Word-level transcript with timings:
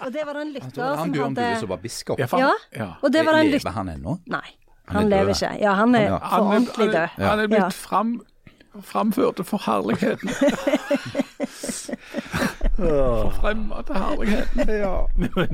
Og 0.00 0.12
det 0.12 0.22
var 0.26 0.34
en 0.40 0.52
lytter 0.52 0.70
som 0.74 0.82
hadde 0.82 0.98
han 0.98 1.12
Bjørn 1.12 1.34
Bue 1.36 1.56
som 1.60 1.68
var 1.68 1.76
biskop. 1.82 2.18
Ja. 2.18 2.26
Ja. 2.40 2.52
ja. 2.76 2.88
Og 3.02 3.12
det 3.12 3.26
var 3.26 3.32
det 3.36 3.44
lytter 3.50 3.58
Lever 3.68 3.76
han 3.76 3.88
ennå? 3.92 4.16
Nei, 4.26 4.46
Han 4.88 4.96
han 4.96 5.04
er 5.04 5.08
lever 5.16 5.34
ikke. 5.34 5.50
Ja, 5.60 5.72
han 5.74 5.94
er 5.94 6.00
Ja. 6.06 6.18
for 6.18 6.46
ordentlig 6.46 6.86
død. 6.92 6.94
Han 6.96 7.22
er, 7.24 7.28
han 7.30 7.40
er 7.40 7.46
blitt 7.46 7.60
Ja. 7.60 7.68
fram, 7.68 8.20
framført 8.82 9.40
for 9.46 9.58
herligheten. 9.66 10.28
Forfremma 12.76 13.82
til 13.86 13.94
herligheten. 13.94 14.68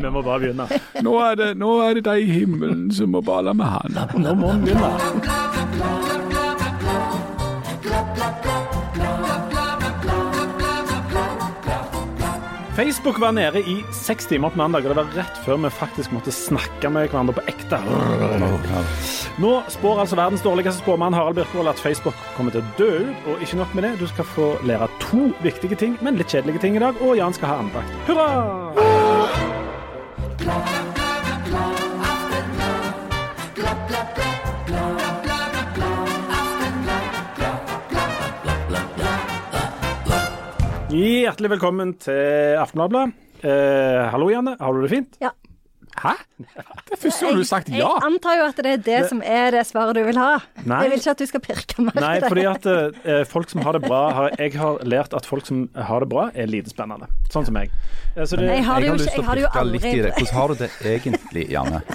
Vi 0.03 0.09
må 0.11 0.23
bare 0.23 0.41
begynne. 0.41 0.67
Nå 1.03 1.19
er, 1.21 1.35
det, 1.35 1.57
nå 1.57 1.81
er 1.81 1.95
det 1.95 2.05
de 2.05 2.17
i 2.21 2.31
himmelen 2.31 2.89
som 2.95 3.09
må 3.15 3.21
bale 3.21 3.55
med 3.55 3.67
han. 3.67 3.99
Nå 4.23 4.35
må 4.35 4.53
vi 4.53 4.73
begynne. 4.73 5.62
Facebook 12.77 13.21
var 13.21 13.33
nede 13.33 13.61
i 13.61 13.85
seks 13.93 14.27
timer 14.27 14.49
på 14.49 14.57
mandag, 14.57 14.87
og 14.87 14.89
det 14.89 14.97
var 14.97 15.11
rett 15.13 15.41
før 15.45 15.59
vi 15.61 15.71
faktisk 15.77 16.13
måtte 16.17 16.33
snakke 16.33 16.89
med 16.89 17.11
hverandre 17.13 17.35
på 17.37 17.45
ekte. 17.53 17.77
Nå 19.45 19.51
spår 19.75 20.01
altså 20.07 20.17
verdens 20.17 20.45
dårligste 20.45 20.81
spåmann 20.81 21.13
Harald 21.13 21.37
Birkvold 21.37 21.69
at 21.69 21.83
Facebook 21.85 22.17
kommer 22.37 22.55
til 22.55 22.65
å 22.65 22.71
dø 22.81 22.91
ut. 23.11 23.29
Og 23.29 23.45
ikke 23.45 23.61
nok 23.61 23.77
med 23.77 23.85
det, 23.85 23.93
du 24.01 24.07
skal 24.09 24.25
få 24.25 24.55
lære 24.65 24.89
to 25.05 25.29
viktige 25.45 25.77
ting, 25.77 25.99
men 26.01 26.17
litt 26.17 26.33
kjedelige 26.33 26.65
ting 26.65 26.81
i 26.81 26.85
dag. 26.87 26.97
Og 27.05 27.19
Jan 27.21 27.37
skal 27.37 27.53
ha 27.53 27.61
andakt. 27.67 27.93
Hurra! 28.09 28.31
Hjertelig 40.93 41.49
velkommen 41.55 41.95
til 42.03 42.59
Aftenbladet. 42.61 43.15
Eh, 43.43 44.01
hallo, 44.13 44.27
Janne. 44.31 44.53
Har 44.61 44.75
du 44.77 44.83
det 44.85 44.91
fint? 44.93 45.15
Ja. 45.23 45.31
Hæ? 46.03 46.13
Det 46.41 46.95
er 46.97 47.01
første 47.01 47.25
gang 47.27 47.35
du 47.37 47.41
har 47.43 47.49
sagt 47.49 47.69
ja. 47.73 47.77
Jeg 47.89 48.05
antar 48.07 48.37
jo 48.39 48.45
at 48.49 48.61
det 48.65 48.71
er 48.73 48.83
det 48.87 48.99
som 49.11 49.21
er 49.25 49.51
det 49.57 49.63
svaret 49.69 49.97
du 49.97 50.03
vil 50.07 50.17
ha. 50.21 50.39
Nei. 50.69 50.79
Jeg 50.85 50.93
vil 50.93 51.01
ikke 51.03 51.15
at 51.15 51.23
du 51.23 51.27
skal 51.31 51.43
pirke 51.45 51.85
meg. 51.87 51.97
Nei, 52.01 52.13
fordi 52.27 52.45
at 52.49 52.69
eh, 52.73 53.25
folk 53.29 53.51
som 53.53 53.65
har 53.67 53.77
det 53.79 53.83
bra 53.87 54.03
har, 54.19 54.37
Jeg 54.41 54.55
har 54.61 54.81
lært 54.89 55.17
at 55.17 55.29
folk 55.29 55.49
som 55.49 55.65
har 55.77 56.05
det 56.05 56.09
bra, 56.13 56.29
er 56.35 56.49
lite 56.53 56.73
spennende. 56.73 57.09
Sånn 57.33 57.49
som 57.49 57.57
meg. 57.57 57.73
Eh, 58.17 58.25
Så 58.29 58.37
det, 58.41 58.49
Jeg 58.53 58.65
har 58.69 58.81
det 58.81 58.87
jo 58.89 58.93
har 58.93 58.99
ikke- 58.99 59.05
lyst 59.05 59.15
til 59.15 59.23
jeg 59.23 59.29
har 59.29 59.35
det 59.35 59.43
jo 59.43 59.49
å 59.49 59.53
pirke 59.53 59.73
litt 59.73 59.83
aldri- 59.83 59.99
i 59.99 60.03
det. 60.03 60.13
Hvordan 60.13 60.35
har 60.35 60.49
du 60.49 60.55
det 60.55 60.71
egentlig, 60.95 61.49
Janne? 61.51 61.83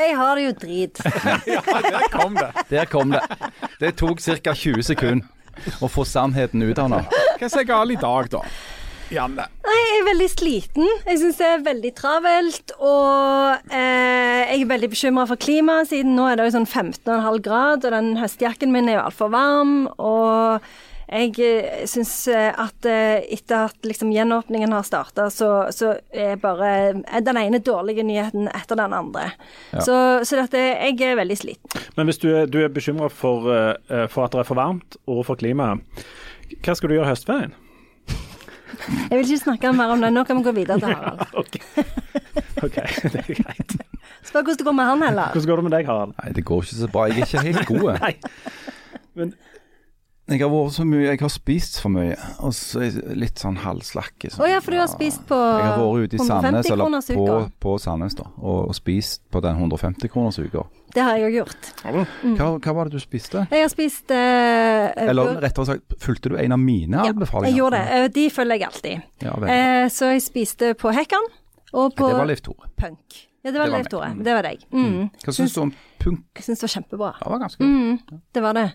Jeg 0.00 0.16
har 0.16 0.34
det 0.36 0.44
jo 0.44 0.52
drit. 0.52 0.96
Der 1.04 2.08
kom 2.10 2.34
det. 2.34 2.50
Der 2.70 2.84
kom 2.86 3.10
det. 3.10 3.20
Det 3.80 3.90
tok 4.00 4.18
ca. 4.20 4.54
20 4.54 4.82
sekunder 4.82 5.26
å 5.80 5.88
få 5.90 6.04
sannheten 6.08 6.62
ut 6.62 6.78
av 6.78 6.90
henne. 6.90 7.24
Hva 7.38 7.48
er 7.48 7.52
så 7.52 7.64
galt 7.68 7.94
i 7.94 7.98
dag, 8.00 8.30
da? 8.32 8.44
Janne. 9.10 9.46
Nei, 9.66 9.78
jeg 9.78 9.94
er 9.98 10.06
veldig 10.06 10.28
sliten. 10.30 10.90
Jeg 11.08 11.18
syns 11.18 11.40
det 11.40 11.46
er 11.48 11.64
veldig 11.66 11.90
travelt. 11.98 12.74
Og 12.78 13.72
eh, 13.74 14.42
jeg 14.52 14.60
er 14.60 14.70
veldig 14.70 14.90
bekymra 14.92 15.26
for 15.26 15.40
klimaet, 15.40 15.90
siden 15.90 16.14
nå 16.18 16.28
er 16.30 16.38
det 16.38 16.46
jo 16.46 16.54
sånn 16.60 16.68
15,5 16.68 17.40
grad, 17.42 17.86
og 17.86 17.96
den 17.96 18.12
høstjakken 18.20 18.70
min 18.74 18.90
er 18.90 19.00
jo 19.00 19.06
altfor 19.08 19.32
varm. 19.34 19.74
Og 19.98 20.70
jeg 21.10 21.34
eh, 21.42 21.86
syns 21.90 22.12
eh, 22.30 22.50
at 22.54 22.86
eh, 22.86 23.24
etter 23.34 23.66
at 23.66 23.86
liksom 23.86 24.12
gjenåpningen 24.14 24.70
har 24.72 24.84
starta, 24.86 25.26
så, 25.34 25.50
så 25.74 25.96
er 26.14 26.38
bare 26.40 26.68
er 27.02 27.24
den 27.26 27.40
ene 27.40 27.58
dårlige 27.66 28.04
nyheten 28.06 28.46
etter 28.54 28.78
den 28.78 28.94
andre. 28.94 29.32
Så, 29.72 29.96
så 30.24 30.38
dette, 30.38 30.60
jeg 30.60 31.00
er 31.02 31.18
veldig 31.18 31.38
sliten. 31.40 31.88
Men 31.96 32.06
hvis 32.10 32.22
du 32.22 32.28
er, 32.30 32.46
du 32.46 32.60
er 32.62 32.70
bekymra 32.70 33.10
for, 33.10 33.50
for 34.12 34.26
at 34.26 34.36
det 34.36 34.44
er 34.44 34.48
for 34.52 34.60
varmt, 34.60 35.00
og 35.10 35.24
for 35.26 35.40
klimaet, 35.40 35.82
hva 36.62 36.78
skal 36.78 36.90
du 36.90 36.96
gjøre 36.98 37.08
i 37.08 37.12
høstferien? 37.12 37.58
Jeg 39.10 39.18
vil 39.18 39.26
ikke 39.26 39.42
snakke 39.42 39.72
mer 39.74 39.92
om 39.92 40.02
det. 40.02 40.12
Nå 40.14 40.22
kan 40.24 40.38
vi 40.38 40.46
gå 40.46 40.54
videre 40.54 40.78
til 40.78 40.94
Harald. 40.94 41.26
OK, 41.42 41.58
Ok, 42.62 42.76
det 43.10 43.20
er 43.20 43.28
greit. 43.34 43.76
Spør 44.22 44.44
hvordan 44.44 44.58
det 44.60 44.66
går 44.66 44.76
med 44.76 44.84
han 44.84 45.02
heller. 45.02 45.34
Hvordan 45.34 45.50
går 45.50 45.60
det 45.60 45.66
med 45.66 45.74
deg, 45.74 45.86
Harald? 45.90 46.14
Nei, 46.20 46.32
det 46.36 46.44
går 46.46 46.64
ikke 46.64 46.78
så 46.78 46.88
bra. 46.92 47.06
Jeg 47.10 47.18
er 47.18 47.26
ikke 47.26 47.44
helt 47.46 47.66
god. 47.66 47.92
Nei. 48.04 48.14
Men 49.18 49.32
Jeg 50.30 50.40
har 50.44 50.50
vært 50.52 50.74
så 50.76 50.84
mye, 50.86 51.06
jeg 51.08 51.18
har 51.18 51.30
spist 51.34 51.80
for 51.82 51.90
mye, 51.90 52.14
og 52.38 52.52
så 52.54 52.84
er 52.84 52.90
jeg 52.92 53.16
litt 53.18 53.40
sånn 53.42 53.56
halvslakke. 53.64 54.30
Å 54.38 54.46
ja, 54.46 54.60
for 54.62 54.76
du 54.76 54.78
har 54.78 54.90
spist 54.92 55.24
på 55.26 55.34
Jeg 55.34 55.64
har 55.66 55.80
vært 55.80 56.04
ute 56.06 56.16
i 56.16 56.20
150 56.20 56.28
Sandnes, 56.30 56.70
eller 56.70 57.16
på, 57.18 57.38
på 57.66 57.72
Sandnes, 57.82 58.14
da, 58.20 58.28
og, 58.38 58.60
og 58.70 58.76
spist 58.78 59.24
på 59.34 59.42
den 59.42 59.58
150 59.58 60.12
kroners 60.12 60.38
uka. 60.38 60.62
Det 60.94 61.02
har 61.06 61.18
jeg 61.18 61.26
jo 61.26 61.40
gjort. 61.40 61.70
Hva, 61.82 62.46
hva 62.62 62.74
var 62.78 62.90
det 62.90 62.98
du 62.98 63.02
spiste? 63.02 63.42
Jeg 63.50 63.64
har 63.66 63.70
spist 63.70 64.10
eh, 64.14 64.86
Eller 65.06 65.36
rettere 65.42 65.68
sagt, 65.68 65.98
fulgte 66.02 66.32
du 66.32 66.38
en 66.38 66.54
av 66.54 66.62
mine 66.62 66.98
ja, 66.98 67.12
anbefalinger? 67.14 67.50
jeg 67.50 67.60
gjorde 67.60 67.82
det. 67.82 67.98
Eh, 67.98 68.08
De 68.14 68.24
følger 68.34 68.58
jeg 68.62 68.68
alltid. 68.70 69.04
Ja. 69.26 69.34
Eh, 69.54 69.86
så 69.94 70.12
jeg 70.14 70.24
spiste 70.26 70.72
på 70.78 70.94
Hekkan 70.94 71.26
og 71.72 71.94
på 71.94 72.08
det 72.10 72.18
var 72.18 72.26
Leif 72.30 72.42
Tore. 72.42 72.70
Punk. 72.78 73.20
Ja, 73.42 73.50
det 73.50 73.58
var 73.58 73.66
Det 73.66 73.72
var 73.72 73.78
Leif. 73.78 73.90
Tore. 73.90 74.08
Mm. 74.12 74.24
Det 74.24 74.34
var 74.34 74.46
deg. 74.46 74.64
Mm. 74.74 75.10
Hva 75.24 75.32
syns 75.32 75.54
du 75.54 75.60
om 75.62 75.74
punk? 76.02 76.24
Jeg 76.36 76.44
syns 76.48 76.60
det 76.60 76.66
var 76.66 76.74
kjempebra. 76.74 77.12
Det 77.20 77.30
var 77.34 77.42
ganske 77.44 77.62
bra. 77.62 77.68
Mm, 77.70 78.22
det 78.34 78.42
var 78.44 78.58
det. 78.58 78.66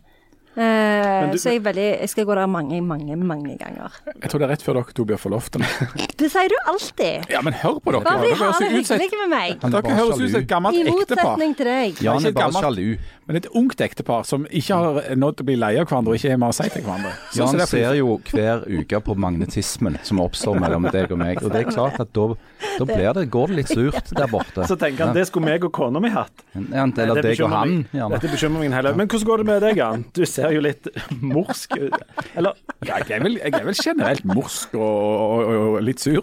Eh, 0.55 1.31
du- 1.31 1.38
så 1.38 1.51
jeg, 1.51 1.61
veldig, 1.63 1.99
jeg 1.99 2.09
skal 2.09 2.25
gå 2.25 2.35
der 2.35 2.47
mange, 2.47 2.81
mange, 2.81 3.16
mange 3.17 3.57
ganger. 3.59 3.91
Jeg 4.21 4.29
tror 4.31 4.39
det 4.39 4.45
er 4.47 4.53
rett 4.53 4.63
før 4.63 4.73
dere 4.79 4.93
to 4.95 5.05
blir 5.05 5.17
forlovte. 5.19 5.59
Det 6.19 6.29
sier 6.31 6.47
du 6.47 6.55
alltid. 6.71 7.25
Ja, 7.29 7.41
men 7.43 7.53
hør 7.59 7.79
på 7.83 7.91
dere. 7.91 8.03
Bare 8.05 8.19
fordi 8.23 8.38
har 8.39 8.59
det 8.59 8.69
hyggelig 8.71 9.19
med 9.25 9.29
meg. 9.33 9.57
Er 9.63 9.69
Dere 9.75 9.95
høres 9.99 10.21
ut 10.21 10.31
som 10.31 10.39
et 10.41 10.47
gammelt 10.47 10.75
I 10.79 10.83
ektepar. 10.88 11.23
motsetning 11.35 11.55
til 11.59 11.66
deg. 11.69 12.01
Jan 12.05 12.25
er 12.25 12.31
bare 12.38 12.51
sjalu. 12.63 12.97
Men 13.27 13.35
et 13.39 13.47
ungt 13.57 13.81
ektepar 13.81 14.23
som 14.29 14.45
ikke 14.53 14.75
har 14.77 15.16
nådd 15.17 15.41
å 15.41 15.45
bli 15.47 15.55
lei 15.57 15.71
av 15.81 15.88
hverandre 15.89 16.13
og 16.13 16.19
ikke 16.19 16.29
har 16.31 16.38
mer 16.38 16.53
å 16.53 16.55
si 16.55 16.67
til 16.69 16.83
hverandre. 16.85 17.11
Så 17.33 17.41
Jan 17.41 17.55
det 17.57 17.61
er 17.66 17.72
ser 17.72 17.95
jo 17.97 18.19
hver 18.31 18.63
uke 18.69 18.99
på 19.01 19.16
magnetismen 19.17 19.97
som 20.05 20.22
oppstår 20.22 20.59
mellom 20.61 20.85
deg 20.93 21.11
og 21.11 21.17
meg. 21.19 21.41
Og 21.43 21.51
det 21.51 21.66
er 21.66 21.72
klart 21.72 21.99
at 21.99 22.13
da, 22.13 22.27
da 22.79 22.85
blir 22.85 23.13
det, 23.17 23.25
går 23.33 23.47
det 23.51 23.55
litt 23.63 23.73
surt 23.73 24.13
der 24.16 24.27
borte. 24.31 24.67
så 24.69 24.77
tenker 24.79 25.07
han 25.07 25.16
det 25.17 25.25
skulle 25.27 25.49
meg 25.49 25.66
og 25.66 25.73
kona 25.75 25.99
mi 25.99 26.09
hatt. 26.13 26.45
Eller 26.55 27.22
deg 27.25 27.41
og 27.41 27.49
han, 27.51 27.75
gjerne. 27.91 28.11
Dette 28.16 28.31
bekymrer 28.31 28.59
meg 28.61 28.69
en 28.72 28.77
hel. 28.79 28.91
Men 28.95 29.07
hvordan 29.09 29.27
går 29.31 29.37
det 29.43 29.45
med 29.49 29.61
deg, 29.66 29.81
Jan? 29.81 30.05
Du 30.13 30.23
ser 30.29 30.44
jo 30.53 30.61
litt 30.66 30.88
morsk 31.22 31.75
ut. 31.79 31.95
Eller 32.35 32.53
Ja, 32.85 33.00
jeg, 33.00 33.17
er 33.17 33.23
vel, 33.23 33.38
jeg 33.39 33.53
er 33.56 33.66
vel 33.66 33.78
generelt 33.79 34.25
morsk 34.29 34.75
og, 34.78 34.81
og, 34.83 35.44
og, 35.45 35.67
og 35.75 35.83
litt 35.85 36.03
sur. 36.03 36.22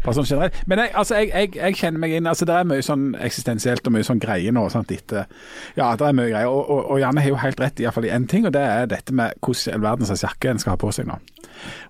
Bare 0.00 0.14
sånn 0.16 0.26
generelt. 0.26 0.56
Men 0.70 0.82
jeg, 0.82 0.92
altså, 0.96 1.18
jeg, 1.20 1.30
jeg, 1.30 1.52
jeg 1.60 1.78
kjenner 1.80 2.02
meg 2.02 2.14
inn 2.16 2.28
altså 2.30 2.48
Det 2.48 2.56
er 2.56 2.68
mye 2.70 2.84
sånn 2.84 3.10
eksistensielt 3.20 3.86
og 3.86 3.94
mye 3.94 4.06
sånn 4.06 4.22
greie 4.22 4.52
nå. 4.54 4.64
Sant, 4.72 4.92
etter, 4.94 5.28
ja, 5.78 5.90
det 6.00 6.08
er 6.08 6.16
mye 6.16 6.30
greier. 6.32 6.50
Og, 6.50 6.62
og, 6.64 6.80
og 6.94 7.02
Janne 7.02 7.24
har 7.24 7.34
jo 7.34 7.40
helt 7.42 7.60
rett 7.62 7.82
i, 7.82 7.86
iallfall 7.86 8.08
i 8.08 8.14
én 8.14 8.26
ting, 8.30 8.48
og 8.48 8.54
det 8.56 8.64
er 8.64 8.88
dette 8.90 9.14
med 9.16 9.36
hvordan 9.44 9.70
i 9.70 9.76
all 9.76 9.84
verden 9.84 10.08
slags 10.08 10.24
jakke 10.24 10.54
en 10.54 10.62
skal 10.62 10.74
ha 10.74 10.80
på 10.80 10.92
seg 10.96 11.10
nå. 11.10 11.18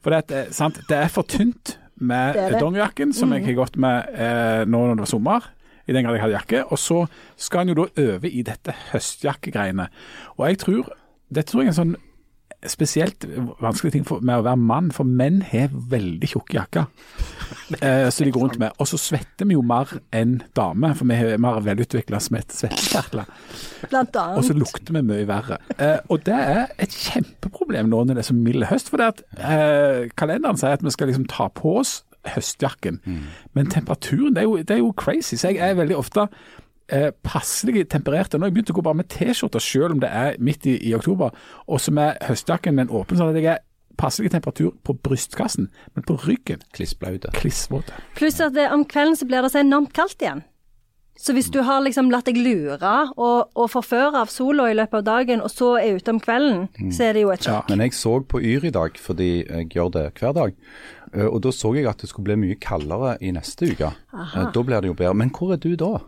For 0.03 0.17
det, 0.17 0.49
sant, 0.57 0.81
det 0.91 0.99
er 0.99 1.13
for 1.13 1.29
tynt 1.31 1.77
med 2.01 2.35
Det 2.35 2.61
dongerijakken, 2.63 3.13
som 3.13 3.33
jeg 3.37 3.45
har 3.45 3.59
gått 3.59 3.77
med 3.81 4.15
eh, 4.17 4.63
nå 4.65 4.79
når 4.87 4.97
det 4.97 5.05
var 5.05 5.11
sommer. 5.11 5.49
I 5.91 5.97
den 5.97 6.07
grad 6.07 6.15
jeg 6.17 6.23
hadde 6.23 6.39
jakke. 6.39 6.63
Og 6.71 6.79
så 6.79 7.01
skal 7.41 7.65
en 7.67 7.75
jo 7.75 7.81
da 7.83 7.89
over 8.07 8.31
i 8.31 8.45
dette 8.47 8.77
høstjakkegreiene. 8.93 9.91
Og 10.39 10.47
jeg 10.49 10.65
tror 10.67 10.95
Dette 11.31 11.53
tror 11.53 11.61
jeg 11.63 11.69
er 11.69 11.71
en 11.71 11.77
sånn 11.77 11.99
spesielt 12.69 13.25
vanskelig 13.63 13.93
ting 13.95 14.03
for, 14.05 14.21
med 14.25 14.41
å 14.41 14.45
være 14.45 14.61
mann, 14.61 14.91
for 14.93 15.09
menn 15.09 15.41
har 15.49 15.71
veldig 15.73 16.33
tjukke 16.35 16.59
jakker. 16.61 16.91
Eh, 17.71 18.09
så 18.11 18.25
de 18.27 18.33
går 18.35 18.43
rundt 18.43 18.57
med. 18.59 18.75
Og 18.83 18.89
så 18.91 18.99
svetter 18.99 19.47
vi 19.47 19.55
jo 19.55 19.61
mer 19.63 19.87
enn 20.11 20.41
damer, 20.59 20.97
for 20.99 21.07
vi 21.07 21.15
har 21.15 21.37
mer 21.39 21.61
velutvikla 21.63 22.19
svettekjertler. 22.19 23.29
Blant 23.93 24.19
Og 24.19 24.43
så 24.43 24.57
lukter 24.59 24.97
vi 24.97 25.05
mye 25.07 25.29
verre. 25.29 25.61
Eh, 25.77 26.01
og 26.11 26.25
det 26.27 26.35
er 26.35 26.75
et 26.83 26.91
kjempeproblem 26.91 27.87
nå 27.93 28.03
når 28.03 28.19
det 28.19 28.25
er 28.25 28.29
så 28.33 28.35
mild 28.35 28.67
høst. 28.73 28.91
For 28.91 28.99
det 28.99 29.13
at, 29.13 29.23
eh, 29.39 30.11
kalenderen 30.19 30.59
sier 30.59 30.75
at 30.75 30.83
vi 30.83 30.91
skal 30.91 31.13
liksom 31.13 31.29
ta 31.31 31.47
på 31.55 31.77
oss 31.79 32.01
høstjakken, 32.29 33.01
men 33.55 33.71
temperaturen 33.73 34.35
det 34.35 34.43
er, 34.43 34.49
jo, 34.49 34.57
det 34.57 34.71
er 34.77 34.83
jo 34.83 34.93
crazy. 34.97 35.37
Så 35.37 35.49
jeg 35.55 35.63
er 35.71 35.79
veldig 35.79 35.97
ofte 35.97 36.27
eh, 36.93 37.11
passelig 37.25 37.89
temperert. 37.89 38.35
Nå 38.35 38.45
har 38.45 38.51
jeg 38.51 38.59
begynt 38.59 38.75
å 38.75 38.79
gå 38.79 38.85
bare 38.85 39.01
med 39.01 39.09
T-skjorte, 39.13 39.61
selv 39.61 39.97
om 39.97 40.05
det 40.05 40.11
er 40.13 40.37
midt 40.39 40.67
i, 40.67 40.77
i 40.91 40.95
oktober, 40.95 41.35
og 41.67 41.81
så 41.81 41.95
med 41.97 42.21
høstjakken 42.29 42.81
den 42.81 42.93
åpen, 42.93 43.19
sånn 43.19 43.33
at 43.33 43.41
jeg 43.41 43.53
er 43.55 43.65
passelig 44.01 44.31
temperatur 44.33 44.73
på 44.85 44.95
brystkassen, 45.05 45.69
men 45.95 46.07
på 46.09 46.17
ryggen 46.27 46.63
Klissblaute. 46.73 47.33
Pluss 48.17 48.41
at 48.41 48.55
det, 48.57 48.71
om 48.73 48.87
kvelden 48.89 49.19
så 49.19 49.29
blir 49.29 49.45
det 49.45 49.53
så 49.53 49.61
enormt 49.61 49.93
kaldt 49.97 50.23
igjen. 50.25 50.45
Så 51.21 51.35
hvis 51.37 51.51
du 51.53 51.59
har 51.67 51.83
liksom 51.85 52.09
latt 52.09 52.31
deg 52.31 52.39
lure 52.41 52.93
og, 53.21 53.51
og 53.53 53.67
forføre 53.69 54.23
av 54.23 54.31
sola 54.33 54.71
i 54.71 54.77
løpet 54.79 55.03
av 55.03 55.05
dagen, 55.05 55.43
og 55.45 55.53
så 55.53 55.75
er 55.77 55.99
ute 55.99 56.15
om 56.15 56.21
kvelden, 56.23 56.63
så 56.97 57.11
er 57.11 57.19
det 57.19 57.27
jo 57.27 57.33
et 57.35 57.45
Ja. 57.45 57.59
Men 57.69 57.83
jeg 57.85 57.93
så 57.99 58.15
på 58.25 58.41
Yr 58.41 58.65
i 58.65 58.73
dag, 58.73 58.97
fordi 58.97 59.29
jeg 59.45 59.69
gjør 59.75 59.91
det 59.99 60.07
hver 60.17 60.33
dag. 60.39 60.55
Eh, 61.15 61.27
Og 61.27 61.41
da 61.43 61.51
så 61.55 61.75
jeg 61.77 61.87
at 61.91 61.99
det 61.99 62.09
skulle 62.11 62.31
bli 62.31 62.39
mye 62.49 62.59
kaldere 62.63 63.17
i 63.21 63.33
neste 63.35 63.73
uke. 63.73 63.93
Aha. 64.15 64.49
Da 64.55 64.63
blir 64.63 64.81
det 64.85 64.91
jo 64.93 64.95
bedre. 64.99 65.15
Men 65.15 65.31
hvor 65.35 65.53
er 65.55 65.61
du 65.63 65.75
da? 65.77 65.99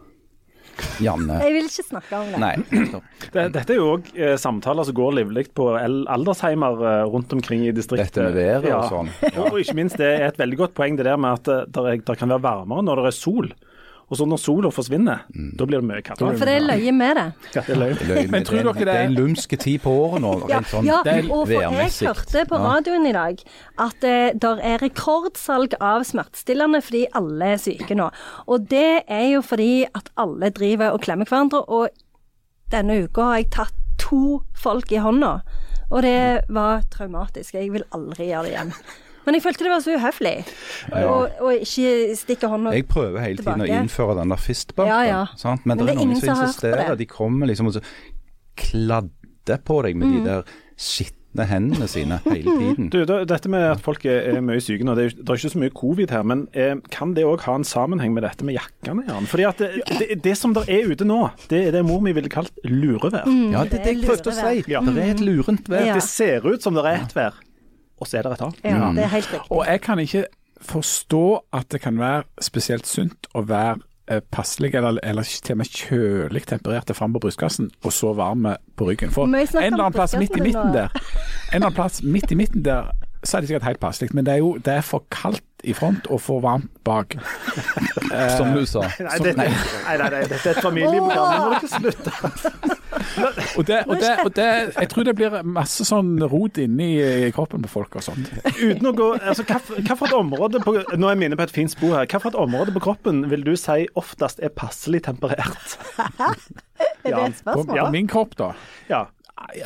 Janne? 1.05 1.37
Jeg 1.43 1.53
vil 1.53 1.67
ikke 1.69 1.85
snakke 1.85 2.17
om 2.17 2.31
det. 2.33 2.39
Nei. 2.41 2.55
det, 3.35 3.43
dette 3.53 3.75
er 3.75 3.77
jo 3.81 3.89
òg 3.99 4.07
eh, 4.17 4.37
samtaler 4.41 4.87
som 4.89 4.97
går 4.97 5.17
livlig 5.19 5.45
på 5.59 5.67
aldersheimer 5.77 6.81
eh, 6.89 7.03
rundt 7.13 7.35
omkring 7.37 7.67
i 7.69 7.75
distriktet. 7.77 8.15
Dette 8.15 8.29
med 8.31 8.39
været 8.39 8.71
Ja. 8.71 8.79
og 8.81 8.89
sånn. 8.95 9.11
Og 9.51 9.59
ikke 9.61 9.77
minst 9.77 9.99
det 10.01 10.09
er 10.15 10.31
et 10.31 10.41
veldig 10.41 10.61
godt 10.63 10.75
poeng 10.79 10.97
det 10.97 11.05
der 11.11 11.21
med 11.21 11.43
at 11.43 11.69
det, 11.75 11.99
der, 12.07 12.17
kan 12.19 12.33
være 12.33 12.45
varmere 12.47 12.87
når 12.89 13.03
det 13.03 13.11
er 13.13 13.19
sol. 13.19 13.53
Og 14.11 14.19
så 14.19 14.27
når 14.29 14.41
sola 14.43 14.71
forsvinner, 14.75 15.23
da 15.57 15.67
blir 15.69 15.81
det 15.81 15.89
mye 15.89 16.03
kaldere. 16.05 16.37
For 16.37 16.49
det 16.49 16.57
er 16.59 16.65
løye 16.67 16.93
med 16.93 17.17
det. 17.17 17.27
Ja, 17.55 17.63
det 17.65 17.75
er 17.75 17.81
løye. 17.81 18.25
Men 18.35 18.45
tror 18.45 18.59
dere 18.61 18.75
det 18.77 18.87
det 18.89 18.97
er 18.97 19.07
en 19.07 19.17
lumske 19.17 19.59
tid 19.61 19.81
på 19.85 19.93
året 20.03 20.25
nå, 20.25 20.33
Ja, 20.51 20.59
rent 20.59 20.73
sånn 20.73 20.89
ja 20.89 20.99
det 21.07 21.15
er 21.15 21.31
og 21.31 21.47
for 21.49 21.55
jeg 21.57 21.93
hørte 22.11 22.45
på 22.51 22.61
radioen 22.61 23.09
i 23.09 23.15
dag 23.17 23.45
at 23.87 24.05
eh, 24.09 24.35
det 24.37 24.53
er 24.73 24.83
rekordsalg 24.85 25.77
av 25.81 26.05
smertestillende 26.09 26.83
fordi 26.85 27.07
alle 27.19 27.55
er 27.55 27.63
syke 27.63 27.97
nå. 27.97 28.11
Og 28.47 28.67
det 28.69 29.05
er 29.07 29.27
jo 29.33 29.45
fordi 29.47 29.87
at 29.89 30.13
alle 30.21 30.53
driver 30.53 30.93
og 30.97 31.05
klemmer 31.07 31.29
hverandre, 31.29 31.63
og 31.69 31.89
denne 32.73 33.03
uka 33.07 33.31
har 33.31 33.41
jeg 33.41 33.51
tatt 33.57 33.79
to 34.03 34.43
folk 34.59 34.93
i 34.93 35.01
hånda, 35.01 35.33
og 35.93 36.05
det 36.05 36.45
var 36.53 36.85
traumatisk. 36.93 37.55
Jeg 37.57 37.73
vil 37.73 37.85
aldri 37.97 38.31
gjøre 38.31 38.49
det 38.49 38.53
igjen. 38.55 38.75
Men 39.27 39.35
jeg 39.39 39.43
følte 39.45 39.65
det 39.67 39.71
var 39.71 39.81
så 39.85 39.95
uhøflig 39.97 40.35
å 40.99 41.51
ikke 41.55 42.17
stikke 42.19 42.49
hånda 42.51 42.73
Jeg 42.75 42.89
prøver 42.91 43.21
hele 43.23 43.39
tiden 43.43 43.63
å 43.63 43.71
innføre 43.71 44.17
den 44.19 44.35
der 44.35 44.41
fistbumpen, 44.43 44.91
Ja, 44.91 45.03
ja. 45.07 45.23
sant? 45.39 45.65
men, 45.67 45.77
Men 45.79 45.87
det 45.87 45.95
er 45.95 46.01
er 46.01 46.07
noen 46.07 46.21
som 46.21 46.35
insisterer. 46.37 46.89
det. 46.91 46.99
De 46.99 47.07
kommer 47.07 47.47
liksom 47.51 47.67
og 47.71 47.77
så 47.79 47.83
kladder 48.57 49.59
på 49.65 49.83
deg 49.87 49.97
med 49.97 50.09
Mm. 50.09 50.15
de 50.25 50.29
der 50.31 50.43
skitne 50.77 51.47
hendene 51.49 51.87
sine 51.89 52.19
hele 52.27 52.53
tiden. 52.59 52.89
Du, 52.91 53.05
da, 53.09 53.25
dette 53.25 53.49
med 53.49 53.63
at 53.65 53.81
folk 53.81 54.05
er, 54.05 54.35
er 54.37 54.41
mye 54.45 54.61
syke 54.61 54.85
nå, 54.85 54.95
det 54.99 55.05
er, 55.05 55.15
det 55.17 55.31
er 55.31 55.39
ikke 55.41 55.53
så 55.55 55.59
mye 55.63 55.71
covid 55.73 56.11
her, 56.13 56.23
men 56.29 56.43
eh, 56.53 56.75
kan 56.91 57.15
det 57.15 57.25
òg 57.25 57.41
ha 57.47 57.55
en 57.57 57.65
sammenheng 57.65 58.13
med 58.13 58.23
dette 58.27 58.45
med 58.45 58.55
jakkene? 58.59 59.07
Jan? 59.09 59.27
Fordi 59.31 59.47
at 59.49 59.59
det, 59.63 59.71
det, 59.89 60.19
det 60.25 60.37
som 60.37 60.53
der 60.55 60.69
er 60.69 60.91
ute 60.91 61.07
nå, 61.09 61.31
det 61.49 61.69
er 61.69 61.73
det 61.79 61.85
mor 61.89 62.01
mi 62.05 62.13
ville 62.13 62.29
kalt 62.29 62.53
lurevær. 62.65 63.25
Ja, 63.53 63.65
det 63.65 63.81
er 63.81 63.85
det 63.87 63.95
jeg 63.97 64.05
prøvde 64.05 64.29
å 64.29 64.37
si. 64.37 64.65
Ja. 64.73 64.81
Det 64.85 64.99
er 65.07 65.15
et 65.15 65.25
lurent 65.25 65.69
vær. 65.73 65.87
Ja. 65.87 65.95
Det 65.97 66.03
ser 66.05 66.45
ut 66.47 66.63
som 66.63 66.75
det 66.77 66.85
er 66.85 67.01
et 67.07 67.15
vær, 67.17 67.33
og 68.03 68.11
så 68.11 68.19
er 68.21 68.27
det 68.27 68.35
et 68.37 68.45
annet. 68.49 68.61
Ja, 68.67 68.77
Mm. 68.91 68.97
det 68.99 69.05
er 69.07 69.13
helt 69.15 69.31
riktig. 69.33 69.51
Og 69.55 69.65
jeg 69.71 69.81
kan 69.87 70.03
ikke 70.03 70.25
forstå 70.63 71.23
at 71.59 71.69
det 71.73 71.81
kan 71.85 71.99
være 71.99 72.23
spesielt 72.43 72.87
sunt 72.87 73.27
å 73.35 73.43
være 73.49 73.79
eh, 74.11 74.21
passelig 74.35 74.75
eller, 74.75 74.99
eller 75.03 75.23
til 75.23 75.55
og 75.55 75.59
med 75.63 75.71
kjølig 75.79 76.43
temperert 76.51 76.91
fram 76.97 77.13
på 77.15 77.23
brystkassen, 77.25 77.71
og 77.85 77.93
så 77.95 78.13
varme 78.19 78.57
på 78.77 78.89
ryggen. 78.91 79.11
For 79.15 79.25
en 79.31 79.35
eller 79.35 79.85
annen 79.87 79.93
plass 79.97 80.17
midt 80.19 80.37
i 80.37 80.43
midten 80.43 80.75
der, 80.75 80.91
en 80.93 81.55
eller 81.55 81.67
annen 81.69 81.77
plass 81.79 82.03
midt 82.03 82.31
i 82.35 82.39
midten 82.39 82.65
der, 82.67 82.91
så 83.25 83.37
er 83.37 83.41
det 83.45 83.49
sikkert 83.53 83.69
helt 83.69 83.81
passelig, 83.81 84.11
men 84.15 84.27
det 84.27 84.33
er 84.35 84.39
jo 84.43 84.57
det 84.59 84.73
er 84.75 84.81
for 84.83 85.05
kaldt 85.15 85.45
i 85.63 85.73
front 85.77 86.09
og 86.11 86.21
for 86.23 86.43
varmt 86.43 86.71
bak. 86.87 87.15
Som 88.37 88.53
du 88.57 88.65
sa. 88.69 88.83
Nei, 88.99 89.19
det, 89.23 89.35
nei, 89.39 89.49
nei, 89.49 89.97
nei, 90.03 90.23
dette 90.29 90.41
er 90.51 90.57
et 90.57 90.63
familieprogram. 90.65 91.33
Nå 91.33 91.45
må 91.45 91.59
dere 91.59 91.71
slutte. 91.73 92.79
Og 93.59 93.65
det, 93.67 93.79
og, 93.89 93.97
det, 94.01 94.11
og 94.25 94.31
det, 94.37 94.45
jeg 94.77 94.89
tror 94.93 95.05
det 95.05 95.13
blir 95.19 95.35
masse 95.49 95.85
sånn 95.85 96.15
rot 96.31 96.59
inni 96.63 96.87
kroppen 97.35 97.65
på 97.65 97.71
folk 97.73 97.97
og 97.99 98.05
sånt. 98.05 98.29
Uten 98.61 98.89
å 98.89 98.93
gå 98.97 99.09
altså, 99.19 99.45
hva, 99.49 99.59
hva 99.59 99.97
for 99.99 100.07
et 100.07 100.17
område 100.17 100.61
på, 100.65 100.75
Nå 100.97 101.09
er 101.09 101.17
jeg 101.17 101.29
inne 101.29 101.39
på 101.41 101.45
et 101.45 101.55
fint 101.57 101.73
spor 101.73 101.97
her. 101.99 102.07
Hva 102.09 102.21
for 102.23 102.31
et 102.33 102.39
område 102.41 102.75
på 102.77 102.83
kroppen 102.85 103.25
vil 103.33 103.45
du 103.47 103.53
si 103.59 103.85
oftest 103.99 104.41
er 104.45 104.53
passelig 104.57 105.03
temperert? 105.09 105.77
Er 107.03 107.11
det 107.11 107.19
et 107.19 107.43
På, 107.43 107.57
spørsmål? 107.57 107.79
på 107.79 107.91
min 107.95 108.09
kropp, 108.11 108.37
da. 108.39 108.53
Ja. 108.91 109.03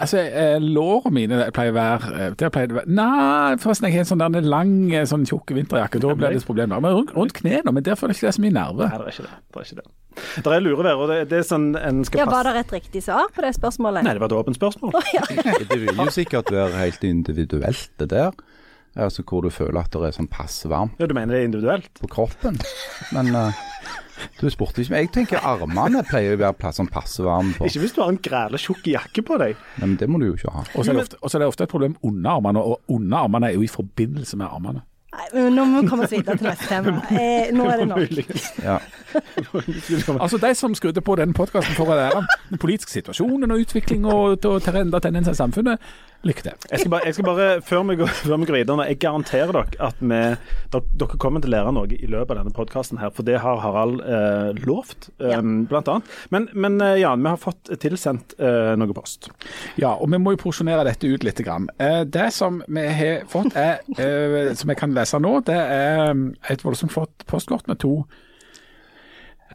Altså, 0.01 0.19
eh, 0.19 0.57
Lårene 0.63 1.13
mine 1.13 1.39
pleier 1.53 1.75
å 1.75 1.77
være 1.77 2.11
det 2.15 2.39
Der 2.41 2.53
pleier 2.55 2.71
å 2.73 2.79
være 2.79 2.95
Nei, 2.97 3.57
forresten, 3.61 3.89
jeg 3.91 3.99
har 3.99 4.05
en 4.07 4.09
sånn 4.09 4.23
der 4.33 4.47
lang, 4.47 4.73
eh, 4.95 5.05
sånn 5.09 5.27
tjukk 5.29 5.53
vinterjakke. 5.57 6.01
Da 6.01 6.15
blir 6.15 6.33
det 6.33 6.41
et 6.41 6.49
problem. 6.49 6.73
Men 6.73 6.95
rundt, 6.95 7.13
rundt 7.17 7.35
knærne, 7.37 7.75
men 7.75 7.85
der 7.85 7.99
føler 7.99 8.15
jeg 8.15 8.23
ikke 8.23 8.29
det 8.29 8.33
er 8.33 8.39
så 8.39 8.45
mye 8.47 8.57
nerve. 8.57 8.89
Nei, 8.89 8.99
det 9.03 9.07
er 9.07 9.13
ikke 9.13 9.27
det. 9.27 9.37
Det 9.53 9.61
er 9.61 9.67
ikke 9.67 9.81
det. 9.83 9.87
Det 10.47 10.53
er 10.57 10.63
lurevær, 10.65 11.03
og 11.03 11.11
det, 11.11 11.19
det 11.29 11.41
er 11.43 11.45
sånn 11.45 11.67
en 11.77 12.05
skal 12.09 12.23
Ja, 12.23 12.29
Var 12.31 12.49
det 12.49 12.63
et 12.63 12.75
riktig 12.79 13.03
svar 13.05 13.29
på 13.37 13.45
det 13.45 13.53
spørsmålet? 13.59 14.07
Nei, 14.07 14.15
det 14.17 14.23
var 14.23 14.31
et 14.31 14.39
åpent 14.39 14.57
spørsmål. 14.57 14.97
Det 15.67 15.81
vil 15.83 15.93
jo 15.93 16.07
sikkert 16.15 16.53
være 16.55 16.79
helt 16.79 17.05
individuelt, 17.05 17.91
det 18.01 18.09
der. 18.15 18.33
Altså 18.97 19.23
Hvor 19.29 19.45
du 19.45 19.51
føler 19.53 19.81
at 19.83 19.93
det 19.93 20.09
er 20.09 20.17
sånn 20.17 20.31
passe 20.33 20.69
varmt 20.73 20.97
Ja, 21.01 21.09
du 21.09 21.15
mener 21.17 21.37
det 21.37 21.43
er 21.43 21.49
individuelt? 21.51 21.91
på 22.01 22.09
kroppen. 22.09 22.57
Men 23.13 23.29
uh, 23.37 23.67
du 24.41 24.49
spurte 24.51 24.83
ikke 24.83 25.03
Jeg 25.03 25.13
tenker 25.15 25.45
armene 25.45 26.03
pleier 26.09 26.37
å 26.37 26.41
være 26.41 26.57
plass 26.61 26.81
sånn 26.81 26.91
passe 26.93 27.25
varme 27.25 27.53
på. 27.57 27.69
Ikke 27.69 27.85
hvis 27.85 27.95
du 27.97 28.03
har 28.03 28.13
en 28.15 28.21
græle 28.23 28.61
tjukk 28.61 28.89
jakke 28.89 29.25
på 29.27 29.39
deg. 29.43 29.57
Nei, 29.77 29.87
men 29.87 29.97
det 30.01 30.09
må 30.09 30.21
du 30.23 30.31
jo 30.31 30.37
ikke 30.39 30.53
ha. 30.55 30.67
Og 30.75 30.87
så 30.87 30.97
er, 30.97 31.05
er 31.05 31.45
det 31.45 31.49
ofte 31.53 31.69
et 31.69 31.73
problem 31.73 31.97
under 32.03 32.39
armene, 32.39 32.63
og 32.63 32.93
under 32.97 33.27
armene 33.27 33.51
er 33.51 33.59
jo 33.59 33.65
i 33.67 33.73
forbindelse 33.73 34.41
med 34.41 34.49
armene. 34.49 34.85
Nei, 35.17 35.27
men 35.33 35.55
nå 35.57 35.65
må 35.65 35.81
vi 35.81 35.89
komme 35.89 36.05
oss 36.05 36.13
videre 36.13 36.37
til 36.37 36.49
neste 36.49 36.67
tema. 36.69 37.01
Eh, 37.09 37.53
nå 37.57 37.67
er 37.73 37.83
det 37.83 37.87
nok. 37.89 38.35
Ja. 38.65 38.79
Altså 40.21 40.37
De 40.43 40.51
som 40.59 40.75
skrudde 40.77 41.01
på 41.01 41.15
den 41.17 41.33
podkasten 41.33 41.73
for 41.77 41.89
å 41.89 41.97
lære 41.97 42.19
om 42.21 42.27
den 42.51 42.61
politiske 42.61 42.93
situasjonen 42.93 43.55
og 43.55 43.63
utvikling 43.63 44.05
og, 44.05 44.45
og 44.45 44.67
tendenser 44.67 45.33
i 45.33 45.39
samfunnet, 45.39 45.81
lykke 46.29 46.43
til. 46.47 46.57
Jeg 46.71 46.81
skal 46.83 46.91
bare, 46.93 47.07
jeg 47.09 47.15
skal 47.17 47.27
bare 47.29 47.47
før, 47.67 47.83
vi 47.91 47.97
går, 48.01 48.11
før 48.23 48.41
vi 48.43 48.49
går 48.51 48.57
videre, 48.59 48.87
jeg 48.91 48.99
garanterer 49.03 49.53
dere 49.57 49.87
at 49.89 50.01
vi, 50.03 50.21
dere, 50.75 51.19
kommer 51.23 51.41
til 51.45 51.51
å 51.53 51.55
lære 51.57 51.73
noe 51.77 51.97
i 51.97 52.11
løpet 52.11 52.35
av 52.37 52.41
denne 52.43 52.55
podkasten 52.57 53.01
her, 53.01 53.13
for 53.15 53.27
det 53.29 53.39
har 53.45 53.61
Harald 53.65 54.03
eh, 54.05 54.51
lovt, 54.67 55.09
eh, 55.21 55.31
Ja. 55.37 55.41
blant 55.43 55.89
annet. 55.93 56.13
Men, 56.35 56.49
men 56.55 56.81
eh, 56.85 56.99
Jan, 57.03 57.23
vi 57.25 57.33
har 57.33 57.41
fått 57.43 57.73
tilsendt 57.83 58.37
eh, 58.41 58.75
noe 58.81 58.97
post. 58.97 59.31
Ja, 59.81 59.95
og 59.95 60.11
vi 60.13 60.19
må 60.23 60.35
jo 60.37 60.43
porsjonere 60.47 60.85
dette 60.89 61.09
ut 61.09 61.25
litt. 61.25 61.37
Grann. 61.47 61.67
Eh, 61.79 62.03
Det 62.09 62.31
som 62.33 62.63
vi 62.67 62.87
har 62.97 63.27
fått, 63.29 63.53
er, 63.61 63.83
eh, 64.01 64.55
som 64.57 64.71
jeg 64.73 64.79
kan 64.81 64.95
lese 64.97 65.19
nå, 65.21 65.35
det 65.47 65.57
er 65.57 66.15
et 66.51 66.63
voldsomt 66.65 66.93
flott 66.95 67.27
postkort 67.29 67.69
med 67.69 67.79
to 67.83 67.99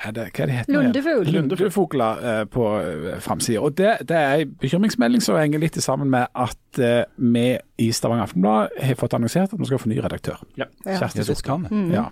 er 0.05 0.15
det, 0.15 0.25
hva 0.31 0.43
er 0.43 0.49
det 0.49 0.55
heter? 0.59 0.75
Lundefugl. 0.77 1.31
Lundefugler 1.35 2.23
eh, 2.31 2.41
på 2.51 2.65
uh, 2.79 3.11
framsida. 3.23 3.61
Og 3.61 3.75
det, 3.77 3.93
det 4.09 4.17
er 4.17 4.45
en 4.45 4.55
bekymringsmelding 4.61 5.23
som 5.23 5.37
henger 5.39 5.61
litt 5.61 5.77
sammen 5.83 6.09
med 6.13 6.31
at 6.33 6.81
eh, 6.81 7.03
vi 7.17 7.45
i 7.81 7.91
Stavanger 7.95 8.29
Aftenblad 8.29 8.75
har 8.81 8.99
fått 8.99 9.15
annonsert 9.17 9.53
at 9.53 9.61
vi 9.61 9.69
skal 9.69 9.81
få 9.81 9.91
ny 9.91 10.01
redaktør. 10.03 10.41
Ja. 10.59 10.69
Kjersti 10.85 11.23
Ja, 11.23 11.29
det 11.29 11.37
skal. 11.39 11.69
Ja. 11.93 12.09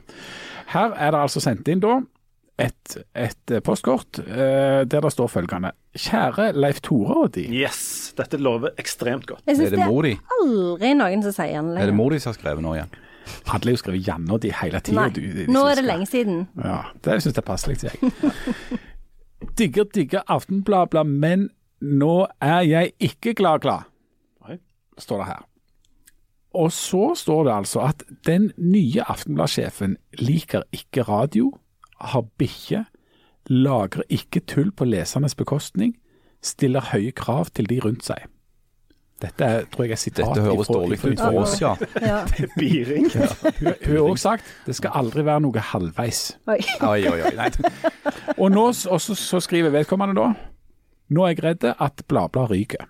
Her 0.69 0.95
er 0.95 1.15
det 1.15 1.25
altså 1.25 1.41
sendt 1.41 1.69
inn 1.71 1.81
da 1.81 1.99
et, 2.59 2.97
et 3.15 3.53
eh, 3.53 3.61
postkort 3.63 4.19
eh, 4.19 4.83
der 4.89 5.05
det 5.05 5.11
står 5.13 5.31
følgende. 5.31 5.71
Kjære 5.97 6.51
Leif 6.57 6.81
Tore 6.85 7.21
og 7.23 7.33
de. 7.37 7.45
Yes, 7.55 8.13
dette 8.17 8.39
lover 8.41 8.75
ekstremt 8.81 9.27
godt. 9.29 9.45
Jeg 9.47 9.59
syns 9.59 9.71
det 9.71 9.79
det 9.79 9.85
er 9.85 10.39
aldri 10.39 10.95
noen 10.99 11.23
som 11.25 11.35
sier 11.35 11.69
det. 11.71 11.77
Er 11.79 11.91
det 11.91 11.95
mor 11.97 12.13
di 12.13 12.19
som 12.21 12.33
har 12.33 12.39
skrevet 12.39 12.65
nå 12.65 12.75
igjen? 12.77 12.91
Hadde 13.49 13.73
jo 13.73 13.79
skrevet 13.79 14.07
Janne 14.07 14.35
og 14.35 14.41
de 14.43 14.53
hele 14.61 14.81
tida. 14.85 15.07
Nå 15.49 15.65
er 15.69 15.79
det 15.79 15.85
lenge 15.85 16.07
siden. 16.09 16.45
Ja, 16.63 16.81
det 17.05 17.19
syns 17.21 17.33
jeg 17.33 17.41
er 17.43 17.47
passelig, 17.47 17.79
sier 17.81 17.95
jeg. 17.95 18.79
digger, 19.59 19.87
digger 19.93 20.25
Aftenbladet, 20.27 21.05
men 21.07 21.49
nå 21.81 22.27
er 22.43 22.61
jeg 22.67 22.91
ikke 22.99 23.33
glad, 23.33 23.63
glad, 23.63 23.87
Oi. 24.47 24.57
står 24.97 25.23
det 25.23 25.27
her. 25.31 25.45
Og 26.59 26.71
så 26.73 27.13
står 27.15 27.43
det 27.45 27.53
altså 27.53 27.81
at 27.85 28.03
den 28.25 28.51
nye 28.57 29.03
Aftenblad-sjefen 29.05 29.97
liker 30.17 30.65
ikke 30.73 31.05
radio, 31.07 31.53
har 31.99 32.25
bikkje, 32.41 32.85
lagrer 33.49 34.03
ikke 34.09 34.41
tull 34.49 34.71
på 34.71 34.87
lesernes 34.87 35.35
bekostning, 35.35 35.95
stiller 36.41 36.89
høye 36.91 37.11
krav 37.11 37.51
til 37.53 37.69
de 37.69 37.79
rundt 37.83 38.05
seg. 38.07 38.25
Dette 39.19 39.43
er, 39.43 39.65
tror 39.67 39.83
jeg 39.83 39.91
er 39.91 39.99
sitat 39.99 40.29
Dette 40.29 40.41
høres 40.45 40.67
ifra- 40.69 40.73
dårlig 40.77 40.97
ut 41.03 41.19
for 41.19 41.39
oss, 41.41 41.57
ja. 41.61 41.73
Ja. 42.09 42.19
Biring. 42.55 43.09
Hun, 43.11 43.73
hun 43.85 43.95
har 43.97 44.05
også 44.05 44.21
sagt 44.23 44.53
det 44.65 44.75
skal 44.77 44.91
aldri 44.95 45.25
være 45.27 45.41
noe 45.43 45.63
halvveis. 45.71 46.21
Oi. 46.47 46.59
Oi, 46.87 47.01
oi. 47.11 47.49
Og 48.41 48.51
nå 48.53 48.67
også, 48.71 48.97
så, 49.03 49.15
så 49.19 49.41
skriver 49.43 49.73
vedkommende 49.75 50.15
da 50.21 50.29
Nå 51.09 51.25
er 51.25 51.33
jeg 51.33 51.43
redd 51.43 51.63
at 51.73 52.03
Bladblad 52.07 52.51
ryker. 52.53 52.85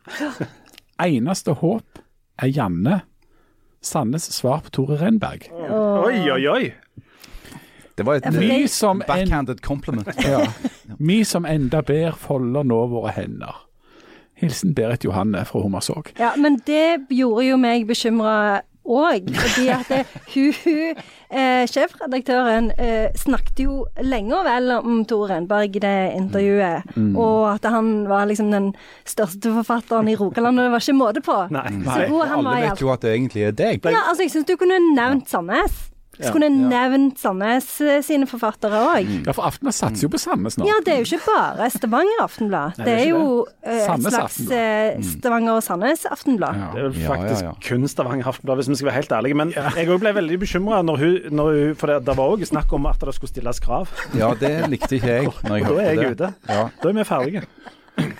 Eneste 1.05 1.53
håp 1.61 2.01
er 2.43 2.51
Janne. 2.51 3.01
Sannes 3.81 4.25
svar 4.35 4.59
på 4.65 4.73
Tore 4.75 4.97
Renberg. 4.99 5.45
Oi, 5.55 6.17
oi, 6.35 6.41
oi. 6.51 6.65
Det 7.95 8.05
var 8.07 8.19
et 8.19 8.25
Ja, 8.27 8.31
det- 8.35 8.83
en, 8.83 8.99
backhanded 9.07 9.61
compliment. 9.63 10.07
ja, 10.23 10.45
vi 10.99 11.23
som 11.23 11.45
enda 11.45 11.81
ber, 11.81 12.11
folder 12.19 12.63
nå 12.67 12.81
våre 12.91 13.11
hender. 13.15 13.55
Hilsen 14.39 14.73
Berit 14.77 15.03
Johanne 15.03 15.45
fra 15.45 15.61
Hummersåk. 15.63 16.13
Ja, 16.19 16.33
men 16.39 16.59
det 16.67 17.09
gjorde 17.13 17.45
jo 17.49 17.59
meg 17.61 17.87
bekymra 17.89 18.61
òg. 18.89 19.29
Fordi 19.35 19.67
at 19.73 19.89
det, 19.91 19.99
hun, 20.33 20.53
hun 20.63 21.01
eh, 21.29 21.65
sjefredaktøren 21.69 22.71
eh, 22.77 23.11
snakket 23.19 23.61
jo 23.65 23.83
lenge 24.01 24.33
og 24.37 24.47
vel 24.47 24.73
om 24.79 25.03
Tore 25.09 25.35
Renberg 25.35 25.77
i 25.77 25.83
det 25.83 25.97
intervjuet. 26.17 26.95
Og 27.13 27.51
at 27.53 27.69
han 27.69 28.07
var 28.09 28.29
liksom 28.29 28.51
den 28.53 28.71
største 29.07 29.53
forfatteren 29.59 30.09
i 30.09 30.17
Rogaland, 30.19 30.59
og 30.59 30.67
det 30.67 30.73
var 30.73 30.85
ikke 30.85 30.97
måte 30.97 31.25
på. 31.25 31.37
Nei. 31.53 31.67
Så 31.85 32.09
god 32.09 32.25
han 32.25 32.39
Alle 32.39 32.49
var 32.49 32.67
vet 32.69 32.83
jo 32.85 32.93
at 32.95 33.05
det 33.05 33.13
egentlig 33.15 33.47
er 33.51 33.55
deg. 33.63 33.85
Ja, 33.85 34.07
altså, 34.09 34.25
jeg 34.25 34.35
syns 34.35 34.49
du 34.49 34.57
kunne 34.59 34.81
nevnt 34.95 35.29
Sandnes. 35.29 35.85
Så 36.19 36.25
Ja, 36.27 36.31
kunne 36.35 36.49
nevnt 36.51 37.19
Sandnes 37.21 37.67
sine 38.03 38.27
forfattere 38.27 38.75
òg. 38.91 39.07
Ja, 39.25 39.31
for 39.31 39.45
Aftenblad 39.47 39.73
satser 39.77 40.03
jo 40.03 40.09
på 40.11 40.19
Sandnes 40.19 40.57
nå. 40.59 40.65
Ja, 40.67 40.73
det 40.83 40.91
er 40.93 40.97
jo 40.99 41.07
ikke 41.15 41.29
bare 41.31 41.69
Stavanger 41.71 42.23
Aftenblad. 42.25 42.75
Nei, 42.77 42.85
Det 42.85 42.85
det 42.89 42.95
er 43.05 43.07
jo 43.13 43.45
eh, 43.63 43.85
et 43.87 44.03
slags 44.09 44.39
eh, 44.51 44.99
Stavanger 45.13 45.53
og 45.55 45.63
Sandnes 45.63 46.03
Aftenblad. 46.11 46.59
Ja. 46.59 46.67
Det 46.75 46.83
er 46.83 46.89
vel 46.89 46.99
Ja, 46.99 47.05
ja, 47.07 47.13
faktisk 47.15 47.43
ja. 47.47 47.53
kun 47.69 47.87
Stavanger 47.87 48.27
Aftenblad, 48.33 48.59
hvis 48.59 48.69
vi 48.73 48.75
skal 48.81 48.89
være 48.91 48.99
helt 48.99 49.11
ærlige. 49.15 49.39
Men 49.39 49.53
jeg 49.55 49.87
òg 49.95 49.99
ble 50.03 50.13
veldig 50.19 50.39
bekymra 50.43 50.81
når 50.83 50.97
hun, 51.05 51.17
når 51.39 51.51
hun 51.55 51.75
For 51.79 51.87
det, 51.93 52.01
det 52.11 52.17
var 52.19 52.35
òg 52.35 52.43
snakk 52.51 52.73
om 52.75 52.85
at 52.91 52.99
det 52.99 53.15
skulle 53.15 53.31
stilles 53.31 53.59
krav. 53.63 53.87
Ja, 54.19 54.33
det 54.35 54.53
likte 54.69 54.99
ikke 54.99 55.07
jeg 55.15 55.31
når 55.47 55.55
jeg 55.55 55.65
Da 55.69 55.79
er 55.79 55.93
jeg 55.93 55.97
det. 55.99 56.11
ute. 56.19 56.33
Ja. 56.51 56.67
Da 56.83 56.89
er 56.89 56.93
vi 56.99 57.03
ferdige. 57.07 57.45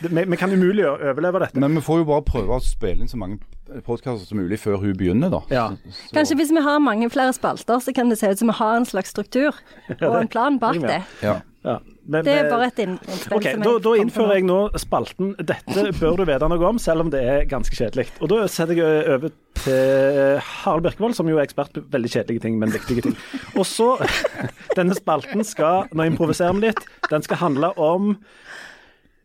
Vi, 0.01 0.23
vi 0.25 0.37
kan 0.39 0.51
umulig 0.53 0.85
overleve 0.87 1.39
dette. 1.45 1.59
Men 1.59 1.75
vi 1.75 1.81
får 1.85 2.01
jo 2.03 2.07
bare 2.09 2.25
prøve 2.27 2.57
å 2.57 2.63
spille 2.63 3.01
inn 3.05 3.11
så 3.11 3.17
mange 3.21 3.39
podkaster 3.85 4.25
som 4.25 4.39
mulig 4.41 4.57
før 4.59 4.79
hun 4.81 4.95
begynner, 4.97 5.29
da. 5.29 5.41
Ja. 5.53 5.67
Så- 5.91 6.13
Kanskje 6.15 6.39
hvis 6.39 6.51
vi 6.55 6.61
har 6.65 6.79
mange 6.79 7.09
flere 7.13 7.33
spalter, 7.33 7.77
så 7.79 7.93
kan 7.93 8.09
det 8.09 8.17
se 8.19 8.31
ut 8.31 8.39
som 8.39 8.47
vi 8.49 8.57
har 8.57 8.75
en 8.79 8.85
slags 8.85 9.09
struktur 9.13 9.53
og 10.01 10.15
en 10.21 10.27
plan 10.27 10.57
bak 10.59 10.79
det. 10.81 11.03
Ja. 11.21 11.41
Ja. 11.65 11.77
Men- 12.07 12.23
Det 12.25 12.33
er 12.33 12.49
bare 12.49 12.67
et 12.71 12.79
inn- 12.79 12.97
innspill. 13.05 13.37
Ok, 13.37 13.43
da, 13.61 13.73
da 13.83 13.91
innfører 14.01 14.33
jeg 14.39 14.45
nå 14.47 14.71
spalten 14.79 15.35
'Dette 15.37 15.91
bør 15.99 16.15
du 16.17 16.23
vite 16.25 16.47
noe 16.49 16.65
om', 16.69 16.79
selv 16.79 17.01
om 17.01 17.09
det 17.11 17.21
er 17.21 17.45
ganske 17.45 17.75
kjedelig. 17.75 18.07
Og 18.21 18.29
Da 18.29 18.47
setter 18.47 18.73
jeg 18.79 19.05
over 19.13 19.29
til 19.53 20.39
Harald 20.39 20.83
Birkevold, 20.83 21.13
som 21.15 21.27
jo 21.29 21.37
er 21.37 21.43
ekspert 21.45 21.73
på 21.75 21.83
veldig 21.91 22.09
kjedelige 22.09 22.41
ting, 22.41 22.57
men 22.57 22.71
viktige 22.71 23.01
ting. 23.03 23.15
Og 23.55 23.65
så 23.67 23.99
Denne 24.79 24.95
spalten 24.95 25.43
skal, 25.45 25.85
nå 25.93 26.07
improviserer 26.09 26.53
vi 26.55 26.67
litt, 26.69 26.79
den 27.11 27.21
skal 27.21 27.37
handle 27.37 27.73
om 27.77 28.17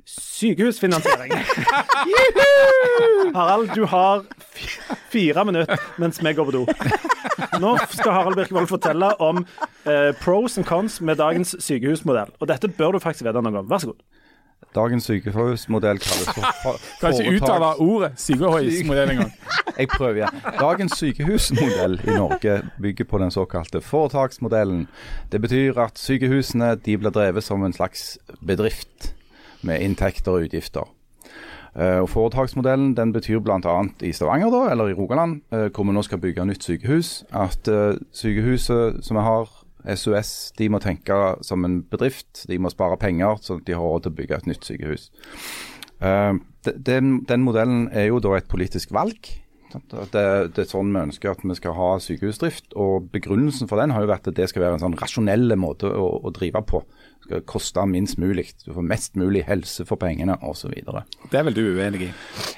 sykehusfinansiering. 0.04 1.32
Harald, 3.34 3.70
du 3.74 3.84
har 3.84 4.22
fire 5.10 5.44
minutter 5.44 5.78
mens 5.98 6.20
vi 6.22 6.32
går 6.36 6.50
på 6.50 6.54
do. 6.54 6.64
Nå 7.60 7.76
skal 7.90 8.12
Harald 8.12 8.36
Birkevold 8.38 8.68
fortelle 8.70 9.12
om 9.22 9.44
eh, 9.86 10.10
pros 10.22 10.58
and 10.58 10.66
cons 10.68 11.00
med 11.00 11.18
dagens 11.22 11.54
sykehusmodell. 11.62 12.34
Og 12.40 12.50
dette 12.50 12.68
bør 12.68 12.96
du 12.96 13.02
faktisk 13.02 13.26
vite 13.26 13.42
noe 13.42 13.62
om. 13.64 13.70
Vær 13.70 13.82
så 13.82 13.92
god. 13.92 14.02
Dagens 14.74 15.04
sykehusmodell 15.06 15.98
kalles 16.02 16.28
for 16.34 16.46
for- 16.62 16.78
Kan 17.00 17.14
ikke 17.14 17.36
uttale 17.38 17.72
ordet 17.78 18.12
sykehusmodell 18.18 19.10
engang. 19.14 19.32
Jeg 19.78 19.88
prøver 19.88 20.16
igjen. 20.20 20.40
Dagens 20.58 20.96
sykehusmodell 20.98 21.98
i 22.04 22.16
Norge 22.16 22.56
bygger 22.82 23.04
på 23.10 23.18
den 23.22 23.30
såkalte 23.34 23.80
foretaksmodellen. 23.80 24.86
Det 25.32 25.40
betyr 25.42 25.78
at 25.78 25.98
sykehusene 25.98 26.74
de 26.84 26.96
blir 26.98 27.10
drevet 27.14 27.44
som 27.46 27.62
en 27.66 27.72
slags 27.76 28.16
bedrift 28.46 29.12
med 29.66 29.82
inntekter 29.82 30.36
og 30.36 30.48
utgifter. 30.48 30.88
Eh, 31.74 31.98
og 32.04 32.08
Foretaksmodellen 32.12 32.94
den 32.96 33.12
betyr 33.12 33.42
bl.a. 33.42 33.76
i 34.06 34.12
Stavanger 34.14 34.52
da, 34.54 34.62
eller 34.70 34.92
i 34.92 34.96
Rogaland, 34.96 35.40
eh, 35.52 35.68
hvor 35.74 35.88
vi 35.88 35.96
nå 35.96 36.04
skal 36.06 36.22
bygge 36.22 36.46
nytt 36.46 36.66
sykehus, 36.66 37.24
at 37.34 37.68
eh, 37.68 37.98
sykehuset 38.14 39.02
som 39.04 39.18
vi 39.18 39.26
har, 39.26 39.52
SUS, 39.84 40.52
de 40.56 40.70
må 40.72 40.78
tenke 40.80 41.12
som 41.44 41.64
en 41.66 41.82
bedrift. 41.92 42.46
De 42.48 42.56
må 42.56 42.70
spare 42.72 42.96
penger, 42.96 43.36
sånn 43.44 43.60
at 43.60 43.66
de 43.68 43.74
har 43.76 43.84
råd 43.84 44.06
til 44.06 44.14
å 44.14 44.16
bygge 44.16 44.38
et 44.38 44.46
nytt 44.48 44.64
sykehus. 44.64 45.10
Eh, 46.00 46.36
den, 46.64 47.18
den 47.28 47.44
modellen 47.44 47.88
er 47.92 48.08
jo 48.08 48.22
da 48.24 48.38
et 48.38 48.48
politisk 48.48 48.94
valg. 48.96 49.28
Det, 49.74 50.14
det 50.54 50.62
er 50.62 50.68
sånn 50.70 50.92
vi 50.94 51.02
ønsker 51.02 51.32
at 51.32 51.42
vi 51.42 51.56
skal 51.58 51.74
ha 51.76 51.88
sykehusdrift. 52.00 52.72
og 52.78 53.10
Begrunnelsen 53.12 53.68
for 53.70 53.82
den 53.82 53.92
har 53.94 54.04
jo 54.04 54.12
vært 54.12 54.30
at 54.30 54.38
det 54.38 54.48
skal 54.50 54.64
være 54.64 54.78
en 54.78 54.84
sånn 54.86 54.98
rasjonell 55.00 55.56
måte 55.60 55.90
å, 55.90 56.06
å 56.22 56.32
drive 56.34 56.62
på. 56.68 56.84
Det 57.24 57.30
skal 57.30 57.44
koste 57.48 57.86
minst 57.88 58.18
mulig. 58.20 58.50
Du 58.66 58.74
får 58.76 58.84
mest 58.84 59.14
mulig 59.16 59.46
helse 59.48 59.86
for 59.88 59.96
pengene 59.96 60.36
osv. 60.44 60.74
Det 61.32 61.38
er 61.38 61.46
vel 61.46 61.56
du 61.56 61.62
uenig 61.78 62.02
i? 62.04 62.08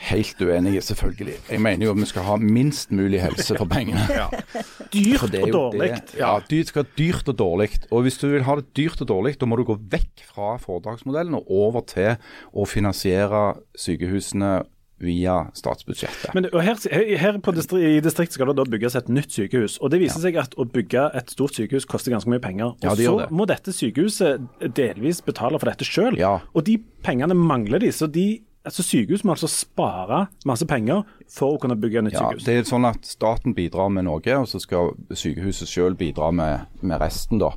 Helt 0.08 0.42
uenig, 0.42 0.80
selvfølgelig. 0.82 1.36
Jeg 1.52 1.62
mener 1.62 1.86
jo 1.86 1.92
at 1.94 2.00
vi 2.00 2.08
skal 2.10 2.26
ha 2.26 2.36
minst 2.42 2.90
mulig 2.90 3.20
helse 3.22 3.54
for 3.54 3.70
pengene. 3.70 4.02
Dyrt 4.96 5.22
For 5.22 5.38
og 5.38 5.52
dårlig. 5.54 5.92
Ja, 6.18 6.32
dyrt 6.50 6.72
skal 6.72 6.86
dyrt 6.98 7.28
og 7.30 7.38
dårlig. 7.38 7.70
Og 7.90 8.02
hvis 8.02 8.18
du 8.18 8.26
vil 8.32 8.42
ha 8.46 8.56
det 8.58 8.66
dyrt 8.76 9.00
og 9.02 9.08
dårlig, 9.08 9.36
da 9.38 9.46
må 9.46 9.58
du 9.58 9.64
gå 9.68 9.78
vekk 9.94 10.26
fra 10.32 10.56
foretaksmodellen 10.62 11.38
og 11.38 11.50
over 11.50 11.86
til 11.86 12.16
å 12.50 12.66
finansiere 12.66 13.60
sykehusene 13.78 14.64
via 15.02 15.50
statsbudsjettet. 15.52 16.32
Men, 16.34 16.46
her, 16.54 16.78
her 17.20 17.38
på 17.44 17.52
distri, 17.52 17.82
I 17.98 18.00
distrikt 18.00 18.32
skal 18.32 18.48
det 18.48 18.56
da 18.56 18.64
bygges 18.64 18.96
et 18.96 19.10
nytt 19.12 19.34
sykehus. 19.34 19.76
og 19.82 19.90
Det 19.92 20.00
viser 20.00 20.22
seg 20.24 20.38
at 20.40 20.54
å 20.56 20.64
bygge 20.64 21.10
et 21.18 21.30
stort 21.34 21.52
sykehus 21.58 21.84
koster 21.88 22.14
ganske 22.14 22.30
mye 22.32 22.40
penger. 22.40 22.72
Og 22.72 22.84
Ja, 22.86 22.94
det 22.96 23.04
Så 23.10 23.18
det. 23.20 23.30
må 23.30 23.46
dette 23.46 23.74
sykehuset 23.76 24.40
delvis 24.74 25.20
betale 25.20 25.58
for 25.60 25.68
dette 25.68 25.84
sjøl. 25.84 26.16
Ja. 26.16 26.40
Og 26.54 26.64
de 26.64 26.78
pengene 27.04 27.36
mangler 27.36 27.78
de. 27.80 27.92
så 27.92 28.08
de 28.10 28.40
altså 28.66 28.82
Sykehus 28.84 29.22
må 29.24 29.32
altså 29.34 29.48
spare 29.50 30.24
masse 30.48 30.66
penger 30.68 31.04
for 31.32 31.54
å 31.56 31.60
kunne 31.62 31.76
bygge 31.80 32.02
nytt 32.06 32.16
Ja, 32.16 32.26
sykehus. 32.26 32.44
det 32.46 32.54
er 32.58 32.66
sånn 32.68 32.86
at 32.88 33.06
Staten 33.08 33.54
bidrar 33.56 33.88
med 33.94 34.06
noe, 34.08 34.20
og 34.40 34.46
så 34.50 34.60
skal 34.62 34.92
sykehuset 35.14 35.70
selv 35.70 35.98
bidra 36.00 36.28
med, 36.34 36.66
med 36.82 37.00
resten. 37.02 37.38
da. 37.42 37.52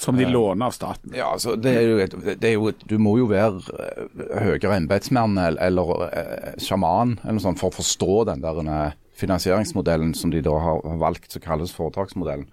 Som 0.00 0.16
de 0.18 0.26
låner 0.26 0.66
av 0.66 0.74
staten. 0.74 1.12
Ja, 1.14 1.32
altså, 1.34 1.56
det 1.56 1.74
er 1.76 1.86
jo 1.86 2.32
det 2.40 2.48
er 2.48 2.56
jo 2.56 2.72
Du 2.88 2.96
må 2.98 3.16
jo 3.20 3.28
være 3.30 3.60
eh, 3.78 4.24
høyere 4.46 4.76
embetsmann 4.80 5.36
eller, 5.38 5.60
eller 5.62 5.92
eh, 6.08 6.56
sjaman 6.62 7.18
eller 7.22 7.38
noe 7.38 7.44
sånt 7.44 7.60
for 7.62 7.70
å 7.70 7.78
forstå 7.78 8.24
den 8.32 8.42
der 8.42 8.62
eh, 8.64 8.96
finansieringsmodellen 9.22 10.14
som 10.18 10.32
de 10.32 10.40
da 10.42 10.56
har 10.58 10.80
har 10.82 10.98
valgt, 10.98 11.30
som 11.32 11.42
kalles 11.44 11.74
foretaksmodellen. 11.76 12.48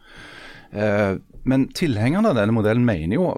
Eh, 0.72 1.16
men 1.50 1.68
tilhengerne 1.74 2.30
av 2.30 2.36
denne 2.38 2.54
modellen 2.54 2.86
mener 2.86 3.16
jo, 3.16 3.30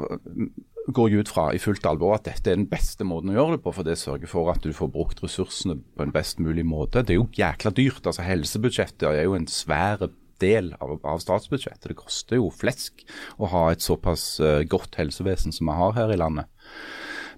går 0.90 1.12
jeg 1.12 1.24
ut 1.24 1.32
fra 1.32 1.50
i 1.54 1.60
fullt 1.62 1.86
alvor, 1.86 2.16
at 2.16 2.26
dette 2.26 2.50
er 2.50 2.58
den 2.58 2.70
beste 2.70 3.06
måten 3.08 3.32
å 3.34 3.36
gjøre 3.38 3.58
det 3.58 3.64
på. 3.66 3.74
For 3.76 3.88
det 3.88 4.00
sørger 4.02 4.32
for 4.32 4.50
at 4.54 4.64
du 4.66 4.74
får 4.76 4.90
brukt 4.94 5.22
ressursene 5.24 5.78
på 5.78 6.06
en 6.06 6.16
best 6.16 6.42
mulig 6.42 6.66
måte. 6.68 7.04
Det 7.06 7.16
er 7.16 7.22
jo 7.22 7.30
jækla 7.38 7.74
dyrt. 7.78 8.02
altså 8.06 8.26
Helsebudsjettet 8.26 9.08
er 9.12 9.24
jo 9.28 9.38
en 9.38 9.50
svær 9.52 10.08
del 10.42 10.74
av, 10.82 10.98
av 11.06 11.22
statsbudsjettet. 11.22 11.92
Det 11.92 12.00
koster 12.00 12.42
jo 12.42 12.50
flesk 12.54 13.06
å 13.38 13.52
ha 13.54 13.68
et 13.72 13.86
såpass 13.86 14.40
eh, 14.42 14.64
godt 14.70 14.98
helsevesen 14.98 15.54
som 15.56 15.70
vi 15.70 15.78
har 15.78 15.96
her 16.00 16.14
i 16.14 16.20
landet. 16.20 16.50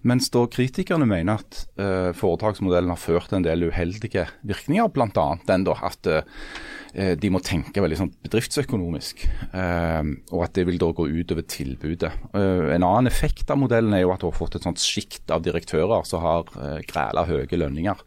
Mens 0.03 0.29
da 0.33 0.43
kritikerne 0.51 1.07
mener 1.07 1.39
at 1.39 1.63
eh, 1.79 2.11
foretaksmodellen 2.17 2.91
har 2.91 2.99
ført 2.99 3.29
til 3.31 3.39
en 3.39 3.45
del 3.45 3.69
uheldige 3.69 4.25
virkninger, 4.43 4.89
bl.a. 4.91 5.27
den 5.47 5.63
da 5.67 5.75
at 5.87 6.09
eh, 6.11 7.13
de 7.17 7.31
må 7.33 7.39
tenke 7.41 7.81
veldig 7.81 7.99
sånn 8.01 8.11
bedriftsøkonomisk, 8.25 9.23
eh, 9.55 10.01
og 10.35 10.43
at 10.45 10.55
det 10.59 10.67
vil 10.69 10.81
da 10.81 10.91
gå 10.93 11.07
utover 11.07 11.47
tilbudet. 11.49 12.11
Eh, 12.35 12.73
en 12.75 12.83
annen 12.83 13.09
effekt 13.09 13.49
av 13.49 13.61
modellen 13.63 13.95
er 13.95 14.03
jo 14.03 14.11
at 14.13 14.21
du 14.21 14.27
har 14.29 14.37
fått 14.37 14.59
et 14.59 14.67
sånt 14.67 14.83
sjikt 14.83 15.31
av 15.33 15.45
direktører 15.45 16.03
som 16.07 16.21
har 16.23 16.51
uh, 16.57 16.77
græla 16.87 17.25
høye 17.29 17.63
lønninger. 17.63 18.03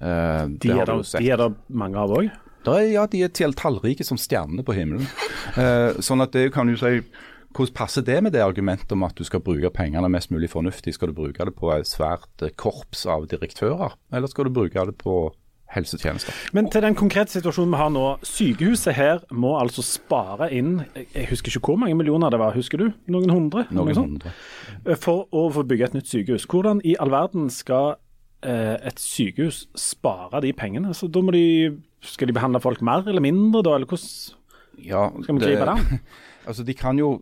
Eh, 0.00 0.44
De 0.58 0.74
er, 0.74 0.84
det, 0.86 1.00
de 1.18 1.30
er 1.30 1.40
det 1.40 1.50
mange 1.70 1.98
av 1.98 2.12
òg. 2.18 2.28
Ja, 2.68 3.06
de 3.08 3.22
er 3.24 3.30
tallrike 3.32 4.04
som 4.04 4.18
stjernene 4.20 4.64
på 4.66 4.74
himmelen. 4.76 5.06
Eh, 5.56 5.96
sånn 6.04 6.20
at 6.20 6.34
det 6.36 6.50
kan 6.52 6.68
du 6.68 6.76
si 6.76 6.98
Hvordan 7.56 7.74
passer 7.74 8.04
det 8.04 8.18
med 8.22 8.32
det 8.36 8.42
argumentet 8.44 8.92
om 8.92 9.02
at 9.06 9.16
du 9.18 9.24
skal 9.24 9.40
bruke 9.40 9.70
pengene 9.74 10.08
mest 10.12 10.30
mulig 10.30 10.50
fornuftig? 10.52 10.94
Skal 10.94 11.10
du 11.10 11.16
bruke 11.16 11.44
det 11.48 11.54
på 11.56 11.70
et 11.74 11.88
svært 11.88 12.44
eh, 12.44 12.52
korps 12.56 13.06
av 13.08 13.26
direktører, 13.30 13.96
eller 14.12 14.28
skal 14.30 14.48
du 14.48 14.54
bruke 14.60 14.84
det 14.90 14.96
på 15.00 15.14
helsetjenester? 15.74 16.32
Men 16.56 16.68
til 16.72 16.84
den 16.84 16.96
konkrete 16.96 17.32
situasjonen 17.32 17.72
vi 17.74 17.80
har 17.80 17.90
nå. 17.92 18.04
Sykehuset 18.24 18.94
her 18.96 19.24
må 19.32 19.54
altså 19.60 19.84
spare 19.84 20.50
inn 20.56 20.78
Jeg 21.14 21.28
husker 21.32 21.52
ikke 21.52 21.72
hvor 21.72 21.80
mange 21.82 21.96
millioner 21.98 22.32
det 22.32 22.40
var, 22.40 22.54
husker 22.56 22.80
du? 22.84 22.86
Noen 23.12 23.32
hundre? 23.32 23.66
Noen 23.74 23.96
hundre. 23.96 24.32
For 25.00 25.26
å 25.32 25.48
få 25.52 25.64
bygge 25.68 25.90
et 25.90 25.98
nytt 25.98 26.08
sykehus. 26.12 26.46
Hvordan 26.48 26.80
i 26.88 26.96
all 27.00 27.12
verden 27.12 27.50
skal 27.52 27.96
eh, 28.44 28.76
et 28.88 29.00
sykehus 29.02 29.66
spare 29.76 30.40
de 30.44 30.54
pengene? 30.56 30.94
Så 30.96 31.10
da 31.12 31.24
må 31.24 31.34
de, 31.36 31.74
skal 32.04 32.30
de 32.30 32.36
behandle 32.36 32.62
folk 32.64 32.84
mer 32.84 33.08
eller 33.08 33.24
mindre, 33.24 33.64
da? 33.66 33.76
Eller 33.76 33.88
hvordan 33.88 34.34
Ja, 34.78 35.08
skal 35.24 35.36
vi 35.36 35.44
gripe 35.48 35.68
det 35.68 35.76
an? 35.76 36.00
Altså, 36.48 36.64
de 36.64 36.74
kan 36.76 36.98
jo, 37.00 37.18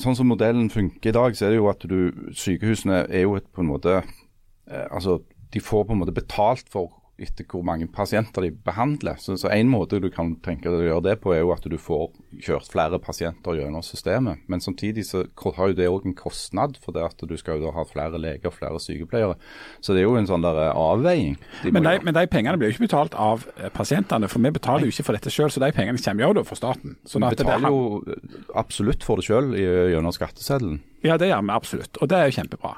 Sånn 0.00 0.16
som 0.16 0.26
modellen 0.26 0.70
funker 0.72 1.10
i 1.10 1.14
dag, 1.14 1.34
så 1.36 1.44
er 1.46 1.52
det 1.52 1.58
jo 1.58 1.66
at 1.70 1.82
du, 1.86 1.98
sykehusene 2.34 3.02
er 3.04 3.26
jo 3.26 3.36
et, 3.38 3.44
på 3.52 3.60
en 3.62 3.68
måte 3.68 3.98
eh, 4.00 4.86
altså, 4.88 5.20
De 5.52 5.60
får 5.62 5.84
på 5.86 5.94
en 5.94 6.00
måte 6.00 6.14
betalt 6.16 6.72
for 6.72 6.88
etter 7.20 7.46
hvor 7.46 7.62
mange 7.66 7.86
pasienter 7.90 8.42
de 8.42 8.50
behandler. 8.66 9.18
Så, 9.22 9.36
så 9.38 9.50
En 9.54 9.70
måte 9.70 10.00
du 10.02 10.08
kan 10.10 10.34
tenke 10.42 10.70
deg 10.70 10.82
å 10.82 10.88
gjøre 10.88 11.04
det 11.06 11.14
på, 11.22 11.34
er 11.34 11.44
jo 11.44 11.52
at 11.54 11.66
du 11.70 11.76
får 11.78 12.08
kjørt 12.42 12.70
flere 12.72 12.98
pasienter 13.02 13.60
gjennom 13.60 13.84
systemet. 13.86 14.42
Men 14.50 14.62
samtidig 14.64 15.06
så 15.06 15.24
har 15.56 15.70
jo 15.70 15.78
det 15.78 15.88
òg 15.90 16.08
en 16.08 16.16
kostnad, 16.18 16.78
for 16.82 16.96
det 16.96 17.04
at 17.06 17.22
du 17.22 17.36
skal 17.38 17.60
jo 17.60 17.68
da 17.68 17.74
ha 17.76 17.86
flere 17.86 18.18
leger 18.20 18.50
og 18.50 18.56
flere 18.56 18.80
sykepleiere. 18.82 19.38
Så 19.80 19.94
det 19.94 20.02
er 20.02 20.08
jo 20.08 20.16
en 20.18 20.30
sånn 20.30 20.44
der 20.44 20.58
eh, 20.66 20.72
avveiing. 20.74 21.38
de 21.62 21.74
Men 21.74 21.86
de, 21.86 21.94
men 22.02 22.18
de 22.18 22.26
pengene 22.30 22.58
blir 22.58 22.72
jo 22.72 22.78
ikke 22.78 22.88
betalt 22.88 23.14
av 23.14 23.46
eh, 23.58 23.70
pasientene, 23.74 24.30
for 24.30 24.42
vi 24.42 24.54
betaler 24.54 24.88
jo 24.88 24.94
ikke 24.96 25.06
for 25.10 25.18
dette 25.18 25.30
selv, 25.34 25.54
så 25.54 25.62
de 25.62 25.70
pengene 25.76 26.02
kommer 26.02 26.26
jo 26.26 26.32
da 26.40 26.46
fra 26.48 26.58
staten. 26.58 26.98
Så 27.06 27.22
Vi 27.22 27.30
betaler 27.36 27.70
jo 27.70 28.18
absolutt 28.58 29.06
for 29.06 29.22
det 29.22 29.28
sjøl 29.28 29.54
gjennom 29.54 30.14
skatteseddelen. 30.14 30.82
Ja, 31.04 31.18
det 31.20 31.28
gjør 31.28 31.42
vi 31.44 31.52
absolutt, 31.52 31.98
og 32.00 32.08
det 32.08 32.16
er 32.16 32.30
jo 32.30 32.36
kjempebra. 32.38 32.76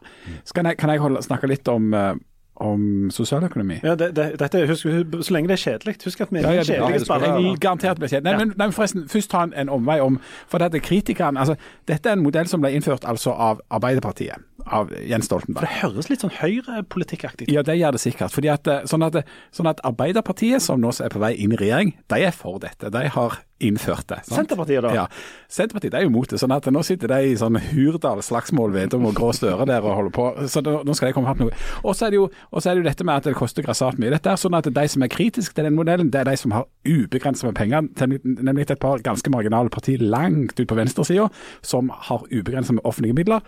Skal 0.49 0.67
jeg, 0.67 0.79
kan 0.81 0.91
jeg 0.91 1.03
holde, 1.03 1.23
snakke 1.23 1.47
litt 1.51 1.69
om, 1.71 1.93
eh, 1.95 2.17
om 2.63 3.11
sosialøkonomi? 3.11 3.81
Ja, 3.85 3.95
det, 3.99 4.11
det, 4.17 4.27
dette, 4.41 4.63
husk, 4.69 4.89
så 5.23 5.35
lenge 5.35 5.51
det 5.51 5.59
er 5.59 5.63
kjedelig. 5.63 5.97
Husk 6.05 6.21
at 6.25 6.33
vi 6.33 6.41
er 6.41 6.47
Ja, 6.47 6.53
ja, 6.53 6.61
en 6.61 6.67
det, 6.67 6.75
kjedelig 6.75 6.99
det 7.01 7.07
skal 7.07 7.59
garantert 7.63 8.01
bli 8.01 8.11
kjedelig. 8.11 8.27
Nei, 8.27 8.35
men, 8.45 8.53
nei, 8.59 8.69
forresten, 8.75 9.07
først 9.13 9.31
ta 9.33 9.45
en, 9.47 9.55
en 9.57 9.73
omvei 9.73 9.99
om 10.05 10.19
For 10.51 10.63
dette 10.63 10.81
kritikeren 10.85 11.41
altså, 11.41 11.57
Dette 11.89 12.11
er 12.11 12.19
en 12.19 12.25
modell 12.25 12.49
som 12.51 12.63
ble 12.65 12.73
innført 12.77 13.07
altså 13.09 13.33
av 13.33 13.61
Arbeiderpartiet, 13.71 14.43
av 14.67 14.93
Jens 15.07 15.29
Stoltenberg. 15.31 15.63
For 15.63 15.69
Det 15.69 15.83
høres 15.83 16.11
litt 16.11 16.25
sånn 16.25 16.35
høyrepolitikkaktig 16.39 17.49
ut. 17.49 17.55
Ja, 17.55 17.65
det 17.67 17.79
gjør 17.79 17.97
det 17.97 18.03
sikkert. 18.03 18.35
Fordi 18.35 18.51
at, 18.53 18.71
eh, 18.71 18.87
sånn, 18.91 19.05
at, 19.07 19.21
sånn 19.55 19.71
at 19.71 19.83
Arbeiderpartiet, 19.87 20.65
som 20.65 20.81
nå 20.83 20.95
er 21.01 21.13
på 21.13 21.23
vei 21.23 21.35
inn 21.37 21.55
i 21.55 21.61
regjering, 21.61 21.95
de 22.13 22.23
er 22.27 22.35
for 22.35 22.59
dette. 22.63 22.91
De 22.93 23.05
har 23.17 23.39
innført 23.61 24.07
det. 24.11 24.19
sant? 24.27 24.37
Senterpartiet 24.43 24.83
da? 24.85 24.91
Ja. 24.95 25.05
Senterpartiet 25.49 25.95
er 25.97 26.05
jo 26.05 26.11
mot 26.13 26.29
det. 26.29 26.39
sånn 26.41 26.53
at 26.53 26.67
Nå 26.73 26.83
sitter 26.85 27.09
de 27.09 27.31
i 27.31 27.37
sånn 27.41 27.57
Hurdal-slagsmål 27.57 28.75
Vedum 28.75 29.07
og 29.09 29.15
Grå 29.17 29.31
Støre 29.37 29.65
der 29.69 29.85
og 29.85 29.97
holder 29.97 30.13
på. 30.13 30.27
så 30.53 30.63
Nå 30.65 30.95
skal 30.97 31.09
de 31.09 31.17
komme 31.17 31.31
fram 31.31 31.41
til 31.41 31.49
noe. 31.51 31.61
Og 31.83 31.97
så 31.97 32.07
er 32.07 32.15
det 32.15 32.21
jo 32.21 32.27
er 32.29 32.75
det 32.75 32.83
jo 32.83 32.89
dette 32.89 33.07
med 33.07 33.17
at 33.17 33.29
det 33.31 33.37
koster 33.39 33.65
grassat 33.65 34.01
mye. 34.03 34.11
Dette 34.13 34.33
er 34.33 34.41
sånn 34.41 34.57
at 34.59 34.69
De 34.69 34.89
som 34.89 35.03
er 35.03 35.13
kritiske 35.13 35.55
til 35.57 35.65
den 35.65 35.77
modellen, 35.79 36.11
det 36.11 36.21
er 36.21 36.31
de 36.31 36.37
som 36.37 36.53
har 36.53 36.67
ubegrenset 36.85 37.49
med 37.49 37.57
penger. 37.57 37.89
Nemlig 38.25 38.71
et 38.71 38.81
par 38.83 38.99
ganske 38.99 39.31
marginale 39.33 39.73
partier 39.73 40.03
langt 40.03 40.59
ut 40.61 40.69
på 40.69 40.77
venstresida, 40.77 41.31
som 41.63 41.89
har 42.11 42.27
ubegrenset 42.31 42.77
med 42.77 42.85
offentlige 42.85 43.17
midler. 43.17 43.41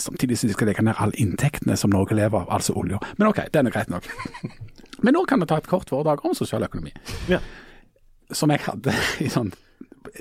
Samtidig 0.00 0.38
som 0.38 0.48
de 0.48 0.54
skal 0.56 0.66
legge 0.66 0.82
ned 0.82 0.98
alle 0.98 1.14
inntektene 1.22 1.76
som 1.78 1.92
Norge 1.94 2.16
lever 2.18 2.40
av, 2.40 2.48
altså 2.50 2.74
olja. 2.74 2.98
Men 3.18 3.28
OK, 3.28 3.44
det 3.52 3.60
er 3.62 3.70
greit 3.70 3.92
nok. 3.92 4.08
Men 5.04 5.14
nå 5.14 5.24
kan 5.28 5.38
vi 5.42 5.46
ta 5.46 5.58
et 5.60 5.68
kort 5.70 5.90
foredrag 5.90 6.24
om 6.24 6.34
sosialøkonomi 6.34 6.92
Ja. 7.28 7.40
Som 8.32 8.52
jeg 8.54 8.64
hadde 8.64 8.94
i 9.24 9.30
sånn 9.32 9.52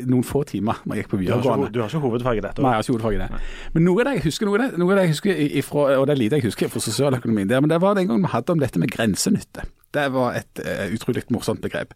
noen 0.08 0.24
få 0.26 0.42
timer 0.48 0.80
når 0.88 0.96
jeg 0.96 1.04
gikk 1.04 1.12
på 1.12 1.20
videregående. 1.20 1.70
du 1.74 1.82
har 1.82 1.92
ikke 1.92 2.02
hovedfag 2.02 2.40
i 2.40 2.44
dette? 2.46 2.64
Nei, 2.64 2.72
jeg 2.72 2.80
har 2.80 2.86
ikke 2.86 2.94
hovedfag 2.96 3.18
i 3.18 3.20
det. 3.22 3.42
Men 3.76 3.86
noe 3.86 4.02
av 4.02 4.08
det 4.08 4.14
jeg 4.16 4.24
husker, 4.30 4.50
noe 4.50 4.58
av 4.58 4.64
det, 4.64 4.80
noe 4.82 4.94
av 4.94 4.98
det 4.98 5.04
jeg 5.04 5.14
husker 5.14 5.42
ifra, 5.62 5.84
og 6.00 6.08
det 6.08 6.16
er 6.16 6.20
lite 6.22 6.40
jeg 6.40 6.48
husker 6.48 6.72
fra 6.74 6.82
sosialøkonomien, 6.84 7.50
der, 7.52 7.62
men 7.64 7.72
det 7.72 7.80
var 7.84 7.98
den 7.98 8.10
gangen 8.10 8.26
vi 8.26 8.32
hadde 8.34 8.56
om 8.56 8.64
dette 8.64 8.82
med 8.82 8.94
grensenytte. 8.94 9.68
Det 9.94 10.08
var 10.16 10.40
et 10.40 10.64
uh, 10.64 10.88
utrolig 10.96 11.26
morsomt 11.36 11.62
begrep. 11.62 11.94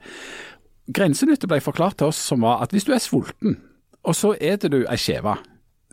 Grensenytte 0.93 1.49
ble 1.49 1.59
forklart 1.63 1.97
til 2.01 2.11
oss 2.11 2.19
som 2.29 2.45
var 2.45 2.61
at 2.65 2.75
hvis 2.75 2.85
du 2.87 2.93
er 2.95 3.01
sulten, 3.03 3.57
og 4.07 4.15
så 4.15 4.35
eter 4.35 4.71
du 4.71 4.81
ei 4.85 4.99
skive, 5.01 5.37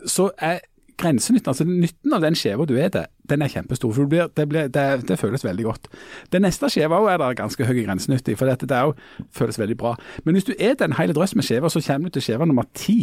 så 0.05 0.29
er 0.37 0.61
grensenytten, 1.01 1.51
altså 1.51 1.65
nytten 1.67 2.15
av 2.15 2.23
den 2.23 2.37
skjeva 2.39 2.65
du 2.67 2.75
eter, 2.79 3.09
den 3.29 3.43
er 3.43 3.51
kjempestor. 3.51 3.93
for 3.95 4.05
blir, 4.11 4.29
det, 4.35 4.47
blir, 4.49 4.69
det, 4.71 4.85
det 5.09 5.19
føles 5.19 5.45
veldig 5.45 5.67
godt. 5.67 5.89
Den 6.33 6.45
neste 6.47 6.69
skjeva 6.71 7.01
er 7.11 7.21
det 7.21 7.33
ganske 7.41 7.67
høy 7.67 7.81
grensenytte 7.83 8.33
i, 8.33 8.39
for 8.39 8.49
dette, 8.49 8.69
det 8.69 8.79
er 8.79 8.95
føles 9.35 9.59
veldig 9.59 9.77
bra. 9.79 9.95
Men 10.23 10.37
hvis 10.37 10.47
du 10.47 10.55
eter 10.55 10.87
en 10.87 10.97
hel 10.99 11.13
drøss 11.15 11.35
med 11.35 11.47
skiver, 11.47 11.71
så 11.71 11.83
kommer 11.83 12.09
du 12.09 12.17
til 12.17 12.29
skjeva 12.29 12.47
nummer 12.47 12.67
ti 12.73 12.99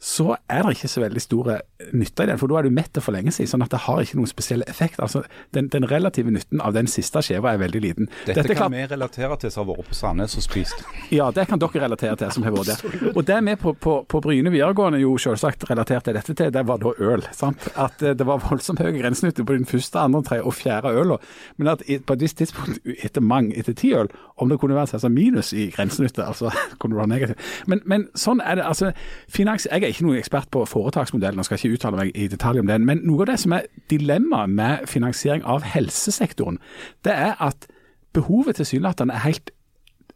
så 0.00 0.32
er 0.48 0.64
det 0.64 0.78
ikke 0.78 0.88
så 0.88 1.02
veldig 1.02 1.20
stor 1.20 1.48
nytte 1.92 2.24
i 2.24 2.28
den, 2.30 2.38
for 2.40 2.48
da 2.48 2.56
er 2.60 2.68
du 2.68 2.72
mett 2.72 2.96
for 3.04 3.12
lenge 3.12 3.34
siden. 3.36 3.50
Sånn 3.52 3.64
at 3.66 3.74
det 3.74 3.82
har 3.84 4.00
ikke 4.00 4.16
noen 4.16 4.30
spesiell 4.30 4.64
effekt. 4.64 4.96
Altså, 5.04 5.20
den, 5.52 5.68
den 5.72 5.84
relative 5.90 6.32
nytten 6.32 6.62
av 6.64 6.72
den 6.72 6.88
siste 6.88 7.20
skjeva 7.24 7.52
er 7.52 7.60
veldig 7.60 7.82
liten. 7.84 8.08
Dette, 8.24 8.40
Dette 8.40 8.56
kan 8.56 8.72
vi 8.72 8.86
relatere 8.88 9.36
til 9.42 9.52
som 9.52 9.66
har 9.66 9.74
vært 9.74 9.90
på 9.90 9.98
Sandnes 9.98 10.38
og 10.40 10.46
spist. 10.46 10.80
Ja, 11.12 11.28
det 11.36 11.44
kan 11.50 11.60
dere 11.60 11.84
relatere 11.84 12.16
til 12.16 12.32
som 12.32 12.46
har 12.48 12.56
vært 12.56 12.72
der. 12.72 13.12
Og 13.12 13.20
det 13.28 13.38
vi 13.44 13.56
på, 13.60 13.74
på, 13.76 13.96
på 14.08 14.22
Bryne 14.24 14.52
videregående 14.54 15.02
jo 15.02 15.12
selvsagt 15.20 15.68
relaterte 15.68 16.16
dette 16.16 16.36
til, 16.36 16.52
det 16.54 16.64
var 16.70 16.80
da 16.80 16.94
øl. 16.96 17.26
sant? 17.36 17.68
At 17.76 18.00
eh, 18.00 18.16
det 18.16 18.28
var 18.28 18.40
voldsomt 18.46 18.80
høy 18.80 18.94
grensenytte 18.96 19.44
på 19.44 19.58
den 19.58 19.68
første, 19.68 20.00
andre, 20.00 20.24
tredje 20.30 20.48
og 20.48 20.56
fjerde 20.56 20.94
øla. 20.96 21.20
Men 21.60 21.74
at 21.74 21.84
på 21.84 22.16
et 22.16 22.24
visst 22.24 22.40
tidspunkt 22.40 22.80
etter 23.04 23.20
mange, 23.20 23.52
etter 23.60 23.76
ti 23.76 23.92
øl, 23.96 24.08
om 24.40 24.48
det 24.48 24.58
kunne 24.60 24.74
være 24.74 24.88
altså 24.96 25.08
minus 25.12 25.52
i 25.52 25.68
grensenytte, 25.70 26.24
altså 26.24 26.50
kunne 26.78 26.94
det 26.94 27.00
være 27.00 27.12
negativt. 27.12 27.46
Men, 27.66 27.82
men 27.84 28.06
sånn 28.18 28.42
er 28.44 28.58
det. 28.60 28.64
altså, 28.66 28.92
finans, 29.28 29.68
Jeg 29.70 29.82
er 29.82 29.92
ikke 29.92 30.06
noen 30.06 30.18
ekspert 30.20 30.50
på 30.50 30.64
foretaksmodellen 30.68 31.38
og 31.38 31.48
skal 31.48 31.60
ikke 31.60 31.78
uttale 31.78 32.00
meg 32.02 32.12
i 32.14 32.28
detalj 32.32 32.62
om 32.62 32.70
den, 32.70 32.86
men 32.88 33.04
noe 33.06 33.24
av 33.24 33.32
det 33.32 33.38
som 33.44 33.54
er 33.56 33.68
dilemmaet 33.92 34.50
med 34.50 34.90
finansiering 34.90 35.44
av 35.44 35.66
helsesektoren, 35.74 36.58
det 37.04 37.14
er 37.14 37.34
at 37.40 37.68
behovet 38.16 38.58
tilsynelatende 38.58 39.14
er 39.14 39.26
helt 39.28 39.50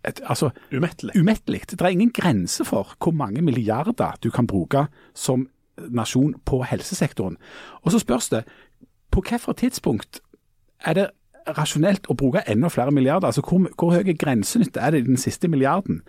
et, 0.05 0.21
altså, 0.29 0.51
Umettelig. 0.73 1.15
umettelig. 1.17 1.63
Det 1.71 1.81
er 1.81 1.95
ingen 1.95 2.13
grense 2.13 2.65
for 2.65 2.93
hvor 3.01 3.13
mange 3.17 3.43
milliarder 3.43 4.19
du 4.23 4.31
kan 4.31 4.47
bruke 4.47 4.87
som 5.15 5.49
nasjon 5.89 6.35
på 6.45 6.63
helsesektoren. 6.63 7.37
Og 7.83 7.93
så 7.93 7.99
spørs 7.99 8.29
det, 8.29 8.45
på 9.11 9.23
hvilket 9.23 9.57
tidspunkt 9.57 10.21
er 10.85 10.95
det 10.95 11.07
rasjonelt 11.47 12.09
å 12.09 12.17
bruke 12.19 12.45
enda 12.51 12.71
flere 12.73 12.93
milliarder? 12.95 13.29
Altså 13.29 13.43
Hvor, 13.45 13.69
hvor 13.79 13.93
høy 13.95 14.15
grensenytte 14.19 14.81
er 14.81 14.95
det 14.95 15.05
i 15.05 15.07
den 15.09 15.21
siste 15.21 15.49
milliarden? 15.49 16.03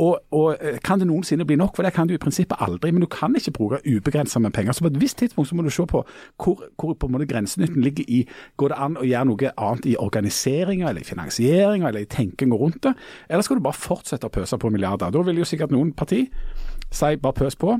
Og, 0.00 0.18
og 0.30 0.56
eh, 0.60 0.78
Kan 0.84 1.00
det 1.00 1.08
noensinne 1.10 1.44
bli 1.44 1.56
nok? 1.60 1.74
For 1.76 1.84
det 1.84 1.92
kan 1.92 2.08
du 2.08 2.14
i 2.14 2.20
prinsippet 2.20 2.60
aldri. 2.60 2.90
Men 2.90 3.04
du 3.04 3.08
kan 3.10 3.36
ikke 3.36 3.52
bruke 3.56 3.80
ubegrensa 3.84 4.40
med 4.40 4.52
penger. 4.56 4.72
Så 4.72 4.86
på 4.86 4.92
et 4.92 5.00
visst 5.00 5.18
tidspunkt 5.18 5.50
så 5.50 5.58
må 5.58 5.62
du 5.66 5.70
se 5.70 5.86
på 5.86 6.04
hvor, 6.42 6.64
hvor 6.80 6.94
på 6.94 7.06
en 7.06 7.12
måte 7.16 7.28
grensenytten 7.28 7.82
ligger 7.84 8.04
i 8.08 8.22
Går 8.56 8.72
det 8.72 8.78
an 8.78 8.96
å 8.96 9.04
gjøre 9.04 9.28
noe 9.28 9.52
annet 9.56 9.90
i 9.90 9.96
organiseringa 9.98 10.88
eller 10.88 11.04
i 11.04 11.10
finansieringa 11.10 11.88
eller 11.88 12.06
i 12.06 12.10
tenkinga 12.10 12.56
rundt 12.56 12.82
det? 12.86 12.94
Eller 13.28 13.44
skal 13.44 13.60
du 13.60 13.66
bare 13.66 13.78
fortsette 13.78 14.26
å 14.26 14.32
pøse 14.32 14.58
på 14.58 14.72
milliarder? 14.72 15.12
Da 15.12 15.24
vil 15.26 15.42
jo 15.42 15.48
sikkert 15.48 15.74
noen 15.74 15.92
parti 15.92 16.26
si 16.90 17.16
bare 17.20 17.36
pøs 17.36 17.58
på. 17.60 17.76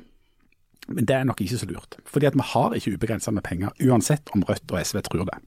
Men 0.90 1.07
det 1.07 1.16
er 1.16 1.25
nok 1.25 1.40
ikke 1.40 1.59
så 1.61 1.69
lurt. 1.71 1.97
Fordi 2.04 2.26
at 2.26 2.37
vi 2.37 2.47
har 2.52 2.75
ikke 2.75 2.95
ubegrensa 2.97 3.30
med 3.30 3.45
penger, 3.47 3.75
uansett 3.87 4.33
om 4.35 4.42
Rødt 4.49 4.73
og 4.73 4.80
SV 4.83 5.02
tror 5.07 5.28
det. 5.28 5.38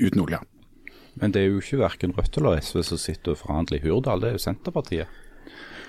Uten 0.00 0.20
olje. 0.20 0.40
Men 1.14 1.32
det 1.32 1.42
er 1.42 1.50
jo 1.50 1.58
ikke 1.62 1.80
verken 1.82 2.14
Rødt 2.16 2.36
eller 2.38 2.60
SV 2.60 2.82
som 2.82 2.98
sitter 2.98 3.32
og 3.34 3.42
forhandler 3.42 3.80
i 3.80 3.88
Hurdal, 3.88 4.20
det 4.22 4.28
er 4.28 4.38
jo 4.38 4.44
Senterpartiet. 4.46 5.06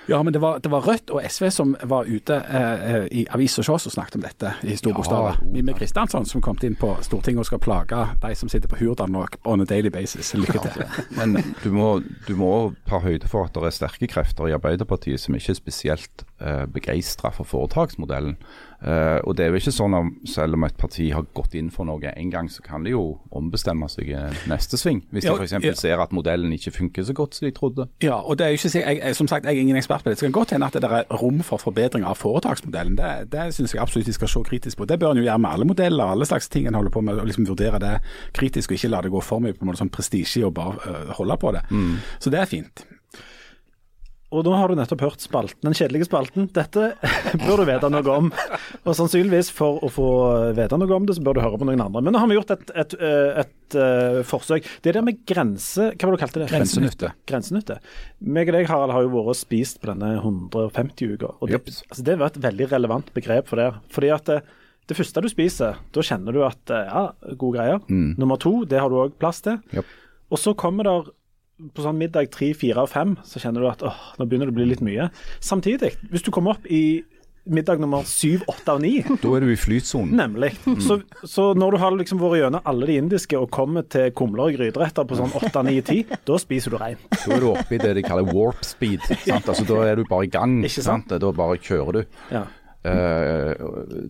Ja, 0.10 0.18
men 0.26 0.34
det 0.34 0.40
var, 0.42 0.58
det 0.60 0.68
var 0.74 0.82
Rødt 0.82 1.12
og 1.14 1.22
SV 1.30 1.46
som 1.54 1.76
var 1.88 2.08
ute 2.10 2.36
eh, 2.36 3.04
i 3.14 3.22
Avis 3.32 3.54
og 3.62 3.68
Sjås 3.68 3.86
og 3.86 3.94
snakket 3.94 4.18
om 4.18 4.24
dette 4.26 4.50
i 4.66 4.74
store 4.76 4.92
Ja, 4.92 4.98
bokstaver. 4.98 5.38
jo, 5.44 5.52
Mime. 5.54 5.76
Kristiansson 5.78 6.26
som 6.26 6.42
kom 6.42 6.58
inn 6.66 6.74
på 6.76 6.90
Stortinget 7.06 7.44
og 7.46 7.48
skal 7.52 7.62
plage 7.62 8.00
de 8.24 8.32
som 8.36 8.50
sitter 8.50 8.68
på 8.72 8.80
Hurdal 8.82 9.14
nå 9.14 9.28
on 9.46 9.62
a 9.62 9.68
daily 9.70 9.94
basis. 9.94 10.34
Lykke 10.34 10.64
til. 10.66 11.06
Men 11.20 11.38
du 11.64 11.70
må, 11.72 11.92
du 12.28 12.34
må 12.36 12.52
ta 12.90 13.00
høyde 13.06 13.30
for 13.30 13.46
at 13.46 13.54
det 13.56 13.70
er 13.70 13.78
sterke 13.78 14.10
krefter 14.10 14.50
i 14.50 14.58
Arbeiderpartiet 14.58 15.22
som 15.22 15.38
ikke 15.38 15.54
er 15.54 15.62
spesielt 15.62 16.26
eh, 16.42 16.66
begeistra 16.72 17.32
for 17.36 17.48
foretaksmodellen. 17.48 18.38
Eh, 18.82 19.20
og 19.30 19.36
det 19.38 19.46
er 19.46 19.52
jo 19.54 19.60
ikke 19.60 19.74
sånn 19.76 19.94
at 19.94 20.30
selv 20.32 20.58
om 20.58 20.66
et 20.66 20.78
parti 20.80 21.12
har 21.14 21.28
gått 21.38 21.54
inn 21.58 21.70
for 21.74 21.86
noe 21.86 22.12
en 22.12 22.32
gang, 22.34 22.50
så 22.50 22.64
kan 22.66 22.86
de 22.86 22.96
jo 22.96 23.04
ombestemme 23.38 23.86
seg 23.92 24.10
i 24.10 24.18
neste 24.50 24.80
sving. 24.82 25.04
Hvis 25.14 25.28
de 25.28 25.36
f.eks. 25.36 25.54
ja. 25.62 25.74
ser 25.78 26.02
at 26.02 26.16
modellen 26.16 26.54
ikke 26.56 26.74
funker 26.74 27.06
så 27.06 27.14
godt 27.18 27.38
som 27.38 27.46
de 27.46 27.54
trodde. 27.56 27.86
Ja, 28.02 28.18
og 28.18 28.40
det 28.40 28.48
er 28.48 28.56
jo 28.56 28.62
ikke, 28.62 28.82
jeg, 28.82 29.16
som 29.18 29.30
sagt, 29.30 29.46
jeg 29.46 29.58
er 29.58 29.62
ingen 29.62 29.78
ekspert 29.78 30.04
på 30.04 30.10
det. 30.10 30.18
Det 30.18 30.30
kan 30.32 30.38
godt 30.40 30.56
hende 30.56 30.70
at 30.72 30.78
det 30.82 30.90
er 30.90 31.06
rom 31.22 31.44
for 31.46 31.62
forbedring 31.62 32.08
av 32.08 32.18
foretaksmodellen. 32.22 32.98
Det, 32.98 33.12
det 33.36 33.52
synes 33.58 33.76
jeg 33.76 33.84
absolutt 33.84 34.10
de 34.10 34.18
skal 34.18 34.32
se 34.34 34.44
kritisk 34.50 34.82
på. 34.82 34.90
Det 34.90 34.98
bør 35.02 35.14
en 35.14 35.22
jo 35.22 35.28
gjøre 35.28 35.44
med 35.46 35.54
alle 35.54 35.70
modeller, 35.70 36.16
alle 36.16 36.26
slags 36.26 36.50
ting 36.50 36.66
en 36.68 36.80
holder 36.80 36.94
på 36.94 37.06
med. 37.06 37.22
å 37.22 37.28
liksom 37.28 37.50
Vurdere 37.52 37.82
det 37.82 37.96
kritisk 38.38 38.72
og 38.72 38.78
ikke 38.78 38.90
la 38.94 39.02
det 39.04 39.10
gå 39.12 39.20
for 39.26 39.44
mye 39.44 39.56
på 39.58 39.66
en 39.66 39.72
måte 39.72 39.82
sånn 39.82 39.92
prestisje 39.92 40.46
og 40.48 40.54
bare 40.56 40.78
uh, 40.86 41.14
holde 41.18 41.36
på 41.42 41.52
det. 41.52 41.64
Så 42.22 42.32
det 42.32 42.40
er 42.40 42.48
fint. 42.48 42.86
Og 44.32 44.46
nå 44.48 44.52
har 44.56 44.72
du 44.72 44.78
nettopp 44.80 45.02
hørt 45.04 45.24
spalten, 45.24 45.60
den 45.66 45.76
kjedelige 45.76 46.08
spalten. 46.08 46.46
Dette 46.56 46.94
bør 47.44 47.62
du 47.62 47.66
vite 47.68 47.90
noe 47.92 48.14
om. 48.14 48.30
Og 48.86 48.96
sannsynligvis 48.96 49.50
for 49.52 49.82
å 49.84 49.90
få 49.92 50.08
vite 50.56 50.80
noe 50.80 50.96
om 50.96 51.08
det, 51.08 51.18
så 51.18 51.26
bør 51.26 51.36
du 51.36 51.42
høre 51.44 51.60
på 51.60 51.68
noen 51.68 51.84
andre. 51.84 52.04
Men 52.06 52.16
nå 52.16 52.22
har 52.22 52.32
vi 52.32 52.38
gjort 52.38 52.54
et, 52.56 52.72
et, 52.72 52.96
et, 52.96 53.42
et, 53.44 53.78
eh, 53.84 54.22
forsøk. 54.28 54.70
Det 54.86 54.96
der 54.96 55.04
med 55.04 55.20
grense... 55.28 55.90
Hva 55.92 56.08
var 56.08 56.16
det 56.16 56.22
du 56.22 56.24
kalte 56.24 56.44
det? 56.44 56.50
Grensenytte. 56.54 57.12
Grensenytte. 57.28 57.80
Meg 58.24 58.54
og 58.54 58.56
deg, 58.56 58.72
Harald, 58.72 58.96
har 58.96 59.04
jo 59.04 59.12
vært 59.18 59.34
og 59.36 59.40
spist 59.42 59.84
på 59.84 59.92
denne 59.92 60.14
150-uka. 60.22 61.36
Og 61.42 61.52
det, 61.52 61.60
Jeps. 61.60 61.84
altså, 61.90 62.08
det 62.08 62.18
var 62.24 62.32
et 62.32 62.42
veldig 62.48 62.72
relevant 62.72 63.14
begrep 63.18 63.52
for 63.52 63.60
det. 63.60 63.70
Fordi 63.92 64.16
at 64.16 64.32
det, 64.32 64.42
det 64.88 65.00
første 65.02 65.26
du 65.28 65.32
spiser, 65.32 65.84
da 65.92 66.08
kjenner 66.08 66.36
du 66.36 66.46
at 66.48 66.72
eh, 66.72 66.88
ja, 66.88 67.36
gode 67.36 67.58
greier. 67.60 67.84
Nummer 67.92 68.40
to, 68.40 68.62
det 68.64 68.80
har 68.80 68.88
du 68.88 69.02
òg 69.04 69.20
plass 69.20 69.44
til. 69.44 69.60
Japp. 69.76 69.98
Og 70.32 70.40
så 70.40 70.56
kommer 70.56 70.88
der 70.88 71.12
på 71.76 71.86
sånn 71.86 72.00
middag 72.00 72.32
tre, 72.34 72.52
fire 72.58 72.84
og 72.86 72.92
fem, 72.92 73.16
så 73.28 73.42
kjenner 73.44 73.64
du 73.64 73.70
at 73.72 73.84
åh, 73.86 74.04
nå 74.20 74.28
begynner 74.28 74.50
det 74.50 74.56
å 74.56 74.60
bli 74.62 74.70
litt 74.74 74.86
mye. 74.86 75.10
Samtidig, 75.44 75.96
hvis 76.12 76.26
du 76.26 76.32
kommer 76.34 76.58
opp 76.58 76.66
i 76.70 77.02
middag 77.52 77.80
nummer 77.82 78.04
syv, 78.06 78.44
åtte 78.52 78.76
og 78.78 78.84
ni, 78.84 78.92
Da 79.24 79.32
er 79.34 79.42
du 79.42 79.50
i 79.50 79.58
flytsonen. 79.58 80.14
nemlig, 80.20 80.52
så, 80.86 81.00
så 81.26 81.48
når 81.58 81.74
du 81.74 81.80
har 81.82 81.96
liksom 81.98 82.22
vært 82.22 82.38
gjennom 82.44 82.68
alle 82.70 82.90
de 82.92 82.98
indiske 83.02 83.40
og 83.40 83.50
kommer 83.54 83.88
til 83.90 84.12
kumler 84.14 84.52
og 84.52 84.60
gryteretter 84.60 85.08
på 85.10 85.18
sånn 85.18 85.34
åtte, 85.40 85.64
ni, 85.66 85.80
ti, 85.86 86.04
da 86.28 86.38
spiser 86.42 86.76
du 86.76 86.78
rein. 86.82 87.02
Da 87.16 87.34
er 87.34 87.42
du 87.42 87.50
oppe 87.56 87.78
i 87.78 87.82
det 87.82 87.96
de 87.98 88.06
kaller 88.06 88.30
warp 88.30 88.62
speed. 88.66 89.02
Sant? 89.26 89.50
Altså, 89.52 89.66
da 89.68 89.82
er 89.90 89.98
du 89.98 90.06
bare 90.06 90.30
i 90.30 90.32
gang. 90.32 90.60
Ikke 90.66 90.86
sant? 90.86 91.10
Da 91.12 91.34
bare 91.34 91.58
kjører 91.58 91.98
du. 92.02 92.18
Ja. 92.30 92.46
Eh, 92.84 93.54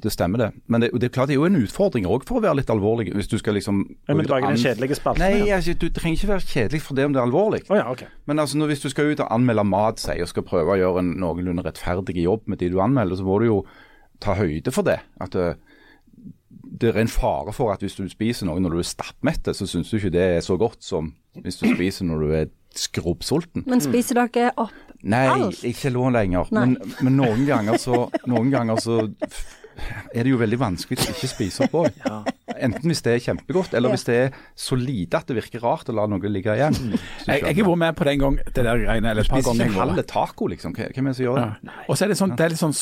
det 0.04 0.12
stemmer, 0.14 0.38
det. 0.38 0.50
Men 0.72 0.82
det, 0.82 0.90
det 0.96 1.10
er 1.10 1.14
klart 1.16 1.28
det 1.28 1.36
er 1.36 1.42
jo 1.42 1.48
en 1.50 1.60
utfordring 1.60 2.06
òg, 2.08 2.24
for 2.28 2.40
å 2.40 2.44
være 2.46 2.62
litt 2.62 2.72
alvorlig. 2.72 3.10
Hvis 3.18 3.28
du 3.28 3.36
skal 3.42 3.58
liksom 3.58 3.82
ja, 3.90 4.14
Men 4.16 4.24
tilbake 4.24 4.48
den 4.48 4.62
kjedelige 4.62 4.98
spalten? 5.00 5.24
Nei, 5.26 5.50
altså, 5.52 5.76
du 5.76 5.90
trenger 5.92 6.20
ikke 6.20 6.32
være 6.32 6.48
kjedelig 6.54 6.84
for 6.86 7.00
det 7.00 7.08
om 7.10 7.16
det 7.16 7.20
er 7.20 7.28
alvorlig. 7.28 7.62
Oh, 7.68 7.76
ja, 7.76 7.90
okay. 7.92 8.08
Men 8.32 8.40
altså, 8.40 8.62
når, 8.62 8.72
hvis 8.72 8.86
du 8.86 8.90
skal 8.94 9.12
ut 9.12 9.24
og 9.26 9.34
anmelde 9.36 9.66
mat, 9.68 10.00
si, 10.00 10.16
og 10.24 10.32
skal 10.32 10.48
prøve 10.48 10.76
å 10.76 10.80
gjøre 10.80 11.04
en 11.04 11.12
noenlunde 11.20 11.66
rettferdig 11.68 12.16
jobb 12.24 12.48
med 12.48 12.64
de 12.64 12.72
du 12.72 12.80
anmelder, 12.84 13.20
så 13.20 13.28
må 13.28 13.42
du 13.44 13.50
jo 13.50 13.60
ta 14.24 14.38
høyde 14.40 14.72
for 14.72 14.88
det. 14.88 15.02
At 15.20 15.36
det, 15.36 15.50
det 16.82 16.94
er 16.94 17.02
en 17.04 17.12
fare 17.12 17.52
for 17.56 17.74
at 17.74 17.84
hvis 17.84 18.00
du 18.00 18.06
spiser 18.10 18.48
noe 18.48 18.64
når 18.64 18.78
du 18.78 18.84
er 18.86 18.88
stappmett, 18.88 19.52
så 19.52 19.68
syns 19.68 19.92
du 19.92 20.00
ikke 20.00 20.16
det 20.16 20.28
er 20.38 20.46
så 20.46 20.56
godt 20.62 20.80
som 20.86 21.12
hvis 21.44 21.60
du 21.60 21.68
spiser 21.74 22.08
når 22.08 22.24
du 22.24 22.34
er 22.40 22.50
skrubbsulten. 22.78 23.66
Men 23.68 23.84
spiser 23.84 24.22
dere 24.22 24.54
opp 24.62 24.78
Nei, 25.02 25.26
Alt? 25.26 25.64
ikke 25.66 25.90
nå 25.90 26.12
lenger. 26.14 26.52
Nei. 26.54 26.66
Men, 26.68 26.94
men 27.02 27.16
noen 27.18 27.46
ganger 27.48 27.80
så 27.82 28.04
Noen 28.30 28.52
ganger 28.54 28.78
så 28.78 29.00
er 30.14 30.24
det 30.24 30.32
jo 30.34 30.38
veldig 30.42 30.60
vanskelig 30.62 31.00
å 31.00 31.14
ikke 31.16 31.30
spise 31.32 31.66
opp 31.68 31.76
òg. 31.82 32.02
Enten 32.66 32.92
hvis 32.92 33.02
det 33.06 33.14
er 33.16 33.22
kjempegodt, 33.24 33.74
eller 33.74 33.90
Ja. 33.90 33.96
hvis 33.96 34.04
det 34.06 34.16
er 34.22 34.34
så 34.60 34.76
lite 34.78 35.18
at 35.22 35.28
det 35.32 35.38
virker 35.40 35.64
rart 35.64 35.90
å 35.90 35.96
la 35.96 36.04
noe 36.12 36.30
ligge 36.30 36.54
igjen. 36.58 36.76
Jeg, 37.26 37.42
jeg 37.42 37.56
har 37.62 37.70
vært 37.72 37.82
med 37.86 37.96
på 37.98 38.08
den 38.10 38.20
gang, 38.22 38.38
det 38.44 38.66
der 38.68 38.84
greiene, 38.84 39.10
eller 39.14 39.24
et 39.26 39.32
par 39.32 39.42
ganger. 39.42 39.66
ikke 39.66 39.72
jeg 39.72 39.80
har 39.80 39.88
en 39.88 39.96
vært. 39.96 40.12
halv 40.16 40.30
taco, 40.36 40.48
liksom. 40.52 40.76
Hvem 40.76 41.08
er 41.08 41.10
det 41.12 41.16
som 41.18 41.26
gjør 41.26 41.40
det? 41.40 41.48
Ja. 41.72 41.78
Og 41.88 41.98
så 41.98 42.06
er 42.06 42.12
det 42.14 42.18
sånn, 42.20 42.36
det 42.38 42.46
er 42.46 42.54
litt 42.54 42.62
sånn 42.62 42.78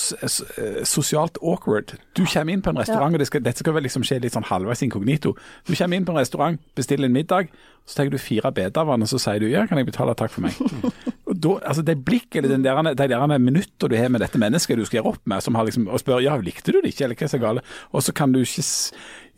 sosialt 0.89 1.37
awkward. 1.41 1.95
Du 2.17 2.23
kommer 2.25 2.53
inn 2.53 2.61
på 2.65 2.73
en 2.73 2.81
restaurant, 2.81 3.13
og 3.15 3.21
det 3.21 3.27
skal, 3.29 3.43
dette 3.45 3.63
skal 3.63 3.75
vel 3.77 3.85
liksom 3.87 4.03
skje 4.07 4.19
litt 4.23 4.35
sånn 4.35 4.47
halvveis 4.49 4.83
inkognito. 4.85 5.35
Du 5.69 5.75
kommer 5.75 5.97
inn 5.99 6.07
på 6.07 6.15
en 6.15 6.21
restaurant, 6.21 6.59
bestiller 6.75 7.09
en 7.09 7.15
middag, 7.15 7.49
så 7.89 8.01
tar 8.03 8.11
du 8.13 8.17
fire 8.21 8.51
betavann, 8.53 9.01
og 9.05 9.09
så 9.09 9.17
sier 9.21 9.39
du 9.41 9.47
ja, 9.49 9.63
kan 9.69 9.79
jeg 9.81 9.87
betale, 9.89 10.13
takk 10.17 10.33
for 10.35 10.45
meg. 10.45 10.53
Da, 11.39 11.55
altså 11.71 11.83
Det 11.85 11.95
blikket 12.03 12.41
eller 12.41 12.51
den 12.51 12.65
der, 12.65 12.81
de 12.99 13.07
der 13.07 13.37
minutter 13.39 13.87
du 13.87 13.95
har 13.95 14.11
med 14.11 14.19
dette 14.23 14.41
mennesket 14.41 14.79
du 14.79 14.85
skal 14.87 14.99
gjøre 14.99 15.13
opp 15.13 15.29
med, 15.29 15.43
som 15.45 15.55
har 15.55 15.67
liksom, 15.69 15.87
og 15.87 16.01
spør 16.01 16.23
ja, 16.23 16.35
likte 16.43 16.73
du 16.75 16.81
det 16.81 16.91
ikke, 16.91 17.07
eller 17.07 17.19
hva 17.19 17.27
er 17.27 17.31
så 17.31 17.41
gale, 17.41 17.63
og 17.95 18.03
så 18.03 18.15
kan 18.15 18.35
du 18.35 18.41
ikke 18.43 18.65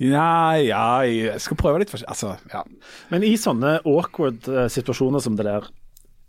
Nei, 0.01 0.71
ja, 0.71 1.03
jeg 1.05 1.37
skal 1.43 1.59
prøve 1.59 1.83
litt 1.83 1.91
forskjellig. 1.91 2.09
Altså, 2.09 2.31
ja. 2.49 2.63
Men 3.11 3.21
i 3.27 3.35
sånne 3.37 3.75
awkward 3.85 4.47
eh, 4.49 4.65
situasjoner 4.73 5.21
som 5.21 5.35
det 5.37 5.45
der, 5.45 5.67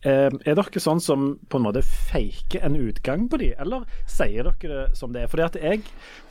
er 0.04 0.56
dere 0.58 0.80
sånn 0.82 1.00
som 1.00 1.26
på 1.48 1.58
en 1.60 1.64
måte 1.66 1.82
faker 1.86 2.64
en 2.66 2.74
utgang 2.76 3.28
på 3.30 3.38
de, 3.38 3.52
eller 3.62 3.84
sier 4.10 4.48
dere 4.48 4.70
det 4.88 4.96
som 4.98 5.12
det 5.14 5.22
er? 5.22 5.30
Fordi 5.30 5.44
at 5.46 5.58
jeg 5.62 5.82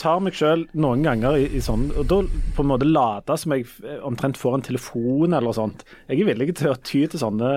tar 0.02 0.20
meg 0.20 0.36
sjøl 0.36 0.66
noen 0.76 1.04
ganger 1.06 1.38
i, 1.40 1.46
i 1.56 1.62
sånn, 1.64 1.88
og 1.96 2.08
da 2.12 2.22
på 2.58 2.66
en 2.66 2.70
måte 2.74 2.88
later 2.90 3.40
som 3.40 3.56
jeg 3.56 3.68
eh, 3.86 4.02
omtrent 4.08 4.38
får 4.40 4.58
en 4.60 4.66
telefon 4.68 5.34
eller 5.38 5.56
sånt. 5.56 5.86
Jeg 6.10 6.20
er 6.22 6.30
villig 6.34 6.50
til 6.60 6.72
å 6.74 6.76
ty 6.84 7.06
til 7.08 7.22
sånne 7.22 7.52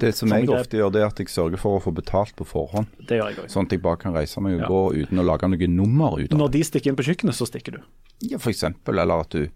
Det 0.00 0.14
som 0.16 0.28
jeg 0.32 0.46
grep. 0.48 0.60
ofte 0.64 0.80
gjør, 0.80 0.90
det 0.92 1.02
er 1.02 1.06
at 1.10 1.20
jeg 1.20 1.28
sørger 1.32 1.60
for 1.60 1.76
å 1.78 1.84
få 1.84 1.92
betalt 1.96 2.34
på 2.36 2.44
forhånd. 2.48 2.86
Det 3.08 3.20
gjør 3.20 3.30
jeg 3.32 3.38
også. 3.44 3.52
Sånn 3.58 3.68
at 3.68 3.76
jeg 3.76 3.82
bare 3.84 4.00
kan 4.00 4.16
reise 4.16 4.40
meg 4.44 4.56
og 4.58 4.60
Ja. 4.64 4.68
gå 4.72 4.82
uten 5.04 5.20
å 5.20 5.24
lage 5.24 5.48
noe 5.52 5.68
nummer 5.68 6.16
ut 6.18 6.26
av 6.26 6.32
det. 6.32 6.40
Når 6.40 6.50
de 6.56 6.64
stikker 6.64 6.90
inn 6.92 6.96
på 6.96 7.06
kjøkkenet, 7.08 7.36
så 7.36 7.46
stikker 7.48 7.76
du. 7.76 7.80
Ja, 8.24 8.38
for 8.40 8.52
eksempel, 8.52 8.98
eller 8.98 9.26
at 9.26 9.34
du 9.36 9.48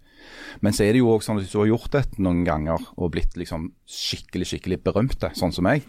Men 0.61 0.75
så 0.75 0.83
er 0.85 0.93
det 0.93 0.99
jo 1.01 1.09
også 1.09 1.31
sånn 1.31 1.39
at 1.39 1.45
hvis 1.47 1.53
du 1.55 1.59
har 1.63 1.69
gjort 1.71 1.93
dette 1.95 2.21
noen 2.21 2.43
ganger 2.45 2.83
og 2.93 3.09
blitt 3.15 3.33
liksom 3.39 3.71
skikkelig 3.89 4.51
skikkelig 4.51 4.77
berømte, 4.85 5.31
sånn 5.33 5.53
som 5.55 5.65
meg, 5.65 5.87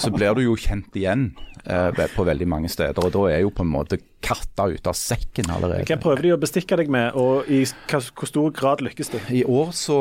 så 0.00 0.08
blir 0.14 0.32
du 0.38 0.40
jo 0.46 0.54
kjent 0.56 0.96
igjen 0.96 1.26
eh, 1.68 1.92
på 2.14 2.24
veldig 2.24 2.48
mange 2.48 2.70
steder. 2.72 3.04
Og 3.04 3.12
da 3.12 3.26
er 3.34 3.42
jo 3.44 3.52
på 3.52 3.66
en 3.66 3.74
måte 3.74 4.00
katta 4.24 4.70
ute 4.72 4.88
av 4.88 4.96
sekken 4.96 5.52
allerede. 5.52 5.84
Hva 5.90 6.00
prøver 6.00 6.24
de 6.24 6.32
å 6.32 6.40
bestikke 6.40 6.80
deg 6.80 6.88
med, 6.88 7.12
og 7.12 7.50
i 7.52 7.60
hvor 7.92 8.30
stor 8.30 8.56
grad 8.56 8.86
lykkes 8.86 9.12
du? 9.12 9.18
I 9.36 9.44
år 9.44 9.76
så 9.76 9.98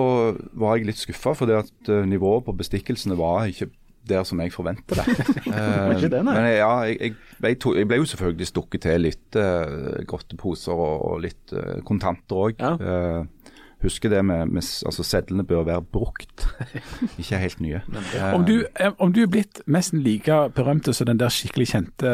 var 0.56 0.80
jeg 0.80 0.94
litt 0.94 1.04
skuffa, 1.04 1.36
fordi 1.44 1.60
at 1.60 1.92
eh, 1.92 2.08
nivået 2.08 2.48
på 2.48 2.56
bestikkelsene 2.64 3.20
var 3.20 3.52
ikke 3.52 3.68
der 4.08 4.26
som 4.28 4.42
jeg 4.44 4.54
forventer 4.54 5.02
det. 5.02 5.08
Eh, 5.54 5.92
ikke 5.94 6.10
det, 6.10 6.24
nei. 6.26 6.34
Men 6.34 6.46
jeg, 6.48 6.58
ja, 6.58 6.72
jeg, 6.90 7.16
jeg, 7.44 7.58
to, 7.62 7.74
jeg 7.78 7.88
ble 7.88 8.00
jo 8.00 8.08
selvfølgelig 8.10 8.48
stukket 8.50 8.82
til 8.88 9.04
litt 9.06 9.38
uh, 9.38 10.00
godteposer 10.10 10.74
og, 10.74 10.96
og 11.12 11.20
litt 11.22 11.54
uh, 11.54 11.78
kontanter 11.86 12.40
òg. 12.48 12.64
Ja. 12.64 13.22
Husker 13.84 14.10
det 14.10 14.22
med, 14.26 14.48
med 14.50 14.64
altså 14.88 15.04
Sedlene 15.04 15.44
bør 15.48 15.64
være 15.68 15.82
brukt, 15.94 16.46
ikke 17.22 17.38
helt 17.42 17.60
nye. 17.64 17.82
Eh, 18.16 18.34
Om 18.36 18.46
du, 18.48 18.54
eh, 18.80 18.92
om 19.00 19.12
du 19.14 19.22
er 19.24 19.28
blitt 19.32 19.62
nesten 19.68 20.02
like 20.04 20.38
berømte 20.56 20.94
som 20.96 21.08
den 21.10 21.20
der 21.20 21.30
skikkelig 21.34 21.68
kjente 21.74 22.14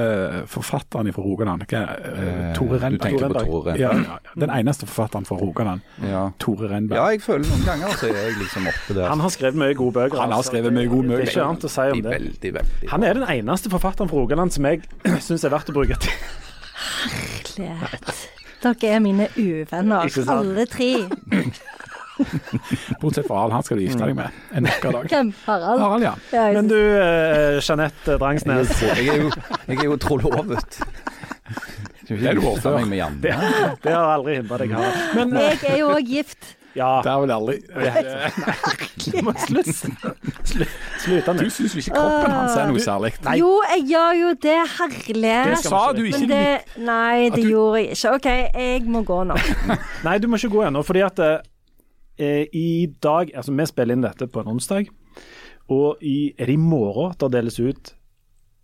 forfatteren 0.50 1.12
fra 1.14 1.22
Rogaland, 1.26 1.64
ikke, 1.68 1.82
eh, 1.84 2.24
eh, 2.50 2.56
Tore 2.58 2.80
Du 2.80 2.84
Renberg. 2.86 3.02
tenker 3.06 3.34
på 3.34 3.44
Tore 3.46 3.78
Ja, 3.80 3.92
Renberg. 3.94 4.10
ja, 4.10 4.18
ja. 4.26 4.42
Den 4.46 4.54
eneste 4.60 4.88
forfatteren 4.90 5.26
fra 5.30 5.36
Rogaland, 5.40 5.82
Ja. 6.04 6.24
Tore 6.40 6.70
Renberg. 6.74 6.98
ja, 6.98 7.06
jeg 7.14 7.22
føler 7.22 7.46
noen 7.50 7.66
ganger 7.66 7.96
så 8.00 8.10
er 8.10 8.20
jeg 8.24 8.36
liksom 8.42 8.68
oppe 8.68 8.94
der. 9.00 9.08
Han 9.10 9.20
har 9.20 9.30
skrevet 9.30 9.56
mye 9.64 9.74
gode 9.76 9.94
bøker. 9.94 10.20
Han 10.20 10.32
har 10.32 10.38
altså. 10.42 10.52
skrevet 10.52 10.74
mye 10.74 10.88
gode 10.90 11.08
Det 11.10 11.20
er 11.20 11.32
ikke 11.32 11.48
annet 11.48 11.64
å 11.64 11.70
si 11.70 11.88
om 11.94 12.02
det. 12.02 12.12
veldig, 12.18 12.54
veldig 12.60 12.90
Han 12.92 13.04
er 13.04 13.14
den 13.14 13.28
eneste 13.30 13.70
forfatteren 13.70 14.10
fra 14.10 14.18
Rogaland 14.18 14.52
som 14.54 14.66
jeg 14.66 14.82
syns 15.28 15.44
er 15.46 15.50
verdt 15.56 15.70
å 15.70 15.78
bruke 15.80 16.00
tid 16.00 16.12
Herlighet. 17.00 18.30
Dere 18.60 18.95
er 18.95 19.00
mine 19.04 19.30
uvenner, 19.39 20.10
alle 20.34 20.65
tre. 20.67 20.91
Bortsett 23.02 23.28
fra 23.28 23.38
Harald, 23.38 23.54
han 23.56 23.63
skal 23.63 23.80
du 23.80 23.86
gifte 23.86 24.04
deg 24.10 24.17
med 24.17 24.39
en 24.60 24.67
vakker 24.67 24.95
dag. 24.98 25.08
Hvem? 25.13 25.30
Harald? 25.45 25.84
Harald, 25.86 26.04
ja. 26.04 26.13
Men 26.58 26.67
du, 26.67 26.76
eh, 26.76 27.60
Jeanette 27.63 28.17
Drangsnes. 28.19 28.74
Jeg 28.84 29.08
er 29.08 29.24
jo, 29.24 29.32
jeg 29.69 29.78
er 29.80 29.88
jo 29.88 29.95
trolovet. 30.04 30.82
Du 32.10 32.15
Det 32.17 32.26
er 32.28 32.36
du 32.36 32.41
Janne. 32.98 33.22
Det, 33.22 33.36
det 33.84 33.93
har 33.93 34.15
aldri 34.17 34.39
hindra 34.41 34.58
deg, 34.60 34.74
Harald. 34.76 35.15
Men 35.15 35.38
jeg 35.39 35.60
er 35.69 35.78
jo 35.84 35.91
òg 35.95 36.12
gift. 36.17 36.56
Ja, 36.80 36.89
Det 37.04 37.12
er 37.12 37.20
vel 37.26 37.32
aldri 37.36 37.56
du 39.12 39.18
må 39.28 39.34
slutte 39.44 39.74
Slu- 40.48 40.65
Slutt 41.04 41.30
Du 41.42 41.50
syns 41.52 41.76
jo 41.76 41.82
ikke 41.84 41.94
kroppen 41.98 42.32
hans 42.34 42.56
er 42.58 42.70
noe 42.72 42.82
særlig. 42.84 43.12
Nei. 43.26 43.36
Jo, 43.42 43.52
jeg 43.74 43.86
gjør 43.92 44.18
jo 44.20 44.32
det. 44.46 44.56
Herlighet. 44.78 45.52
Det 45.54 45.60
sa 45.65 45.82
du 45.96 46.02
ikke. 46.08 46.20
Men 46.24 46.32
det 46.32 46.84
Nei, 46.88 47.30
det 47.36 47.44
du- 47.44 47.50
gjorde 47.54 47.82
jeg 47.84 47.92
ikke. 47.98 48.13
OK, 48.15 48.30
jeg 48.63 48.88
må 48.96 49.04
gå 49.08 49.20
nå. 49.30 49.38
Nei, 50.08 50.15
du 50.24 50.28
må 50.32 50.39
ikke 50.39 50.52
gå 50.56 50.63
ennå, 50.68 50.84
fordi 50.88 51.04
at 51.06 51.22
eh, 51.26 52.46
i 52.56 52.88
dag 53.04 53.32
Altså, 53.36 53.54
vi 53.56 53.68
spiller 53.70 53.96
inn 53.98 54.04
dette 54.08 54.28
på 54.32 54.44
en 54.44 54.52
onsdag, 54.56 54.89
og 55.70 56.02
i, 56.02 56.34
er 56.38 56.50
det 56.50 56.56
i 56.58 56.62
morgen 56.62 57.13
det 57.22 57.32
deles 57.36 57.60
ut 57.62 57.94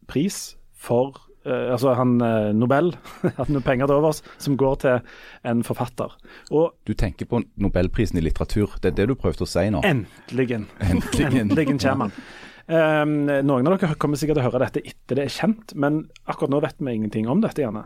pris 0.09 0.39
for 0.85 1.19
eh, 1.45 1.71
altså 1.75 1.93
han 1.97 2.15
eh, 2.21 2.49
Nobel, 2.57 2.91
at 3.41 3.49
noen 3.49 3.63
penger 3.65 3.87
til 3.91 3.99
overs, 4.01 4.21
som 4.41 4.57
går 4.59 4.75
til 4.83 4.99
en 5.51 5.63
forfatter. 5.67 6.15
Og 6.51 6.73
Du 6.87 6.93
tenker 6.97 7.29
på 7.29 7.43
Nobelprisen 7.61 8.19
i 8.19 8.25
litteratur. 8.25 8.75
Det 8.81 8.93
er 8.93 8.97
det 9.03 9.07
du 9.11 9.15
prøvde 9.19 9.45
å 9.45 9.49
si 9.49 9.67
nå? 9.73 9.83
endelig 9.85 10.59
Endeligen, 10.59 11.39
Endelig 11.45 11.67
kommer 11.79 12.09
han. 12.09 12.17
Um, 12.65 13.27
noen 13.45 13.67
av 13.69 13.75
dere 13.77 13.93
kommer 14.01 14.17
sikkert 14.17 14.39
til 14.39 14.41
å 14.41 14.47
høre 14.47 14.63
dette 14.65 14.81
etter 14.89 15.19
det 15.19 15.27
er 15.27 15.33
kjent, 15.35 15.75
men 15.77 16.07
akkurat 16.25 16.49
nå 16.49 16.63
vet 16.65 16.79
vi 16.81 16.95
ingenting 16.97 17.27
om 17.29 17.43
dette, 17.43 17.61
Janne. 17.61 17.83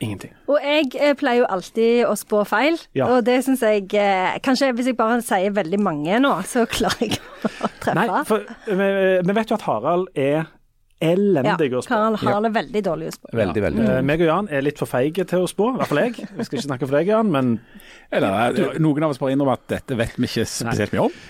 Ingenting. 0.00 0.32
Og 0.48 0.56
jeg 0.64 0.88
eh, 0.96 1.12
pleier 1.20 1.42
jo 1.42 1.48
alltid 1.52 2.06
å 2.08 2.14
spå 2.16 2.40
feil, 2.48 2.78
Ja. 2.96 3.06
og 3.12 3.26
det 3.26 3.36
syns 3.44 3.60
jeg 3.62 3.84
eh, 4.00 4.38
Kanskje 4.42 4.70
hvis 4.72 4.88
jeg 4.88 4.96
bare 4.96 5.20
sier 5.22 5.52
veldig 5.52 5.78
mange 5.84 6.16
nå, 6.24 6.30
så 6.48 6.64
klarer 6.66 7.04
jeg 7.04 7.18
å 7.20 7.68
treffe. 7.82 7.94
Nei, 8.00 8.22
for 8.26 8.46
vi, 8.66 8.88
vi 9.28 9.36
vet 9.36 9.52
jo 9.52 9.58
at 9.60 9.66
Harald 9.68 10.08
er 10.18 10.48
ja, 11.00 11.08
elendig 11.14 11.70
å 11.72 11.82
spå. 11.82 11.88
Karl 11.94 12.16
har 12.20 12.40
det 12.44 12.52
veldig 12.54 12.82
dårlig 12.84 13.08
å 13.08 13.14
spå. 13.16 13.32
Veldig, 13.40 13.62
veldig. 13.66 13.88
Eh, 13.88 14.02
meg 14.02 14.20
og 14.20 14.26
Jan 14.30 14.48
er 14.52 14.62
litt 14.66 14.78
for 14.78 14.86
feige 14.90 15.24
til 15.26 15.46
å 15.46 15.48
spå, 15.50 15.72
i 15.74 15.78
hvert 15.80 15.88
fall 15.88 16.02
jeg. 16.04 16.28
Vi 16.36 16.44
skal 16.44 16.58
ikke 16.58 16.66
snakke 16.68 16.86
for 16.90 16.98
deg, 16.98 17.06
Jan, 17.08 17.30
men 17.32 17.60
Eller, 18.12 18.52
du, 18.52 18.64
noen 18.82 19.04
av 19.06 19.10
oss 19.14 19.18
bare 19.22 19.32
innrømmer 19.36 19.56
at 19.58 19.68
dette 19.70 19.96
vet 19.96 20.16
vi 20.18 20.26
ikke 20.28 20.46
spesielt 20.46 20.92
mye 20.96 21.06
om. 21.08 21.20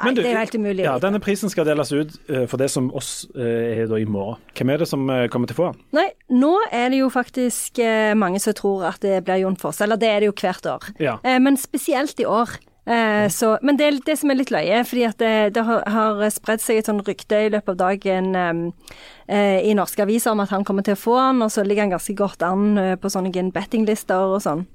Nei, 0.00 0.06
Men 0.06 0.14
du- 0.16 0.22
det 0.22 0.30
er 0.32 0.38
helt 0.38 0.54
umulig. 0.54 0.84
ja, 0.86 0.94
denne 0.98 1.18
prisen 1.20 1.50
skal 1.52 1.66
deles 1.68 1.90
ut 1.92 2.14
eh, 2.30 2.46
for 2.48 2.56
det 2.56 2.70
som 2.72 2.86
oss 2.96 3.26
eh, 3.36 3.82
er 3.82 3.86
da 3.86 3.96
i 4.00 4.06
morgen. 4.08 4.38
Hvem 4.56 4.70
er 4.72 4.78
det 4.78 4.88
som 4.88 5.02
eh, 5.12 5.26
kommer 5.28 5.46
til 5.50 5.56
å 5.58 5.60
få? 5.60 5.74
Nei, 5.92 6.06
nå 6.32 6.54
er 6.72 6.88
det 6.88 7.02
jo 7.02 7.10
faktisk 7.12 7.78
eh, 7.84 8.14
mange 8.16 8.40
som 8.40 8.54
tror 8.56 8.86
at 8.88 9.00
det 9.04 9.18
blir 9.26 9.42
Jon 9.42 9.56
Foss. 9.60 9.82
eller 9.84 9.96
det 10.00 10.08
er 10.08 10.20
det 10.20 10.30
jo 10.30 10.32
hvert 10.40 10.64
år. 10.72 10.88
Ja. 10.98 11.18
Eh, 11.22 11.38
men 11.38 11.58
spesielt 11.60 12.18
i 12.20 12.24
år. 12.24 12.48
Eh, 12.90 13.28
så, 13.30 13.58
men 13.62 13.76
det 13.78 14.00
det 14.06 14.16
som 14.18 14.32
er 14.32 14.40
litt 14.40 14.50
løye, 14.50 14.80
fordi 14.88 15.04
at 15.06 15.20
det, 15.22 15.54
det 15.54 15.62
har, 15.66 15.84
har 15.86 16.22
spredd 16.34 16.62
seg 16.62 16.80
et 16.80 16.88
sånn 16.90 17.02
rykte 17.06 17.44
i 17.46 17.52
løpet 17.52 17.76
av 17.76 17.78
dagen 17.84 18.34
eh, 18.34 18.90
eh, 19.30 19.60
i 19.70 19.76
norske 19.78 20.02
aviser 20.02 20.34
om 20.34 20.42
at 20.42 20.50
han 20.50 20.66
kommer 20.66 20.86
til 20.86 20.96
å 20.98 21.00
få 21.00 21.14
han, 21.20 21.44
og 21.44 21.52
så 21.54 21.62
ligger 21.62 21.86
han 21.86 21.94
ganske 21.94 22.16
godt 22.18 22.42
an 22.42 22.72
eh, 22.80 22.96
på 22.98 23.12
sånne 23.12 23.50
bettinglister 23.54 24.34
og 24.34 24.42
sånn. 24.42 24.66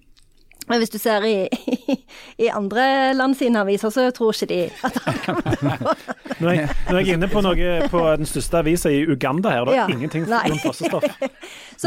Men 0.70 0.82
hvis 0.82 0.90
du 0.90 0.98
ser 0.98 1.24
i, 1.28 1.34
i 2.46 2.48
andre 2.50 3.14
land 3.14 3.36
sine 3.38 3.62
aviser, 3.62 3.90
så 3.94 4.08
tror 4.16 4.34
ikke 4.34 4.48
de 4.50 4.60
at 4.88 4.98
han 5.06 5.20
kommer 5.26 5.42
til 5.46 5.54
å 5.54 5.60
få 5.62 5.74
han. 5.76 6.16
Nå 6.36 6.50
er, 6.50 6.56
jeg, 6.58 6.70
nå 6.90 6.98
er 7.00 7.10
inne 7.14 7.30
på 7.32 7.42
noe 7.46 7.76
på 7.92 8.02
den 8.20 8.28
største 8.30 8.60
avisa 8.64 8.90
i 8.92 9.04
Uganda 9.08 9.54
her. 9.54 9.66
Det 9.70 9.76
er 9.76 9.82
Ja. 9.84 9.86
ingenting 9.94 10.26
for 10.26 10.50
Jon 10.50 10.62
Fosse-stoff. 10.64 11.06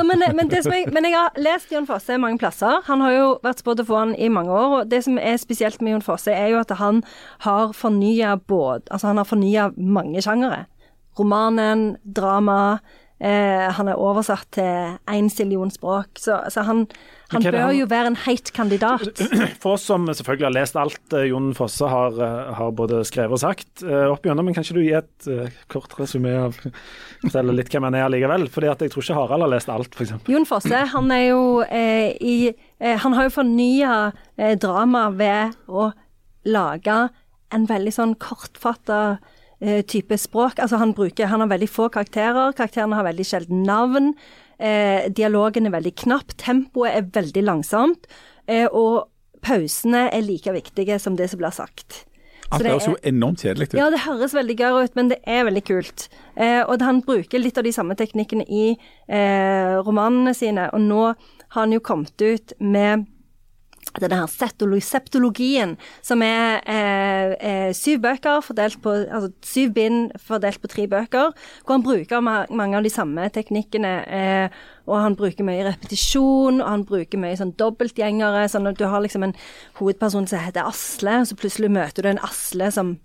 Men, 0.09 0.21
men, 0.37 0.51
jeg, 0.53 0.85
men 0.93 1.05
jeg 1.09 1.15
har 1.17 1.39
lest 1.41 1.73
Jon 1.73 1.87
Fosse 1.89 2.19
mange 2.21 2.39
plasser. 2.39 2.83
Han 2.87 3.01
har 3.03 3.13
jo 3.17 3.27
vært 3.43 3.63
spådd 3.65 3.81
å 3.83 3.87
få 3.89 3.97
han 3.99 4.13
i 4.21 4.29
mange 4.31 4.53
år. 4.53 4.75
og 4.83 4.91
Det 4.93 5.01
som 5.07 5.17
er 5.19 5.39
spesielt 5.41 5.81
med 5.83 5.97
Jon 5.97 6.05
Fosse, 6.05 6.31
er 6.31 6.53
jo 6.53 6.61
at 6.61 6.71
han 6.79 7.01
har 7.47 7.73
fornya 7.75 8.37
Altså, 8.93 9.07
han 9.09 9.17
har 9.17 9.25
fornya 9.27 9.71
mange 9.77 10.23
sjangere. 10.23 10.67
Romanen, 11.19 11.97
drama. 12.05 12.79
Eh, 13.19 13.65
han 13.75 13.89
er 13.91 13.99
oversatt 13.99 14.47
til 14.55 14.93
én 15.11 15.27
sillion 15.33 15.71
språk. 15.75 16.21
Så, 16.23 16.37
så 16.55 16.63
han, 16.63 16.85
han 17.33 17.43
bør 17.43 17.57
han- 17.65 17.75
jo 17.75 17.87
være 17.91 18.13
en 18.13 18.19
heit 18.29 18.53
kandidat. 18.55 19.09
For 19.63 19.73
oss 19.75 19.87
som 19.91 20.07
selvfølgelig 20.07 20.47
har 20.47 20.55
lest 20.55 20.79
alt 20.79 21.17
eh, 21.19 21.25
Jon 21.33 21.49
Fosse 21.59 21.89
har, 21.91 22.15
eh, 22.15 22.53
har 22.55 22.71
både 22.79 23.01
skrevet 23.09 23.35
og 23.35 23.43
sagt 23.43 23.83
opp 23.83 24.23
igjennom, 24.23 24.47
men 24.47 24.55
kan 24.55 24.63
ikke 24.63 24.77
du 24.79 24.85
gi 24.85 24.95
et 24.99 25.29
uh, 25.31 25.49
kort 25.71 25.97
resumé 25.99 26.37
av 26.39 26.55
Fortelle 27.25 27.57
litt 27.59 27.73
hvem 27.75 27.89
han 27.89 27.97
er 27.99 28.07
allikevel? 28.07 28.47
Fordi 28.55 28.71
at 28.71 28.85
jeg 28.87 28.95
tror 28.95 29.03
ikke 29.03 29.19
Harald 29.19 29.47
har 29.49 29.53
lest 29.57 29.73
alt, 29.75 29.99
f.eks. 29.99 30.15
Jon 30.31 30.47
Fosse 30.47 30.85
han 30.95 31.11
er 31.15 31.25
jo 31.33 31.43
eh, 31.67 32.15
i 32.23 32.37
eh, 32.53 32.97
Han 33.03 33.19
har 33.19 33.27
jo 33.27 33.35
fornya 33.41 33.97
drama 34.63 35.09
ved 35.11 35.59
å 35.67 35.89
lage 36.47 37.01
en 37.51 37.67
veldig 37.67 37.93
sånn 37.97 38.15
kortfatta 38.23 39.19
type 39.59 40.15
språk. 40.19 40.61
Altså 40.63 40.79
han 40.79 40.93
bruker 40.95 41.27
Han 41.27 41.41
har 41.41 41.49
veldig 41.51 41.69
få 41.69 41.89
karakterer. 41.91 42.53
Karakterene 42.55 42.95
har 42.95 43.07
veldig 43.09 43.27
sjelden 43.27 43.65
navn. 43.67 44.13
Eh, 44.59 45.07
dialogen 45.15 45.67
er 45.67 45.75
veldig 45.75 45.95
knapp. 46.03 46.35
Tempoet 46.39 46.95
er 46.95 47.09
veldig 47.15 47.45
langsomt. 47.47 48.07
Eh, 48.49 48.67
og 48.67 49.09
pausene 49.45 50.09
er 50.11 50.25
like 50.25 50.53
viktige 50.55 50.99
som 51.01 51.17
det 51.17 51.31
som 51.31 51.39
blir 51.39 51.55
sagt. 51.55 52.05
Så 52.49 52.57
Alt 52.57 52.63
det 52.65 52.71
høres 52.73 52.87
jo 52.89 52.97
enormt 53.05 53.43
kjedelig 53.45 53.67
ut. 53.69 53.75
ja, 53.77 53.91
det 53.93 54.01
høres 54.07 54.33
veldig 54.35 54.57
gøy 54.57 54.85
ut, 54.85 54.95
men 54.97 55.11
det 55.11 55.19
er 55.29 55.45
veldig 55.45 55.65
kult. 55.69 56.09
Eh, 56.35 56.63
og 56.65 56.81
han 56.81 57.03
bruker 57.05 57.39
litt 57.43 57.59
av 57.61 57.67
de 57.67 57.75
samme 57.77 57.95
teknikkene 57.95 58.47
i 58.49 58.71
eh, 58.73 59.75
romanene 59.85 60.33
sine, 60.35 60.71
og 60.73 60.81
nå 60.81 61.03
har 61.05 61.61
han 61.61 61.75
jo 61.77 61.81
kommet 61.85 62.17
ut 62.25 62.55
med 62.59 63.05
denne 63.97 64.21
her 64.21 64.81
septologien, 64.83 65.77
som 66.03 66.23
er 66.23 66.61
eh, 66.69 67.35
eh, 67.41 67.71
syv 67.77 68.03
bøker 68.05 68.43
fordelt 68.45 68.81
på 68.83 68.95
Altså 69.09 69.31
syv 69.43 69.73
bind 69.75 70.11
fordelt 70.21 70.61
på 70.61 70.69
tre 70.69 70.87
bøker, 70.91 71.33
hvor 71.65 71.75
han 71.75 71.85
bruker 71.87 72.21
ma 72.21 72.45
mange 72.51 72.77
av 72.77 72.85
de 72.85 72.93
samme 72.93 73.29
teknikkene. 73.33 73.95
Eh, 74.07 74.59
og 74.89 75.03
han 75.03 75.17
bruker 75.17 75.45
mye 75.45 75.67
repetisjon, 75.67 76.63
og 76.63 76.69
han 76.69 76.85
bruker 76.89 77.21
mye 77.21 77.37
sånn 77.37 77.53
dobbeltgjengere. 77.61 78.47
Sånn 78.49 78.71
at 78.71 78.79
du 78.81 78.87
har 78.89 79.05
liksom 79.05 79.27
en 79.27 79.37
hovedperson 79.81 80.29
som 80.31 80.41
heter 80.41 80.69
Asle, 80.69 81.21
og 81.21 81.29
så 81.29 81.37
plutselig 81.37 81.73
møter 81.73 82.05
du 82.05 82.13
en 82.13 82.25
Asle 82.25 82.71
som 82.73 82.97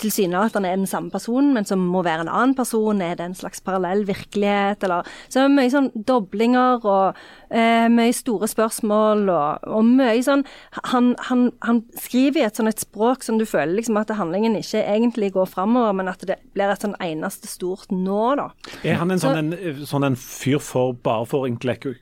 tilsynelatende 0.00 0.70
er 0.70 0.78
den 0.80 0.88
samme 0.88 1.12
personen, 1.12 1.52
men 1.54 1.66
som 1.68 1.82
må 1.92 2.02
være 2.06 2.24
en 2.24 2.32
annen 2.32 2.54
person. 2.58 3.02
Er 3.04 3.16
det 3.18 3.26
en 3.26 3.36
slags 3.38 3.62
parallell 3.64 4.06
virkelighet, 4.08 4.84
eller 4.86 5.08
Så 5.28 5.46
mye 5.50 5.70
sånn 5.70 5.90
doblinger 5.94 6.84
og 6.84 7.18
eh, 7.50 7.86
mye 7.92 8.14
store 8.16 8.48
spørsmål 8.50 9.28
og, 9.30 9.66
og 9.68 9.84
mye 9.86 10.20
sånn 10.24 10.44
han, 10.90 11.12
han, 11.28 11.48
han 11.66 11.82
skriver 11.98 12.42
i 12.42 12.46
et 12.48 12.58
sånn 12.58 12.70
et 12.70 12.82
språk 12.82 13.24
som 13.26 13.38
du 13.40 13.46
føler 13.48 13.76
liksom 13.78 13.98
at 14.00 14.12
handlingen 14.16 14.56
ikke 14.58 14.82
egentlig 14.82 15.32
går 15.36 15.48
framover, 15.50 15.94
men 15.96 16.10
at 16.10 16.24
det 16.26 16.40
blir 16.54 16.72
et 16.72 16.84
sånn 16.84 16.96
eneste 17.02 17.50
stort 17.50 17.92
nå, 17.94 18.22
da. 18.40 18.50
Er 18.84 19.00
han 19.00 19.12
en 19.12 19.22
sånn 19.22 19.38
en, 19.42 19.84
sånn 19.86 20.06
en 20.06 20.18
fyr 20.18 20.60
for 20.62 20.96
bare 20.96 21.28
for 21.30 21.50
intellektu... 21.50 21.96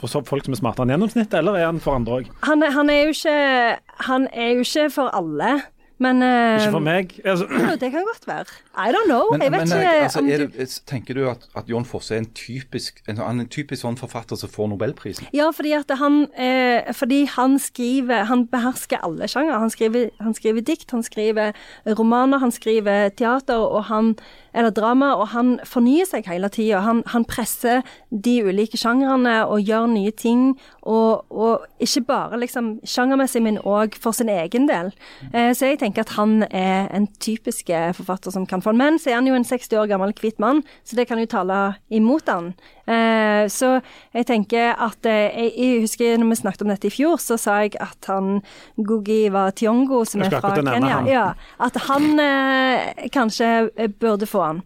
For 0.00 0.22
folk 0.24 0.46
som 0.46 0.54
er 0.54 0.58
smartere 0.60 0.86
enn 0.86 0.92
gjennomsnittet, 0.94 1.34
eller 1.40 1.58
er 1.58 1.66
han 1.66 1.80
for 1.82 1.98
andre 1.98 2.20
òg? 2.20 2.28
Han, 2.46 2.62
han 2.62 2.88
Han 4.06 4.26
er 4.32 4.52
jo 4.54 4.64
ikke 4.64 4.86
for 4.94 5.12
alle, 5.12 5.50
men 6.00 6.22
eh, 6.24 6.56
Ikke 6.58 6.72
for 6.72 6.84
meg. 6.84 7.12
Altså, 7.24 7.46
Det 7.82 7.90
kan 7.92 8.06
godt 8.08 8.26
være. 8.26 8.44
I 8.74 8.92
don't 8.94 9.06
know. 9.06 9.28
Men, 9.32 9.42
jeg 9.42 9.52
vet 9.52 9.68
men 9.68 9.78
ikke 9.78 9.90
altså, 10.06 10.18
om 10.18 10.28
er 10.30 10.44
det, 10.46 10.68
tenker 10.88 11.14
du 11.14 11.26
at, 11.28 11.44
at 11.56 11.68
Jon 11.68 11.84
Fosse 11.84 12.14
er 12.14 12.22
en 12.24 12.30
typisk, 12.34 13.02
en, 13.08 13.20
en 13.20 13.48
typisk 13.48 13.84
sånn 13.84 13.98
forfatter 14.00 14.40
som 14.40 14.48
får 14.52 14.70
nobelprisen? 14.72 15.28
Ja, 15.36 15.50
fordi 15.54 15.74
at 15.76 15.92
han, 16.00 16.22
eh, 16.40 16.88
fordi 16.96 17.24
han 17.36 17.58
skriver 17.60 18.24
Han 18.30 18.46
behersker 18.48 19.04
alle 19.04 19.28
sjangere. 19.28 19.58
Han 19.60 19.70
han 20.20 20.34
skriver 20.34 20.60
dikt, 20.64 20.90
han 20.90 21.02
skriver 21.02 21.52
romaner, 21.98 22.38
han 22.38 22.52
skriver 22.52 23.12
teater 23.16 23.60
og 23.60 23.84
han, 23.90 24.14
eller 24.54 24.72
drama, 24.74 25.12
og 25.18 25.30
han 25.34 25.58
fornyer 25.68 26.08
seg 26.08 26.28
hele 26.30 26.50
tida. 26.52 26.82
Han, 26.84 27.02
han 27.12 27.26
presser 27.28 27.84
de 28.10 28.40
ulike 28.46 28.78
sjangrene 28.80 29.40
og 29.46 29.62
gjør 29.66 29.88
nye 29.92 30.12
ting. 30.16 30.54
Og, 30.82 31.26
og 31.30 31.66
ikke 31.82 32.04
bare 32.08 32.40
liksom 32.40 32.72
sjangermessig, 32.88 33.42
men 33.44 33.60
òg 33.62 33.96
for 34.00 34.16
sin 34.16 34.30
egen 34.32 34.68
del. 34.70 34.92
Eh, 35.32 35.52
så 35.56 35.70
jeg 35.70 35.80
tenker 35.82 36.06
at 36.06 36.16
han 36.16 36.44
er 36.50 36.90
en 36.96 37.08
typisk 37.20 37.70
eh, 37.70 37.92
forfatter 37.96 38.34
som 38.34 38.46
kan 38.48 38.62
få 38.64 38.74
en 38.74 38.80
Men 38.80 38.98
så 38.98 39.12
er 39.12 39.20
han 39.20 39.28
jo 39.28 39.36
en 39.36 39.44
60 39.44 39.76
år 39.76 39.90
gammel 39.90 40.14
hvit 40.16 40.40
mann, 40.40 40.62
så 40.84 40.96
det 40.96 41.06
kan 41.08 41.20
jo 41.20 41.28
tale 41.28 41.60
imot 41.92 42.28
han. 42.32 42.54
Eh, 42.90 43.44
så 43.52 43.68
jeg 44.16 44.26
tenker 44.26 44.72
at 44.82 45.06
eh, 45.06 45.30
jeg, 45.30 45.52
jeg 45.56 45.82
husker 45.84 46.16
når 46.18 46.32
vi 46.32 46.38
snakket 46.42 46.62
om 46.66 46.72
dette 46.72 46.88
i 46.90 46.94
fjor, 46.94 47.20
så 47.22 47.36
sa 47.38 47.60
jeg 47.62 47.76
at 47.80 48.08
han 48.10 48.40
Gugi 48.76 49.28
var 49.30 49.52
Tiongo, 49.54 50.02
som 50.04 50.24
er 50.26 50.32
fra 50.40 50.54
Kenya, 50.58 50.96
han. 50.98 51.06
ja, 51.06 51.26
at 51.62 51.76
han 51.86 52.18
eh, 52.18 53.06
kanskje 53.14 53.52
burde 54.00 54.26
få 54.26 54.42
han. 54.48 54.62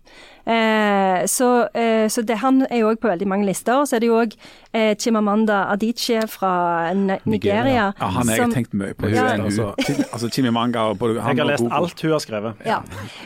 Eh, 0.46 1.22
så, 1.26 1.68
eh, 1.74 2.08
så 2.12 2.22
det, 2.22 2.36
han 2.42 2.66
er 2.70 2.82
jo 2.82 2.90
òg 2.92 2.98
på 3.00 3.08
veldig 3.08 3.28
mange 3.28 3.46
lister. 3.48 3.84
Så 3.88 3.96
er 3.96 4.02
det 4.04 4.10
jo 4.10 4.18
òg 4.20 4.34
eh, 4.76 4.92
Chimamanda 5.00 5.62
Adichie 5.72 6.26
fra 6.28 6.90
N- 6.92 7.18
Nigeria. 7.24 7.86
Ja, 7.96 8.08
han 8.12 8.28
har 8.28 8.36
jeg 8.42 8.52
tenkt 8.52 8.74
mye 8.76 8.92
på. 8.96 9.08
Ja. 9.12 9.30
Hun, 9.36 9.46
altså, 9.48 9.70
altså 10.12 10.28
Chimimanga 10.32 10.88
og 10.92 10.98
både 11.00 11.20
han 11.24 11.36
jeg 11.36 11.44
har 11.46 11.50
lest 11.54 11.68
alt 11.72 12.04
hun 12.04 12.12
har 12.16 12.24
skrevet. 12.24 12.64
Ja. 12.68 12.80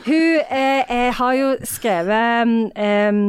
Hun 0.06 1.12
har 1.18 1.32
jo 1.40 1.50
skrevet 1.66 2.72
eh, 2.78 3.22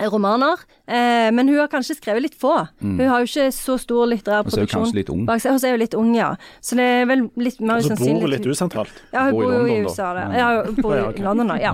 romaner, 0.00 0.58
eh, 0.88 1.30
men 1.30 1.48
hun 1.48 1.58
har 1.58 1.68
kanskje 1.68 1.94
skrevet 1.98 2.22
litt 2.22 2.34
få. 2.40 2.68
Hun 2.80 2.98
har 3.00 3.22
jo 3.22 3.28
ikke 3.28 3.52
så 3.54 3.76
stor 3.78 4.06
litterær 4.10 4.44
Og 4.44 4.50
så 4.50 4.58
er 4.62 4.66
hun 4.66 4.72
kanskje 4.72 4.94
litt 4.98 5.10
ung. 5.10 5.24
bak 5.26 5.40
seg. 5.40 5.52
Og 5.54 5.60
så 5.62 5.68
er 5.68 5.76
hun 5.76 5.82
litt 5.84 5.94
ung, 5.94 6.14
ja. 6.16 6.34
Så 6.60 6.76
det 6.76 6.82
er 6.84 7.06
vel 7.06 7.22
litt 7.36 7.60
mer 7.60 7.76
Og 7.76 7.82
så 7.86 7.96
bor 8.00 8.20
hun 8.24 8.30
litt 8.30 8.46
usentralt. 8.46 8.90
Ja, 9.12 9.24
hun 9.28 9.32
Bor 9.32 9.42
bor 9.44 9.52
jo 9.52 9.64
i 9.64 9.78
London, 9.78 9.84
da. 9.84 9.90
USA, 9.90 10.08
da. 10.14 10.20
Ja. 10.20 10.50
Ja, 10.54 10.62
hun 10.66 10.74
bor 10.82 10.96
i. 11.18 11.22
London, 11.22 11.48
da. 11.48 11.56
Ja. 11.62 11.72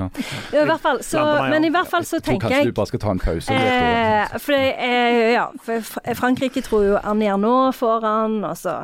I 0.52 0.64
hvert 0.68 0.80
fall, 0.84 1.02
så, 1.02 1.24
men 1.50 1.64
i 1.64 1.70
hvert 1.70 1.88
fall 1.88 2.04
så 2.04 2.16
Jeg 2.20 2.24
tror 2.28 2.40
kanskje 2.44 2.64
du 2.64 2.72
bare 2.72 2.86
skal 2.92 3.00
ta 3.06 3.10
en 3.10 3.18
pause. 3.24 3.52
Eh, 3.52 4.38
for 4.38 4.52
det 4.52 4.74
er, 4.76 5.20
ja, 5.34 5.46
for 5.64 6.14
Frankrike 6.14 6.62
tror 6.66 6.84
jo 6.84 6.98
Annie 7.02 7.32
Arnault 7.32 7.74
får 7.80 8.00
han, 8.04 8.44
og 8.44 8.56
så 8.60 8.82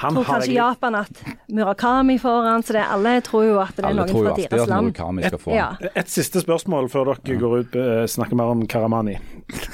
Han 0.00 0.16
tror 0.16 0.24
kanskje 0.26 0.50
jeg 0.50 0.58
Japan 0.58 0.96
at 0.98 1.20
Murakami 1.54 2.16
får 2.18 2.48
han, 2.48 2.62
så 2.66 2.74
det, 2.76 2.82
alle 2.90 3.12
tror 3.24 3.44
jo 3.46 3.58
at 3.62 3.76
det 3.76 3.84
er 3.84 3.88
Alle 3.88 4.02
noen 4.02 4.10
tror 4.10 4.18
jo 4.18 4.24
fra 4.24 4.32
alltid 4.34 4.50
deres 4.50 4.62
at 4.62 4.72
land. 4.72 5.38
Få 5.44 5.54
Ja. 5.54 5.68
Et 5.94 6.10
siste 6.10 6.42
spørsmål 6.42 6.88
før 6.90 7.12
dere 7.12 7.36
går 7.40 7.54
ut 7.60 7.76
og 7.78 8.10
snakker 8.10 8.38
mer 8.40 8.54
om 8.54 8.64
Karamani. 8.66 9.14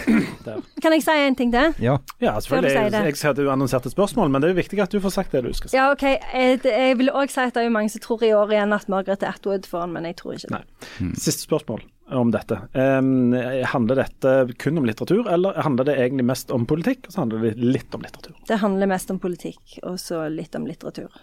Kan 0.83 0.97
jeg 0.97 1.05
si 1.05 1.17
en 1.25 1.37
ting 1.39 1.53
til? 1.55 1.75
Ja. 1.81 1.97
Ja, 2.21 2.35
selvfølgelig. 2.41 2.71
si 2.71 2.77
Jeg, 2.77 2.93
det? 2.93 3.05
jeg 3.05 3.17
ser 3.17 3.31
at 3.31 3.41
du 3.41 3.51
annonserte 3.53 3.89
et 3.89 3.97
spørsmål, 3.97 4.31
men 4.31 4.43
det 4.43 4.51
er 4.51 4.55
jo 4.55 4.61
viktig 4.61 4.83
at 4.85 4.93
du 4.93 5.01
får 5.01 5.15
sagt 5.17 5.33
det 5.33 5.45
du 5.45 5.53
skal 5.57 5.71
si. 5.73 5.77
Ja, 5.77 5.91
OK. 5.95 6.05
Jeg, 6.05 6.61
jeg 6.65 6.99
vil 7.01 7.13
òg 7.13 7.33
si 7.33 7.41
at 7.41 7.55
det 7.55 7.65
er 7.65 7.71
jo 7.71 7.77
mange 7.77 7.93
som 7.93 8.05
tror 8.05 8.25
i 8.27 8.33
år 8.37 8.53
igjen 8.53 8.77
at 8.77 8.89
Margaret 8.93 9.25
Atwood 9.25 9.69
får 9.71 9.87
han, 9.87 9.97
men 9.97 10.11
jeg 10.11 10.21
tror 10.21 10.37
ikke 10.37 10.53
det. 10.53 10.61
Nei. 11.01 11.13
Siste 11.17 11.47
spørsmål 11.49 11.85
om 12.11 12.31
dette. 12.35 12.57
Um, 12.75 13.33
handler 13.73 14.03
dette 14.03 14.35
kun 14.59 14.79
om 14.81 14.87
litteratur, 14.89 15.29
eller 15.31 15.59
handler 15.63 15.87
det 15.89 15.97
egentlig 15.99 16.27
mest 16.31 16.51
om 16.55 16.67
politikk, 16.69 17.07
og 17.07 17.15
så 17.15 17.23
handler 17.23 17.45
det 17.47 17.53
litt 17.63 17.95
om 17.95 18.05
litteratur? 18.05 18.37
Det 18.49 18.61
handler 18.63 18.91
mest 18.91 19.13
om 19.15 19.21
politikk, 19.23 19.79
og 19.83 19.99
så 20.03 20.25
litt 20.33 20.57
om 20.59 20.67
litteratur. 20.69 21.21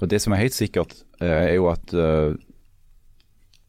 Og 0.00 0.08
Det 0.08 0.20
som 0.22 0.32
er 0.32 0.44
helt 0.44 0.54
sikkert, 0.54 0.94
eh, 1.20 1.50
er 1.50 1.54
jo 1.56 1.68
at 1.72 1.94
uh, 1.94 2.36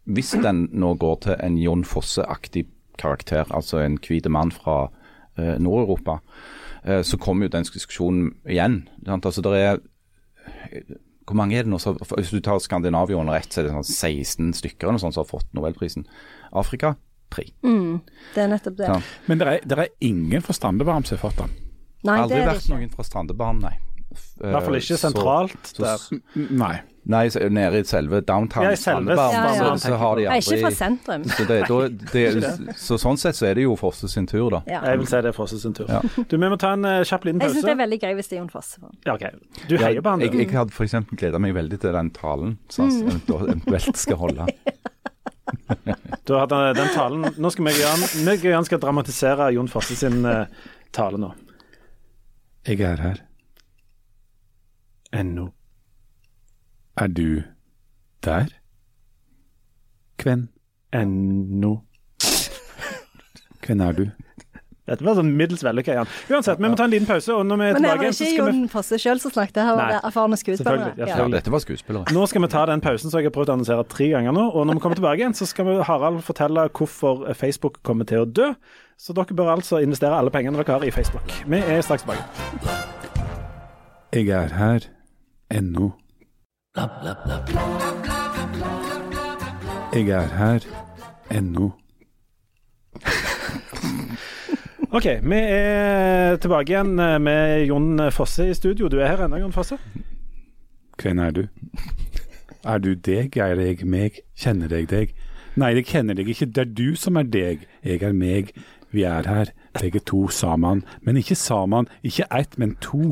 hvis 0.08 0.36
den 0.44 0.68
nå 0.72 0.94
går 0.96 1.16
til 1.26 1.36
en 1.44 1.58
Jon 1.58 1.84
Fosse-aktig 1.84 2.68
karakter, 2.98 3.46
altså 3.52 3.82
en 3.82 3.98
hvit 3.98 4.30
mann 4.30 4.52
fra 4.52 4.88
uh, 4.88 5.58
Nord-Europa, 5.60 6.20
uh, 6.88 7.02
så 7.02 7.18
kommer 7.18 7.48
jo 7.48 7.56
den 7.58 7.68
diskusjonen 7.68 8.36
igjen. 8.46 8.88
Sant? 9.06 9.26
Altså, 9.26 9.42
der 9.42 9.56
er 9.56 9.78
hvor 11.28 11.36
mange 11.36 11.58
er 11.60 11.64
det 11.64 11.72
nå? 11.72 11.78
som- 11.80 11.98
Hvis 11.98 12.32
du 12.32 12.40
tar 12.42 12.60
Skandinavia 12.60 13.18
under 13.20 13.34
ett, 13.36 13.50
så 13.52 13.60
er 13.60 13.64
det 13.68 13.72
sånn 13.74 13.84
16 13.86 14.54
stykker 14.54 14.88
eller 14.88 15.00
sånn 15.00 15.14
som 15.14 15.26
har 15.26 15.30
fått 15.40 15.48
Nobelprisen. 15.54 16.06
Afrika 16.54 16.96
tre. 17.30 17.44
Det 17.62 18.44
er 18.44 18.48
nettopp 18.48 18.78
det. 18.78 18.88
Ja. 18.88 19.02
Men 19.28 19.38
det 19.38 19.48
er, 19.48 19.80
er 19.84 19.88
ingen 20.02 20.42
fra 20.42 20.54
Strandebarm 20.54 21.04
som 21.06 21.18
har 21.18 21.30
fått 21.30 21.38
den. 21.42 21.50
Nei, 22.08 22.20
Aldri 22.22 22.36
det 22.36 22.42
er 22.42 22.46
det 22.48 22.54
vært 22.56 22.64
ikke. 22.64 22.78
noen 22.80 22.90
fra 22.96 23.04
Strandebarm, 23.04 23.60
nei. 23.62 23.74
I 24.40 24.48
hvert 24.48 24.64
fall 24.64 24.76
ikke 24.80 24.98
sentralt 24.98 25.74
så- 25.74 25.84
der. 25.84 26.48
Nei. 26.56 26.82
Nei, 27.08 27.22
nede 27.56 27.80
i 27.80 27.84
selve 27.88 28.20
downtown 28.28 28.66
Ja, 28.68 28.72
i 28.76 28.80
selve 28.80 29.16
Sandberg, 29.16 29.32
Ja, 29.32 29.44
ja. 29.56 29.68
så, 29.78 29.88
så 29.88 29.98
har 30.02 30.16
de 30.20 30.26
Nei, 30.28 30.38
ikke 30.42 30.58
fra 30.66 30.72
sentrum. 30.76 31.24
så, 31.32 31.46
det, 31.48 31.60
da, 31.70 31.78
det, 32.12 32.24
så 32.84 32.98
sånn 33.00 33.20
sett 33.22 33.38
så 33.38 33.46
er 33.48 33.54
det 33.56 33.64
jo 33.64 33.78
Fosse 33.80 34.10
sin 34.12 34.28
tur, 34.28 34.50
da. 34.52 34.60
Ja. 34.68 34.82
Jeg 34.92 35.00
vil 35.00 35.08
si 35.08 35.22
det 35.24 35.32
er 35.32 35.38
Fosse 35.38 35.60
sin 35.62 35.76
tur. 35.78 35.88
Ja. 35.88 36.02
Du, 36.18 36.36
Vi 36.36 36.50
må 36.52 36.58
ta 36.60 36.74
en 36.76 36.84
uh, 36.84 36.98
kjapp 37.08 37.24
liten 37.30 37.40
Jeg 37.46 37.54
syns 37.56 37.64
det 37.70 37.72
er 37.78 37.80
veldig 37.86 38.00
gøy 38.04 38.14
hvis 38.20 38.28
det 38.32 38.36
er 38.36 38.42
Jon 38.42 38.52
Fosse. 38.52 38.82
Ja, 39.08 39.14
okay. 39.16 39.32
Du 39.72 39.78
heier 39.80 40.04
på 40.04 40.14
han, 40.18 40.26
jeg, 40.26 40.34
du. 40.36 40.42
jeg 40.44 40.52
hadde 40.52 40.76
f.eks. 40.76 40.98
gleda 41.16 41.40
meg 41.40 41.56
veldig 41.56 41.80
til 41.86 41.96
den 41.96 42.12
talen 42.18 42.58
som 42.68 42.90
Mm. 42.92 42.98
han 42.98 43.12
eventuelt- 43.14 43.50
eventuelt 43.56 43.98
skal 44.04 44.20
holde. 44.26 44.48
Du 46.28 46.34
har 46.36 46.42
hatt 46.44 46.52
eh, 46.52 46.74
den 46.76 46.90
talen. 46.92 47.22
Nå 47.40 47.50
skal 47.54 47.64
vi 47.70 47.72
meg 48.28 48.42
og 48.44 48.50
Jan 48.52 48.66
skal 48.68 48.82
dramatisere 48.84 49.48
Jon 49.56 49.70
Fosse 49.72 49.96
sin 49.96 50.26
uh, 50.28 50.44
tale 50.92 51.20
nå. 51.22 51.30
Jeg 52.68 52.82
er 52.84 53.00
her. 53.00 53.22
Ennå. 55.16 55.48
Er 56.98 57.08
du 57.08 57.44
der? 58.26 58.46
Hvem? 60.24 60.48
Ennå. 60.94 61.82
Hvem 63.66 63.82
er 63.82 63.92
du? 63.92 64.06
Dette 64.88 65.04
var 65.04 65.18
sånn 65.18 65.34
middels 65.36 65.66
vellykka, 65.68 65.98
Jan. 65.98 66.08
Uansett, 66.32 66.62
vi 66.64 66.70
må 66.72 66.78
ta 66.80 66.86
en 66.88 66.94
liten 66.94 67.08
pause, 67.10 67.34
og 67.36 67.44
når 67.46 67.58
vi 67.60 67.66
er 67.68 67.74
Men 67.76 67.84
det 67.84 67.90
var 67.92 68.04
ikke 68.06 68.14
skal 68.16 68.30
vi 68.32 68.38
Jon 68.38 68.70
Fosse 68.72 69.00
sjøl 69.04 69.20
som 69.20 69.34
snakket, 69.36 69.60
her 69.68 69.76
var 69.76 69.92
det 69.92 69.98
erfarne 70.08 70.38
skuespillere. 70.40 70.94
ja, 70.96 71.08
Ja. 71.12 71.18
Ja, 71.20 71.26
dette 71.34 71.52
var 71.52 71.60
skuespillere. 71.60 72.14
Nå 72.16 72.24
skal 72.32 72.42
vi 72.42 72.48
ta 72.54 72.66
den 72.72 72.82
pausen 72.82 73.12
som 73.12 73.20
jeg 73.20 73.28
har 73.28 73.36
prøvd 73.36 73.52
å 73.52 73.56
annonsere 73.58 73.84
tre 73.92 74.08
ganger 74.14 74.32
nå. 74.32 74.46
Og 74.56 74.66
når 74.66 74.80
vi 74.80 74.84
kommer 74.86 74.96
tilbake 74.96 75.20
igjen, 75.20 75.36
så 75.36 75.46
skal 75.46 75.66
vi, 75.68 75.76
Harald 75.84 76.24
fortelle 76.24 76.70
hvorfor 76.72 77.28
Facebook 77.36 77.82
kommer 77.84 78.08
til 78.08 78.24
å 78.24 78.26
dø. 78.32 78.54
Så 78.98 79.14
dere 79.14 79.36
bør 79.36 79.58
altså 79.58 79.84
investere 79.84 80.16
alle 80.16 80.32
pengene 80.32 80.56
dere 80.64 80.80
har 80.80 80.88
i 80.88 80.92
Facebook. 80.96 81.28
Vi 81.46 81.60
er 81.60 81.82
straks 81.84 82.08
tilbake. 82.08 82.24
Jeg 84.16 84.30
er 84.32 84.56
her 84.56 84.88
ennå. 85.52 85.92
Jeg 86.78 86.90
er 90.10 90.28
her 90.38 90.60
ennå. 91.34 91.72
OK, 94.92 95.06
vi 95.24 95.40
er 95.40 96.36
tilbake 96.38 96.72
igjen 96.76 96.96
med 97.26 97.66
Jon 97.66 98.12
Fosse 98.14 98.46
i 98.52 98.54
studio. 98.54 98.88
Du 98.94 99.00
er 99.00 99.08
her 99.10 99.26
ennå, 99.26 99.38
Jon 99.42 99.56
Fosse? 99.56 99.78
Hvem 101.02 101.20
er 101.26 101.32
du? 101.34 101.44
Er 102.62 102.78
du 102.78 102.94
deg, 102.94 103.34
er 103.42 103.58
jeg 103.58 103.82
meg, 103.82 104.22
kjenner 104.38 104.70
jeg 104.78 104.86
deg? 104.94 105.18
Nei, 105.58 105.74
jeg 105.80 105.90
kjenner 105.90 106.14
deg 106.14 106.30
ikke, 106.30 106.46
det 106.46 106.62
er 106.62 106.70
du 106.78 106.94
som 106.94 107.18
er 107.18 107.26
deg, 107.26 107.66
jeg 107.82 108.06
er 108.06 108.14
meg. 108.14 108.54
Vi 108.94 109.02
er 109.02 109.26
her, 109.26 109.50
begge 109.82 110.00
to 110.00 110.28
sammen. 110.28 110.84
Men 111.02 111.18
ikke 111.18 111.36
sammen, 111.36 111.88
ikke 112.04 112.26
ett, 112.40 112.58
men 112.58 112.76
to. 112.82 113.12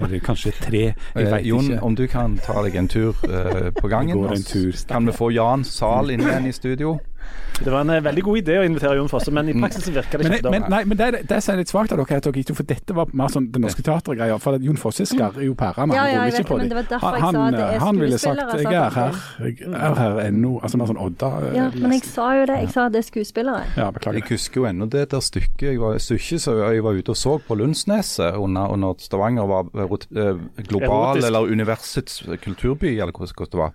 Eller 0.00 0.18
kanskje 0.18 0.52
tre, 0.60 0.82
jeg 0.82 0.94
vet 1.14 1.32
veit 1.32 1.46
Jon, 1.46 1.70
ikke. 1.70 1.82
om 1.82 1.96
du 1.96 2.06
kan 2.06 2.38
ta 2.44 2.62
deg 2.64 2.76
en 2.76 2.88
tur 2.88 3.14
uh, 3.28 3.70
på 3.80 3.88
gangen? 3.88 4.16
går 4.16 4.36
en 4.36 4.42
tur. 4.42 4.72
Kan 4.88 5.06
vi 5.06 5.12
få 5.12 5.30
Jan 5.30 5.64
Zahl 5.64 6.10
inn 6.10 6.24
igjen 6.26 6.46
i 6.46 6.52
studio? 6.52 6.98
Det 7.60 7.68
var 7.68 7.82
en 7.84 7.90
eh, 7.92 8.00
veldig 8.00 8.22
god 8.24 8.38
idé 8.40 8.54
å 8.56 8.62
invitere 8.64 8.96
Jon 8.96 9.08
Fosse, 9.12 9.28
men 9.36 9.48
i 9.48 9.52
praksis 9.52 9.90
virker 9.92 10.16
det 10.22 10.24
Men, 10.30 10.32
ikke. 10.38 10.50
men, 10.50 10.62
men, 10.62 10.70
nei, 10.72 10.78
men 10.88 10.96
det, 10.96 11.08
det 11.28 11.42
som 11.44 11.52
er 11.52 11.58
litt 11.60 11.68
svakt 11.68 11.92
av 11.92 11.98
dere, 12.00 12.06
er 12.16 12.22
at 12.22 12.24
dere 12.24 12.40
ikke 12.40 12.54
For 12.56 12.64
dette 12.70 12.94
var 12.96 13.10
mer 13.12 13.28
sånn 13.28 13.50
Det 13.52 13.60
Norske 13.60 13.82
Teatret-greier. 13.84 14.38
For 14.40 14.56
at 14.56 14.62
Jon 14.64 14.78
Fosse 14.80 15.04
skarrer 15.04 15.44
jo 15.44 15.52
pærene. 15.60 15.92
Ja, 15.92 16.06
han 16.06 16.08
ja, 16.08 16.22
ruller 16.22 16.32
jeg 16.32 16.40
ikke 16.40 16.48
på 16.48 16.56
men 16.56 16.68
dem. 16.70 17.00
Han- 17.04 17.80
Han 17.84 18.00
ville 18.00 18.18
sagt 18.18 18.40
'jeg 18.40 18.72
er 18.72 18.90
her', 18.96 19.20
jeg 19.44 19.60
er 19.68 19.94
her 19.94 20.20
ennå. 20.24 20.54
Altså 20.62 20.78
mer 20.80 20.86
sånn 20.86 21.02
Odda. 21.04 21.30
Ja, 21.54 21.70
men 21.74 21.92
jeg 21.92 22.04
sa 22.04 22.30
jo 22.40 22.46
det. 22.46 22.56
Jeg 22.64 22.70
sa 22.72 22.86
at 22.86 22.92
det 22.92 22.98
er 23.04 23.08
skuespillere. 23.10 23.62
Ja, 23.76 23.90
beklager. 23.90 24.14
Jeg 24.20 24.28
husker 24.30 24.60
jo 24.60 24.66
ennå 24.66 24.88
det 24.90 25.10
der 25.10 25.20
stykket 25.20 25.60
jeg 25.60 25.80
var, 25.80 25.98
stykket 25.98 26.40
så 26.40 26.56
jeg 26.72 26.82
var 26.82 26.92
ute 26.96 27.10
og 27.10 27.16
så 27.16 27.38
på 27.44 27.54
Lundsneset 27.60 28.34
under, 28.36 28.72
under 28.72 28.94
Stavanger 28.98 29.46
var 29.46 29.68
eh, 29.76 30.36
global, 30.64 31.16
Erotisk. 31.16 31.26
eller 31.26 31.40
universets 31.40 32.22
kulturby, 32.42 32.98
eller 33.00 33.12
hvordan 33.12 33.46
det 33.52 33.58
var. 33.58 33.72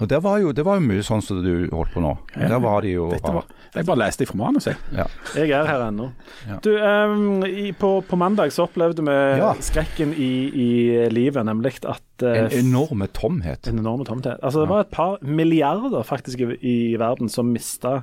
Og 0.00 0.08
Det 0.08 0.18
var 0.22 0.38
jo, 0.38 0.52
Det 0.54 0.64
var 0.66 0.78
jo 0.78 0.84
mye 0.86 1.02
sånn 1.02 1.22
som 1.24 1.40
du 1.42 1.68
holdt 1.72 1.90
på 1.94 2.02
nå. 2.04 2.12
Der 2.36 2.58
var 2.62 2.82
de 2.84 2.92
jo 2.94 3.08
Dette 3.10 3.32
var, 3.34 3.46
jeg 3.74 3.86
bare 3.88 4.00
leste 4.00 4.26
fra 4.28 4.36
manuset, 4.38 4.76
jeg. 4.94 4.96
ja. 4.96 5.06
Jeg 5.36 5.50
er 5.58 5.66
her 5.68 5.82
ennå. 5.88 6.06
Ja. 6.48 6.58
Du, 6.64 6.70
um, 6.78 7.42
i, 7.46 7.72
på, 7.76 7.90
på 8.08 8.18
mandag 8.18 8.52
så 8.54 8.64
opplevde 8.68 9.02
vi 9.04 9.16
Ja. 9.40 9.52
skrekken 9.60 10.14
i, 10.14 10.30
i 10.54 10.68
livet, 11.12 11.44
nemlig 11.46 11.74
at 11.84 12.24
uh, 12.24 12.30
En 12.46 12.50
enorme 12.62 13.08
tomhet. 13.12 13.68
En 13.68 13.78
enorme 13.82 14.06
tomhet. 14.08 14.38
Altså, 14.42 14.62
det 14.64 14.70
var 14.72 14.86
et 14.86 14.92
par 14.94 15.18
milliarder 15.22 16.02
faktisk 16.06 16.40
i, 16.46 16.50
i 16.62 16.76
verden 16.98 17.28
som 17.28 17.50
mista 17.52 18.02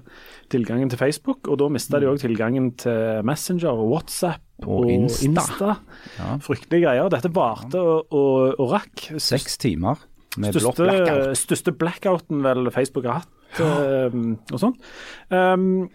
tilgangen 0.54 0.90
til 0.92 1.00
Facebook, 1.02 1.48
og 1.48 1.58
da 1.64 1.70
mista 1.74 2.00
de 2.00 2.12
òg 2.12 2.20
tilgangen 2.22 2.74
til 2.80 3.24
Messenger 3.26 3.72
og 3.74 3.90
WhatsApp 3.96 4.42
og, 4.68 4.86
Insta. 4.92 5.26
Insta. 5.32 5.72
Ja. 6.20 6.36
Fryktelige 6.46 6.86
greier. 6.86 7.10
Dette 7.12 7.32
varte 7.36 7.82
og, 7.82 8.12
og, 8.14 8.60
og 8.60 8.76
rakk. 8.78 9.08
Seks 9.20 9.58
timer 9.64 10.04
Største, 10.36 10.84
blackout. 10.84 11.39
største 11.39 11.74
blackouten 11.76 12.43
vel 12.45 12.71
Facebook 12.76 13.08
har 13.10 13.24
hatt, 13.24 13.32
Um, 13.56 14.36
og 14.52 14.60
sånn. 14.60 14.74
Um, 15.32 15.88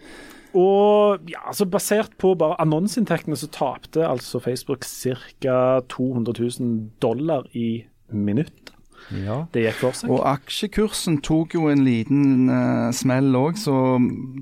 og 0.57 1.29
ja, 1.31 1.43
altså 1.47 1.67
basert 1.69 2.17
på 2.19 2.33
bare 2.39 2.57
annonseinntektene 2.63 3.37
så 3.39 3.47
tapte 3.53 4.03
altså 4.03 4.41
Facebook 4.43 4.83
ca. 4.83 5.79
200 5.87 6.33
000 6.59 6.89
dollar 7.03 7.45
i 7.53 7.85
minutt. 8.11 8.73
Ja. 9.15 9.45
Det 9.53 9.65
gikk 9.65 9.79
for 9.79 9.97
seg. 9.97 10.11
Og 10.11 10.25
aksjekursen 10.27 11.21
tok 11.25 11.55
jo 11.55 11.69
en 11.71 11.85
liten 11.85 12.49
uh, 12.51 12.91
smell 12.95 13.31
òg, 13.37 13.59
så 13.59 13.97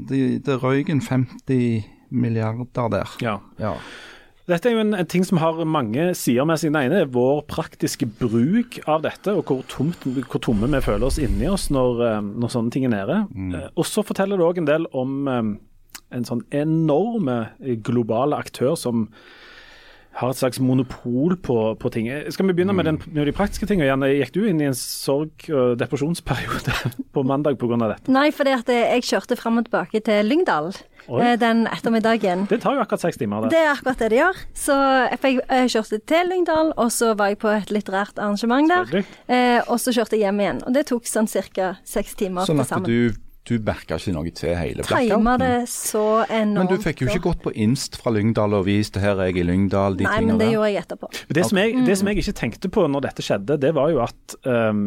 det, 0.10 0.42
det 0.48 0.60
røyk 0.64 0.90
en 0.94 1.04
50 1.06 1.86
milliarder 2.10 2.90
der. 2.96 3.18
Ja. 3.24 3.38
Ja. 3.62 3.76
Dette 4.50 4.70
er 4.70 4.76
jo 4.76 4.82
en, 4.82 4.96
en 4.98 5.10
ting 5.10 5.26
som 5.28 5.40
har 5.42 5.60
mange 5.70 6.10
sider 6.18 6.48
med 6.48 6.60
seg. 6.60 6.74
Den 6.74 6.90
ene 6.90 7.04
er 7.04 7.12
vår 7.14 7.44
praktiske 7.50 8.08
bruk 8.20 8.80
av 8.90 9.04
dette, 9.06 9.36
og 9.36 9.46
hvor, 9.46 9.64
tomt, 9.70 10.06
hvor 10.06 10.42
tomme 10.42 10.70
vi 10.72 10.82
føler 10.86 11.06
oss 11.06 11.20
inni 11.22 11.50
oss 11.50 11.68
når, 11.74 12.04
eh, 12.08 12.22
når 12.42 12.54
sånne 12.56 12.74
ting 12.74 12.88
er 12.88 12.96
nede. 12.96 13.20
Mm. 13.30 13.58
Og 13.76 13.86
så 13.88 14.04
forteller 14.06 14.40
det 14.40 14.48
òg 14.48 14.62
en 14.62 14.70
del 14.70 14.88
om 14.98 15.20
eh, 15.30 15.52
en 16.18 16.26
sånn 16.26 16.44
enorme 16.56 17.40
eh, 17.62 17.78
globale 17.86 18.40
aktør 18.40 18.76
som 18.80 19.08
har 20.20 20.34
et 20.34 20.40
slags 20.40 20.60
monopol 20.60 21.36
på, 21.40 21.56
på 21.80 21.90
ting. 21.94 22.10
Eh, 22.12 22.26
Skal 22.34 22.48
vi 22.50 22.54
begynne 22.58 22.74
med, 22.76 22.86
den, 22.90 22.98
med 23.14 23.28
de 23.30 23.32
praktiske 23.36 23.68
tingene? 23.70 23.88
Janne, 23.88 24.10
gikk 24.18 24.34
du 24.36 24.42
inn 24.50 24.60
i 24.60 24.66
en 24.68 24.76
sorg- 24.76 25.46
og 25.54 25.78
depresjonsperiode 25.80 26.74
på 27.16 27.24
mandag 27.24 27.60
pga. 27.62 27.78
dette? 27.88 28.12
Nei, 28.12 28.30
fordi 28.36 28.56
at 28.58 28.68
jeg 28.74 29.06
kjørte 29.08 29.38
fram 29.40 29.62
og 29.62 29.70
tilbake 29.70 30.02
til 30.04 30.26
Lyngdal 30.28 30.74
Oi. 31.08 31.22
eh, 31.24 31.36
den 31.40 31.64
ettermiddagen. 31.72 32.48
Det 32.50 32.60
tar 32.66 32.76
jo 32.76 32.84
akkurat 32.84 33.06
seks 33.06 33.18
timer. 33.22 33.46
Det. 33.48 33.54
Det 33.56 33.62
er 33.64 33.72
akkurat 33.78 34.02
det 34.04 34.10
det 34.12 34.20
gjør. 34.20 34.42
Så 34.66 34.76
jeg, 35.14 35.40
jeg 35.40 35.72
kjørte 35.78 36.02
til 36.12 36.34
Lyngdal, 36.34 36.74
og 36.76 36.92
så 36.92 37.14
var 37.16 37.32
jeg 37.32 37.40
på 37.46 37.54
et 37.56 37.72
litterært 37.72 38.20
arrangement 38.20 38.68
der. 38.70 39.04
Eh, 39.30 39.62
og 39.70 39.80
så 39.80 39.94
kjørte 39.96 40.18
jeg 40.20 40.28
hjem 40.28 40.44
igjen. 40.44 40.62
Og 40.68 40.76
det 40.76 40.88
tok 40.92 41.08
sånn 41.08 41.30
ca. 41.32 41.72
seks 41.88 42.18
timer 42.20 42.50
Sånn 42.50 42.60
til 42.60 42.76
at 42.82 42.90
du, 42.90 43.29
du 43.50 43.56
merka 43.66 43.98
ikke 44.00 44.14
noe 44.16 44.34
til 44.36 44.56
hele 44.58 44.86
blackouten. 44.86 46.56
Men 46.56 46.70
du 46.70 46.76
fikk 46.82 47.04
jo 47.04 47.10
ikke 47.10 47.24
gått 47.30 47.42
på 47.46 47.54
Inst 47.66 47.98
fra 48.00 48.14
Lyngdal 48.14 48.56
og 48.58 48.68
vist 48.70 49.00
her 49.02 49.18
er 49.18 49.32
jeg 49.32 49.42
i 49.44 49.48
Lyngdal, 49.48 49.98
de 50.00 50.06
Nei, 50.08 50.20
tingene 50.20 50.36
men 50.36 50.44
det 50.44 50.52
gjorde 50.54 50.70
jeg 50.70 50.84
etterpå. 50.84 51.12
Det 51.40 51.48
som, 51.50 51.62
jeg, 51.62 51.80
det 51.88 51.98
som 52.00 52.12
jeg 52.12 52.22
ikke 52.22 52.36
tenkte 52.44 52.72
på 52.74 52.86
når 52.92 53.08
dette 53.10 53.26
skjedde, 53.26 53.58
det 53.62 53.74
var 53.78 53.94
jo 53.94 54.04
at 54.06 54.38
um, 54.46 54.84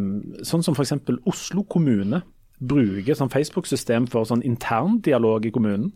sånn 0.46 0.64
som 0.64 0.79
f.eks. 0.79 0.94
Oslo 1.29 1.66
kommune 1.68 2.22
bruker 2.62 3.16
sånn 3.18 3.31
Facebook-system 3.33 4.07
for 4.12 4.29
sånn 4.29 4.42
interndialog 4.46 5.46
i 5.48 5.53
kommunen. 5.55 5.90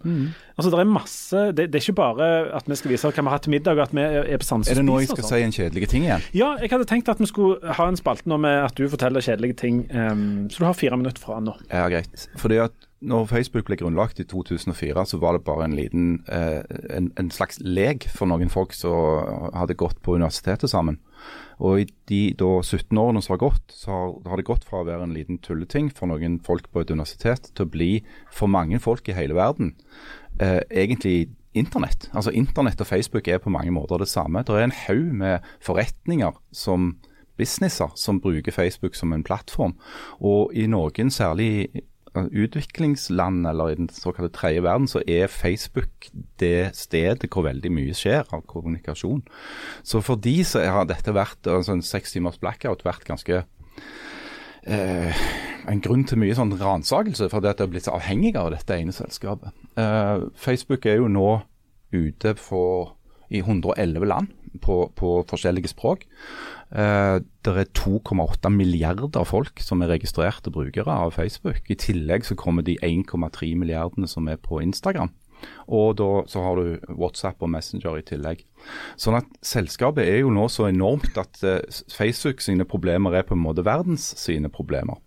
Altså 0.57 0.72
Det 0.72 0.81
er 0.83 0.90
masse, 0.90 1.42
det, 1.57 1.68
det 1.72 1.81
er 1.81 1.85
ikke 1.85 1.96
bare 2.00 2.29
at 2.57 2.68
vi 2.70 2.79
skal 2.79 2.92
vise 2.94 3.07
hva 3.09 3.14
vi 3.16 3.24
har 3.29 3.37
hatt 3.37 3.46
til 3.46 3.55
middag 3.55 3.79
og 3.79 3.85
at 3.87 3.94
vi 3.96 4.05
er 4.07 4.40
på 4.42 4.48
Sandnes 4.48 4.70
Er 4.72 4.81
det 4.81 4.87
nå 4.88 4.98
jeg 5.02 5.11
skal 5.12 5.22
sånn. 5.24 5.33
si 5.33 5.42
en 5.46 5.57
kjedelig 5.59 5.90
ting 5.92 6.07
igjen? 6.09 6.26
Ja, 6.37 6.50
jeg 6.62 6.72
hadde 6.72 6.88
tenkt 6.90 7.11
at 7.12 7.22
vi 7.22 7.29
skulle 7.31 7.76
ha 7.79 7.88
en 7.90 7.98
spalte 8.00 8.29
nå 8.31 8.38
med 8.42 8.64
at 8.64 8.76
du 8.79 8.87
forteller 8.92 9.24
kjedelige 9.24 9.59
ting. 9.62 9.85
Um, 9.92 10.46
så 10.50 10.62
du 10.62 10.68
har 10.68 10.76
fire 10.79 10.98
minutter 10.98 11.22
fra 11.22 11.38
nå. 11.44 11.55
Ja, 11.70 11.87
greit. 11.92 12.29
Fordi 12.40 12.61
at 12.66 12.86
når 13.04 13.26
Facebook 13.28 13.66
ble 13.68 13.76
grunnlagt 13.76 14.20
i 14.22 14.24
2004, 14.24 15.04
så 15.04 15.18
var 15.20 15.37
det 15.37 15.44
bare 15.44 15.66
en 15.66 15.76
liten 15.76 16.06
eh, 16.32 16.62
en, 16.96 17.11
en 17.20 17.30
slags 17.30 17.59
lek 17.61 18.06
for 18.09 18.28
noen 18.30 18.48
folk 18.52 18.72
som 18.72 19.52
hadde 19.52 19.76
gått 19.76 20.00
på 20.02 20.16
universitetet 20.16 20.72
sammen. 20.72 20.96
Og 21.61 21.82
i 21.82 21.87
de 22.09 22.20
da 22.40 22.50
17 22.62 22.96
årene 23.00 23.22
som 23.24 23.35
har 23.35 23.42
gått, 23.44 23.72
så 23.72 23.92
har, 23.92 24.14
har 24.30 24.40
det 24.40 24.48
gått 24.48 24.64
fra 24.64 24.80
å 24.80 24.88
være 24.88 25.09
en 25.09 25.16
liten 25.16 25.40
tulleting 25.44 25.90
for 25.92 26.09
noen 26.09 26.38
folk 26.44 26.70
på 26.72 26.82
et 26.82 26.92
universitet 26.92 27.50
til 27.52 27.66
å 27.66 27.72
bli 27.76 27.90
for 28.32 28.48
mange 28.52 28.80
folk 28.80 29.09
i 29.09 29.16
hele 29.16 29.37
verden 29.37 29.74
eh, 30.40 30.62
egentlig 30.70 31.28
internett. 31.56 32.09
Altså 32.12 32.32
Internett 32.37 32.80
og 32.80 32.88
Facebook 32.88 33.28
er 33.28 33.40
på 33.40 33.52
mange 33.52 33.72
måter 33.72 34.00
det 34.00 34.09
samme. 34.09 34.44
Det 34.44 34.56
er 34.56 34.66
en 34.66 34.78
haug 34.87 35.12
med 35.20 35.44
forretninger 35.64 36.37
som 36.52 36.94
businesser 37.37 37.92
som 37.96 38.20
bruker 38.20 38.52
Facebook 38.52 38.96
som 38.96 39.12
en 39.12 39.24
plattform. 39.24 39.76
Og 40.20 40.52
i 40.56 40.66
noen 40.68 41.12
særlig 41.12 41.68
utviklingsland 42.24 43.46
eller 43.46 43.70
i 43.70 43.79
den 43.79 43.88
såkalte 43.92 44.33
tredje 44.35 44.62
verden, 44.64 44.88
så 44.88 45.02
er 45.07 45.31
Facebook 45.33 46.09
det 46.40 46.72
stedet 46.79 47.29
hvor 47.31 47.46
veldig 47.46 47.72
mye 47.72 47.96
skjer 47.96 48.24
av 48.33 48.46
kommunikasjon. 48.48 49.22
Så 49.87 50.02
for 50.05 50.20
de 50.20 50.38
så 50.44 50.64
har 50.64 50.88
dette 50.88 51.14
vært, 51.14 51.46
altså 51.46 51.76
en 51.76 51.85
seks 51.85 52.16
timers 52.16 52.40
blackout 52.42 52.87
vært 52.87 53.07
ganske 53.09 53.42
eh, 54.66 55.26
en 55.66 55.83
grunn 55.83 56.05
til 56.07 56.20
mye 56.22 56.37
sånn 56.38 56.55
ransakelse, 56.61 57.31
fordi 57.33 57.50
at 57.50 57.59
det 57.59 57.66
har 57.66 57.72
blitt 57.72 57.88
så 57.88 57.96
avhengig 57.98 58.35
av 58.38 58.52
dette 58.55 58.76
ene 58.76 58.94
selskapet. 58.94 59.55
Eh, 59.79 60.26
Facebook 60.38 60.87
er 60.87 61.00
jo 61.00 61.12
nå 61.12 61.31
ute 61.94 62.35
på, 62.40 62.62
i 63.31 63.42
111 63.42 64.07
land 64.07 64.33
på, 64.62 64.87
på 64.96 65.16
forskjellige 65.29 65.72
språk. 65.72 66.07
Eh, 66.74 67.18
det 67.46 67.52
er 67.52 67.68
2,8 67.79 68.50
milliarder 68.50 69.26
folk 69.29 69.61
som 69.62 69.83
er 69.83 69.92
registrerte 69.94 70.50
brukere 70.50 70.90
av 70.90 71.14
Facebook. 71.14 71.62
I 71.70 71.79
tillegg 71.79 72.26
så 72.26 72.38
kommer 72.38 72.66
de 72.66 72.79
1,3 72.83 73.55
milliardene 73.55 74.11
som 74.11 74.26
er 74.29 74.40
på 74.40 74.61
Instagram. 74.64 75.12
Og 75.68 75.98
da 76.00 76.24
så 76.31 76.42
har 76.42 76.57
du 76.57 76.94
WhatsApp 76.96 77.42
og 77.44 77.50
Messenger 77.52 77.98
i 78.00 78.05
tillegg. 78.09 78.42
Sånn 78.98 79.18
at 79.18 79.29
selskapet 79.44 80.09
er 80.09 80.22
jo 80.22 80.33
nå 80.33 80.48
så 80.50 80.70
enormt 80.70 81.18
at 81.20 81.42
eh, 81.44 81.62
Facebook 81.92 82.42
sine 82.42 82.66
problemer 82.66 83.14
er 83.14 83.26
på 83.26 83.37
en 83.37 83.44
måte 83.44 83.66
verdens 83.66 84.14
sine 84.18 84.50
problemer. 84.50 84.98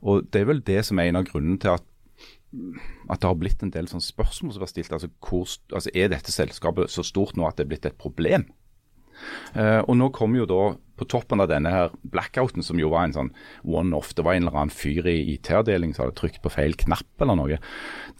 Og 0.00 0.28
det 0.32 0.42
er 0.42 0.52
vel 0.52 0.62
det 0.64 0.84
som 0.86 1.02
er 1.02 1.10
en 1.10 1.20
av 1.20 1.28
grunnene 1.28 1.60
til 1.60 1.76
at 1.76 1.88
at 3.08 3.22
det 3.22 3.24
har 3.24 3.36
blitt 3.40 3.62
en 3.64 3.70
del 3.72 3.86
sånne 3.88 4.04
spørsmål 4.04 4.52
som 4.52 4.64
er 4.64 4.68
stilt. 4.68 4.92
Altså, 4.92 5.08
hvor, 5.24 5.48
altså 5.72 5.90
Er 5.96 6.10
dette 6.12 6.32
selskapet 6.34 6.92
så 6.92 7.00
stort 7.00 7.32
nå 7.36 7.46
at 7.48 7.56
det 7.56 7.64
er 7.64 7.70
blitt 7.70 7.86
et 7.88 7.96
problem? 7.96 8.44
Eh, 9.56 9.80
og 9.80 9.96
nå 9.96 10.10
kommer 10.14 10.42
jo 10.42 10.48
da, 10.50 10.60
på 11.02 11.08
toppen 11.10 11.42
av 11.42 11.50
denne 11.50 11.72
her 11.74 11.92
blackouten, 12.14 12.64
som 12.64 12.80
jo 12.80 12.92
var 12.94 13.08
en 13.08 13.16
sånn 13.16 13.30
one-off, 13.66 14.14
det 14.16 14.24
var 14.26 14.38
en 14.38 14.46
eller 14.46 14.58
annen 14.62 14.74
fyr 14.74 15.06
i 15.10 15.18
IT-avdelingen 15.34 15.96
som 15.96 16.06
hadde 16.06 16.18
trykt 16.20 16.42
på 16.44 16.52
feil 16.54 16.76
knapp 16.78 17.24
eller 17.24 17.38
noe. 17.38 17.60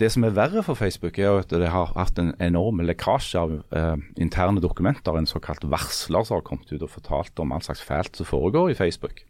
Det 0.02 0.10
som 0.12 0.26
er 0.26 0.36
verre 0.36 0.64
for 0.66 0.78
Facebook, 0.78 1.20
er 1.20 1.42
at 1.42 1.54
det 1.54 1.72
har 1.72 1.94
hatt 1.96 2.20
en 2.20 2.34
enorm 2.42 2.82
lekkasje 2.84 3.40
av 3.40 3.56
eh, 3.70 3.96
interne 4.22 4.62
dokumenter. 4.64 5.16
En 5.16 5.30
såkalt 5.30 5.64
varsler 5.64 6.26
som 6.26 6.40
har 6.40 6.46
kommet 6.46 6.70
ut 6.72 6.82
og 6.82 6.92
fortalt 6.92 7.42
om 7.42 7.54
all 7.54 7.64
slags 7.64 7.84
fælt 7.86 8.18
som 8.18 8.28
foregår 8.28 8.72
i 8.72 8.78
Facebook. 8.78 9.24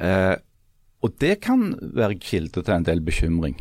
Eh, 0.00 0.36
og 1.04 1.14
det 1.22 1.38
kan 1.44 1.72
være 1.94 2.18
kilde 2.22 2.62
til 2.62 2.74
en 2.74 2.86
del 2.86 3.02
bekymring. 3.04 3.58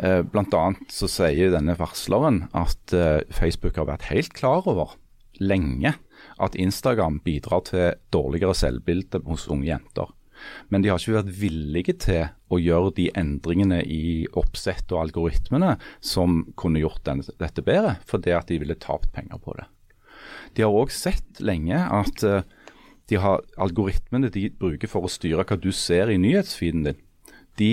Eh, 0.00 0.22
annet 0.24 0.92
så 0.94 1.08
sier 1.10 1.52
denne 1.52 1.76
varsleren 1.76 2.46
at 2.56 2.94
eh, 2.96 3.20
Facebook 3.36 3.76
har 3.76 3.90
vært 3.90 4.08
helt 4.08 4.32
klar 4.36 4.64
over 4.70 4.96
lenge 5.40 5.92
at 6.40 6.56
Instagram 6.58 7.20
bidrar 7.24 7.64
til 7.68 7.98
dårligere 8.14 8.56
selvbilde 8.56 9.22
hos 9.26 9.48
unge 9.50 9.70
jenter. 9.70 10.10
Men 10.68 10.82
de 10.82 10.90
har 10.90 11.00
ikke 11.00 11.18
vært 11.18 11.34
villige 11.36 11.94
til 12.00 12.30
å 12.50 12.58
gjøre 12.60 12.94
de 12.96 13.10
endringene 13.18 13.82
i 13.84 14.26
oppsett 14.38 14.88
og 14.94 15.04
algoritmene 15.04 15.74
som 16.00 16.42
kunne 16.60 16.82
gjort 16.82 17.04
den, 17.08 17.22
dette 17.40 17.64
bedre, 17.66 17.98
fordi 18.08 18.34
at 18.36 18.48
de 18.50 18.60
ville 18.62 18.78
tapt 18.80 19.12
penger 19.16 19.40
på 19.42 19.56
det. 19.58 19.66
De 20.56 20.64
har 20.64 20.74
òg 20.74 20.92
sett 20.94 21.42
lenge 21.44 21.76
at 21.76 22.24
eh, 22.26 22.46
de 23.10 23.18
har 23.20 23.42
algoritmene 23.60 24.30
de 24.32 24.48
bruker 24.54 24.90
for 24.90 25.06
å 25.06 25.10
styre 25.10 25.44
hva 25.46 25.58
du 25.58 25.70
ser 25.74 26.12
i 26.12 26.18
nyhetsfeeden 26.20 26.86
din. 26.86 27.00
De, 27.58 27.72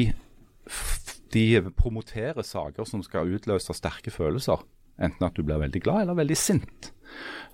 de 1.34 1.46
promoterer 1.78 2.46
saker 2.46 2.88
som 2.90 3.04
skal 3.06 3.30
utløse 3.38 3.76
sterke 3.78 4.14
følelser. 4.14 4.64
Enten 4.98 5.28
at 5.28 5.38
du 5.38 5.46
blir 5.46 5.62
veldig 5.62 5.82
glad 5.86 6.06
eller 6.06 6.18
veldig 6.18 6.38
sint. 6.40 6.92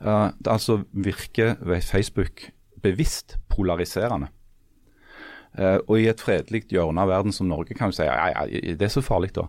Det 0.03 0.49
altså 0.51 0.81
virker 0.91 1.55
Facebook 1.85 2.49
bevisst 2.83 3.37
polariserende. 3.49 4.27
Uh, 5.53 5.77
og 5.85 5.99
i 6.01 6.07
et 6.09 6.21
fredelig 6.21 6.63
hjørne 6.73 7.03
av 7.03 7.11
verden 7.11 7.33
som 7.35 7.45
Norge 7.45 7.75
kan 7.77 7.91
du 7.91 7.95
si 7.95 8.07
ja, 8.07 8.31
ja, 8.31 8.45
det 8.73 8.87
er 8.87 8.89
så 8.89 9.03
farlig 9.05 9.35
da. 9.35 9.45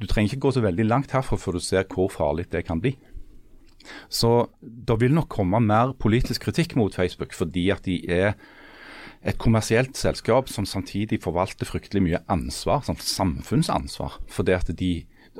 Du 0.00 0.06
trenger 0.08 0.32
ikke 0.32 0.46
gå 0.46 0.52
så 0.56 0.62
veldig 0.64 0.86
langt 0.88 1.12
herfra 1.12 1.36
før 1.36 1.58
du 1.58 1.64
ser 1.64 1.84
hvor 1.92 2.08
farlig 2.10 2.46
det 2.52 2.64
kan 2.64 2.80
bli. 2.80 2.94
Så 4.08 4.48
det 4.60 4.96
vil 5.02 5.12
nok 5.14 5.28
komme 5.30 5.60
mer 5.60 5.92
politisk 6.00 6.46
kritikk 6.46 6.76
mot 6.80 6.94
Facebook, 6.94 7.34
fordi 7.36 7.68
at 7.74 7.84
de 7.84 7.98
er 8.08 8.32
et 9.22 9.38
kommersielt 9.38 9.98
selskap 9.98 10.48
som 10.50 10.66
samtidig 10.66 11.20
forvalter 11.22 11.68
fryktelig 11.68 12.02
mye 12.02 12.22
ansvar, 12.32 12.82
sånn 12.86 12.98
samfunnsansvar. 12.98 14.16
Fordi 14.32 14.56
at 14.56 14.72
de 14.78 14.92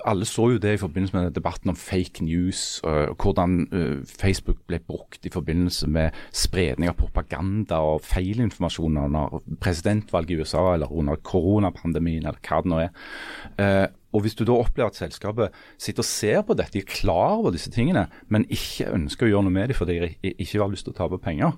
alle 0.09 0.27
så 0.29 0.49
jo 0.55 0.61
det 0.63 0.75
i 0.75 0.81
forbindelse 0.81 1.17
med 1.17 1.35
debatten 1.37 1.73
om 1.73 1.77
fake 1.77 2.25
news, 2.25 2.81
og 2.85 3.17
hvordan 3.21 3.67
Facebook 4.09 4.63
ble 4.67 4.81
brukt 4.81 5.27
i 5.27 5.33
forbindelse 5.33 5.89
med 5.93 6.17
spredning 6.33 6.91
av 6.91 6.97
propaganda 7.01 7.81
og 7.85 8.05
feilinformasjon 8.07 9.01
under 9.05 9.43
presidentvalget 9.61 10.37
i 10.37 10.41
USA 10.41 10.65
eller 10.75 10.93
under 10.93 11.21
koronapandemien 11.21 12.25
eller 12.25 12.41
hva 12.41 12.63
det 12.63 12.73
nå 12.73 12.81
er. 12.87 13.91
Og 14.13 14.21
Hvis 14.21 14.35
du 14.37 14.45
da 14.45 14.53
opplever 14.53 14.91
at 14.93 14.99
selskapet 14.99 15.55
sitter 15.81 16.05
og 16.05 16.09
ser 16.09 16.43
på 16.45 16.57
dette, 16.57 16.75
de 16.75 16.83
er 16.83 16.89
klar 16.89 17.39
over 17.39 17.53
disse 17.55 17.71
tingene, 17.73 18.07
men 18.29 18.45
ikke 18.53 18.91
ønsker 18.93 19.27
å 19.27 19.31
gjøre 19.31 19.47
noe 19.49 19.55
med 19.55 19.73
dem 19.73 19.79
fordi 19.79 20.01
de 20.03 20.35
ikke 20.35 20.61
har 20.61 20.73
lyst 20.73 20.85
til 20.89 20.93
å 20.93 20.99
tape 21.01 21.21
penger, 21.23 21.57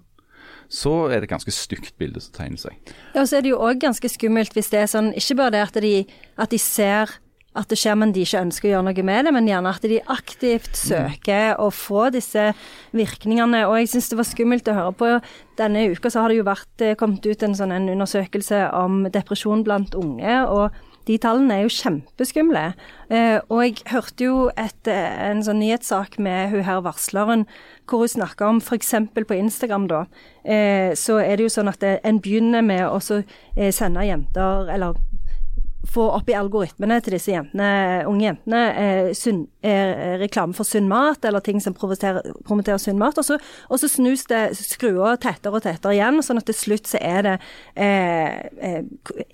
så 0.70 1.08
er 1.12 1.20
det 1.20 1.28
ganske 1.28 1.52
stygt 1.54 1.96
bilde 2.00 2.22
som 2.22 2.34
tegner 2.34 2.60
seg. 2.62 2.94
Ja, 3.14 3.24
og 3.24 3.28
så 3.28 3.38
er 3.38 3.44
det 3.44 3.52
jo 3.52 3.60
òg 3.62 3.82
ganske 3.82 4.08
skummelt 4.10 4.54
hvis 4.56 4.70
det 4.72 4.84
er 4.84 4.90
sånn, 4.90 5.12
ikke 5.18 5.36
bare 5.42 5.54
det 5.56 5.62
at 5.66 5.78
de, 5.82 5.94
at 6.40 6.54
de 6.54 6.60
ser 6.62 7.18
at 7.54 7.70
det 7.70 7.78
skjer, 7.78 7.98
men 8.00 8.12
de 8.14 8.24
ikke 8.24 8.42
ønsker 8.44 8.68
å 8.68 8.72
gjøre 8.72 8.86
noe 8.88 9.04
med 9.06 9.26
det, 9.26 9.34
men 9.36 9.50
gjerne 9.50 9.74
at 9.74 9.86
de 9.90 10.00
aktivt 10.10 10.78
søker 10.78 11.60
å 11.62 11.70
få 11.74 12.08
disse 12.14 12.48
virkningene. 12.96 13.64
Og 13.68 13.78
jeg 13.78 13.92
syns 13.92 14.10
det 14.10 14.18
var 14.18 14.28
skummelt 14.28 14.70
å 14.70 14.78
høre 14.78 14.96
på. 14.98 15.12
Denne 15.60 15.86
uka 15.92 16.10
så 16.10 16.24
har 16.24 16.32
det 16.32 16.40
jo 16.40 16.48
vært, 16.48 16.74
eh, 16.80 16.96
kommet 16.98 17.26
ut 17.26 17.42
en 17.42 17.54
sånn 17.54 17.72
en 17.72 17.88
undersøkelse 17.88 18.72
om 18.74 19.04
depresjon 19.04 19.64
blant 19.64 19.94
unge. 19.94 20.42
og 20.48 20.72
de 21.08 21.16
tallene 21.20 21.58
er 21.58 21.66
jo 21.66 21.72
kjempeskumle. 21.72 22.64
Eh, 23.12 23.36
og 23.52 23.60
jeg 23.60 23.82
hørte 23.92 24.24
jo 24.24 24.36
et, 24.56 24.88
eh, 24.88 25.28
en 25.28 25.42
sånn 25.44 25.60
nyhetssak 25.60 26.18
med 26.18 26.50
hun 26.50 26.64
her 26.64 26.80
varsleren, 26.80 27.44
hvor 27.86 28.04
hun 28.04 28.08
snakka 28.08 28.48
om 28.48 28.60
f.eks. 28.60 28.94
på 29.12 29.36
Instagram, 29.36 29.86
da. 29.88 30.04
Eh, 30.44 30.92
så 30.96 31.20
er 31.20 31.36
det 31.36 31.44
jo 31.44 31.52
sånn 31.52 31.68
at 31.68 31.84
en 31.84 32.20
begynner 32.20 32.64
med 32.64 32.88
å 32.88 33.00
sende 33.04 34.06
jenter, 34.08 34.72
eller 34.72 34.96
få 35.88 36.06
opp 36.16 36.30
i 36.30 36.36
algoritmene 36.36 36.98
til 37.04 37.16
disse 37.16 37.32
jentene, 37.32 38.04
unge 38.08 38.26
jentene 38.26 38.60
eh, 38.80 39.10
sunn, 39.16 39.44
eh, 39.64 40.16
reklame 40.20 40.56
for 40.56 40.66
sunn 40.68 40.88
mat, 40.90 41.24
eller 41.24 41.44
ting 41.44 41.60
som 41.62 41.74
promoterer 41.76 42.80
sunn 42.82 43.00
mat. 43.00 43.18
Og 43.20 43.26
så, 43.26 43.38
og 43.68 43.80
så 43.80 43.90
snus 43.90 44.26
det 44.30 44.42
skruer 44.58 45.18
tettere 45.22 45.58
og 45.58 45.64
tettere 45.64 45.96
igjen, 45.96 46.22
sånn 46.24 46.40
at 46.40 46.48
til 46.50 46.58
slutt 46.58 46.90
så 46.90 47.00
er 47.02 47.26
det 47.26 47.36
eh, 47.74 48.44
eh 48.60 48.82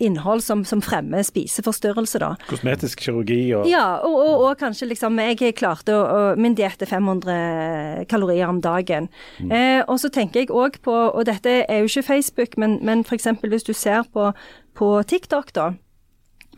innhold 0.00 0.42
som, 0.44 0.62
som, 0.64 0.80
fremmer 0.80 1.22
spiseforstyrrelse, 1.26 2.20
da. 2.22 2.32
Kosmetisk 2.48 3.02
kirurgi 3.04 3.42
og 3.56 3.68
Ja, 3.68 4.00
og, 4.06 4.16
og, 4.16 4.44
og 4.48 4.60
kanskje 4.60 4.88
liksom 4.90 5.18
Jeg 5.20 5.54
klarte 5.58 5.94
å, 5.94 6.22
Min 6.40 6.56
diett 6.56 6.80
er 6.82 6.88
500 6.88 8.06
kalorier 8.10 8.48
om 8.48 8.62
dagen. 8.64 9.10
Mm. 9.38 9.52
Eh, 9.52 9.82
og 9.86 10.00
så 10.00 10.10
tenker 10.12 10.44
jeg 10.44 10.54
òg 10.54 10.80
på, 10.84 10.94
og 10.94 11.26
dette 11.28 11.60
er 11.62 11.82
jo 11.82 11.90
ikke 11.90 12.08
Facebook, 12.08 12.56
men, 12.60 12.78
men 12.82 13.04
f.eks. 13.04 13.28
hvis 13.44 13.68
du 13.68 13.72
ser 13.76 14.08
på, 14.12 14.30
på 14.76 14.90
TikTok, 15.08 15.54
da 15.54 15.70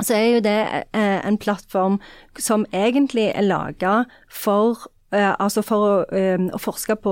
så 0.01 0.17
er 0.17 0.27
jo 0.37 0.41
det 0.45 0.59
eh, 0.97 1.21
en 1.27 1.39
plattform 1.39 2.01
som 2.39 2.65
egentlig 2.73 3.31
er 3.35 3.49
laga 3.49 4.03
for 4.31 4.89
Uh, 5.13 5.35
altså 5.45 5.61
for 5.61 5.85
å, 5.85 5.97
uh, 6.09 6.45
å, 6.57 6.59
forske 6.63 6.95
på 7.05 7.11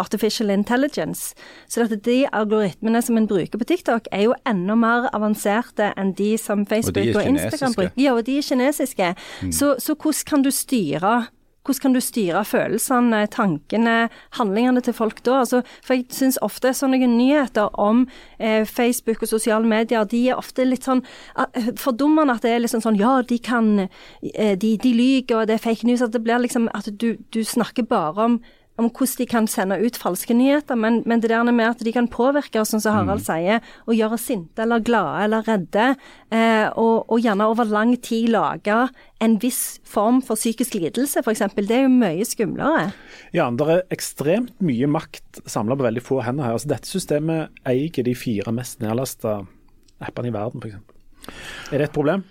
artificial 0.00 0.48
intelligence. 0.48 1.34
Så 1.68 1.82
at 1.84 1.92
de 2.06 2.22
algoritmene 2.32 3.02
som 3.04 3.18
en 3.20 3.26
bruker 3.28 3.60
på 3.60 3.66
TikTok, 3.68 4.08
er 4.16 4.22
jo 4.30 4.36
enda 4.48 4.72
mer 4.80 5.10
avanserte 5.12 5.90
enn 6.00 6.14
de 6.16 6.30
som 6.40 6.64
Facebook 6.64 7.10
og, 7.10 7.20
og 7.20 7.28
Instagram 7.28 7.76
bruker. 7.76 8.00
Ja, 8.00 8.14
og 8.16 8.24
de 8.24 8.38
er 8.40 8.48
kinesiske. 8.48 9.10
Mm. 9.42 9.52
Så, 9.52 9.74
så, 9.76 9.92
hvordan 9.92 10.24
kan 10.30 10.46
du 10.46 10.48
styre 10.48 11.12
hvordan 11.64 11.82
kan 11.82 11.92
du 11.92 12.00
styre 12.00 12.44
følelsene, 12.48 13.26
tankene, 13.32 13.96
handlingene 14.38 14.80
til 14.84 14.94
folk 14.96 15.22
da? 15.26 15.40
Altså, 15.42 15.62
for 15.84 15.98
jeg 15.98 16.06
syns 16.14 16.38
ofte 16.44 16.72
sånne 16.74 17.00
nyheter 17.06 17.74
om 17.78 18.06
eh, 18.38 18.64
Facebook 18.64 19.22
og 19.22 19.28
sosiale 19.28 19.68
medier, 19.68 20.04
de 20.08 20.22
er 20.28 20.38
ofte 20.38 20.64
litt 20.64 20.88
sånn 20.88 21.02
uh, 21.36 21.72
fordummende. 21.76 22.38
At 22.38 22.46
det 22.46 22.54
er 22.54 22.64
liksom 22.64 22.84
sånn 22.84 23.00
ja, 23.00 23.18
de 23.22 23.38
kan 23.38 23.88
eh, 23.88 24.54
de, 24.56 24.76
de 24.80 24.94
lyver, 24.94 25.42
og 25.42 25.50
det 25.50 25.58
er 25.58 25.66
fake 25.66 25.88
news. 25.88 26.04
At 26.04 26.14
det 26.16 26.24
blir 26.24 26.40
liksom 26.40 26.70
at 26.74 26.88
du, 26.88 27.16
du 27.34 27.42
snakker 27.44 27.88
bare 27.88 28.30
om 28.30 28.40
om 28.78 28.86
hvordan 28.86 29.18
de 29.18 29.26
kan 29.26 29.48
sende 29.50 29.78
ut 29.82 29.98
falske 29.98 30.34
nyheter, 30.36 30.78
men, 30.78 31.00
men 31.08 31.22
det 31.22 31.32
der 31.32 31.46
med 31.50 31.66
at 31.66 31.82
de 31.84 31.92
kan 31.92 32.08
påvirke 32.08 32.60
oss, 32.60 32.70
som 32.70 32.82
Harald 32.94 33.24
mm. 33.24 33.26
sier, 33.26 33.64
og 33.86 33.96
gjøre 33.98 34.14
oss 34.14 34.26
sinte 34.30 34.62
eller 34.62 34.84
glade 34.86 35.24
eller 35.26 35.48
redde, 35.48 35.86
eh, 36.30 36.68
og, 36.70 37.08
og, 37.08 37.18
gjerne 37.24 37.48
over 37.50 37.68
lang 37.68 37.96
tid 38.04 38.30
lage 38.34 38.78
en 39.24 39.36
viss 39.42 39.80
form 39.88 40.22
for 40.22 40.38
psykisk 40.38 40.78
lidelse, 40.78 41.24
f.eks. 41.24 41.42
Det 41.58 41.74
er 41.74 41.86
jo 41.88 41.92
mye 41.92 42.26
skumlere. 42.28 42.88
Ja, 43.34 43.48
det 43.50 43.66
er 43.66 43.84
ekstremt 43.94 44.54
mye 44.62 44.86
makt 44.90 45.42
samla 45.50 45.76
på 45.78 45.88
veldig 45.88 46.04
få 46.04 46.22
hender 46.22 46.46
her. 46.46 46.58
Altså, 46.58 46.70
dette 46.70 46.90
systemet 46.90 47.62
eier 47.66 48.06
de 48.06 48.14
fire 48.14 48.54
mest 48.54 48.82
nedlasta 48.84 49.40
appene 49.98 50.30
i 50.30 50.34
verden, 50.34 50.62
f.eks. 50.62 51.34
Er 51.72 51.80
det 51.80 51.90
et 51.90 51.96
problem? 51.96 52.22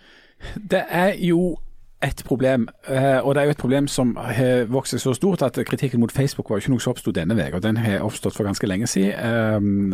Det 0.56 0.86
er 0.88 1.18
jo 1.20 1.58
et 2.04 2.20
problem, 2.26 2.68
eh, 2.88 3.18
og 3.26 3.34
det 3.34 3.42
er 3.42 3.46
jo 3.48 3.54
et 3.56 3.62
problem 3.62 3.88
som 3.90 4.12
har 4.22 4.68
vokst 4.70 4.94
seg 4.94 5.02
så 5.02 5.14
stort 5.18 5.42
at 5.42 5.58
kritikken 5.66 6.00
mot 6.00 6.12
Facebook 6.14 6.52
var 6.52 6.62
ikke 6.62 6.76
noe 6.76 6.84
som 6.84 6.94
oppsto 6.94 7.14
denne 7.16 7.34
uka. 7.34 7.62
Den 7.64 7.80
har 7.82 8.06
oppstått 8.06 8.38
for 8.38 8.46
ganske 8.46 8.70
lenge 8.70 8.90
siden. 8.92 9.18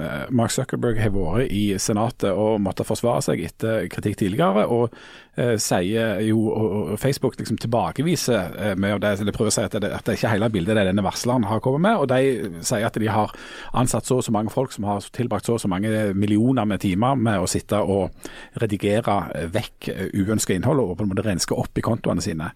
Eh, 0.04 0.28
Mark 0.36 0.52
Zuckerberg 0.52 1.00
har 1.00 1.14
vært 1.16 1.54
i 1.56 1.78
Senatet 1.80 2.32
og 2.34 2.60
måttet 2.64 2.90
forsvare 2.90 3.24
seg 3.24 3.46
etter 3.48 3.88
kritikk 3.88 4.20
tidligere. 4.20 4.68
og 4.68 4.92
eh, 5.36 5.56
sier 5.62 6.22
jo, 6.28 6.40
og 6.54 6.94
Facebook 7.02 7.38
liksom 7.40 7.58
tilbakeviser 7.62 8.76
med 8.80 9.02
det, 9.04 9.14
eller 9.22 9.36
prøver 9.36 9.52
å 9.52 9.56
si 9.56 9.66
at 9.66 9.78
det, 9.78 9.92
at 9.94 10.06
det 10.06 10.18
ikke 10.18 10.34
hele 10.34 10.50
bildet 10.54 10.78
det 10.78 10.88
denne 10.90 11.06
varsleren 11.06 11.48
har 11.50 11.62
kommet 11.64 11.86
med. 11.86 12.02
og 12.04 12.08
De 12.12 12.64
sier 12.66 12.88
at 12.88 13.00
de 13.00 13.12
har 13.12 13.34
ansatt 13.74 14.10
så 14.10 14.20
og 14.22 14.28
så 14.28 14.34
mange 14.36 14.54
folk 14.54 14.74
som 14.76 14.88
har 14.88 15.06
tilbrakt 15.14 15.50
så 15.50 15.58
og 15.58 15.64
så 15.64 15.72
mange 15.72 16.14
millioner 16.18 16.68
med 16.70 16.84
timer 16.84 17.18
med 17.20 17.42
å 17.42 17.50
sitte 17.50 17.80
og 17.82 18.14
redigere 18.62 19.48
vekk 19.54 19.90
uønsket 20.14 20.58
innhold 20.58 20.84
og 20.84 20.98
på 20.98 21.06
en 21.06 21.14
måte 21.14 21.26
renske 21.26 21.58
opp 21.58 21.78
i 21.78 21.86
kontoene 21.86 22.24
sine. 22.24 22.52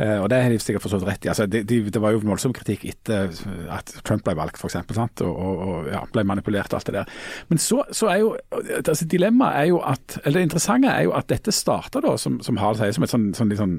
Uh, 0.00 0.22
og 0.22 0.30
Det 0.32 0.40
har 0.40 0.52
de 0.52 0.60
sikkert 0.62 0.86
forstått 0.86 1.04
rett 1.08 1.26
i. 1.26 1.30
Altså, 1.32 1.46
det, 1.50 1.64
de, 1.68 1.80
det 1.92 2.00
var 2.02 2.14
jo 2.14 2.22
voldsom 2.24 2.54
kritikk 2.56 2.86
etter 2.88 3.34
at 3.72 3.92
Trump 4.06 4.24
ble 4.24 4.36
valgt, 4.38 4.60
f.eks. 4.60 4.78
Og, 5.20 5.28
og, 5.28 5.60
og 5.66 5.90
ja, 5.92 6.00
ble 6.14 6.24
manipulert 6.28 6.72
og 6.72 6.80
alt 6.80 6.90
det 6.90 6.96
der. 7.00 7.18
Men 7.52 7.60
så, 7.60 7.82
så 7.96 8.08
er 8.12 8.22
jo 8.22 8.32
altså, 8.80 9.04
Dilemmaet 9.10 9.60
er 9.60 9.68
jo 9.70 9.82
at 9.84 10.18
Eller 10.24 10.40
det 10.40 10.48
interessante 10.48 10.90
er 10.92 11.04
jo 11.08 11.12
at 11.16 11.28
dette 11.30 11.52
starta, 11.54 12.02
som, 12.20 12.40
som 12.44 12.58
Harald 12.60 12.80
sier, 12.80 12.96
som 12.96 13.06
et 13.06 13.12
sånn, 13.12 13.30
sånn, 13.36 13.54
sånn 13.58 13.76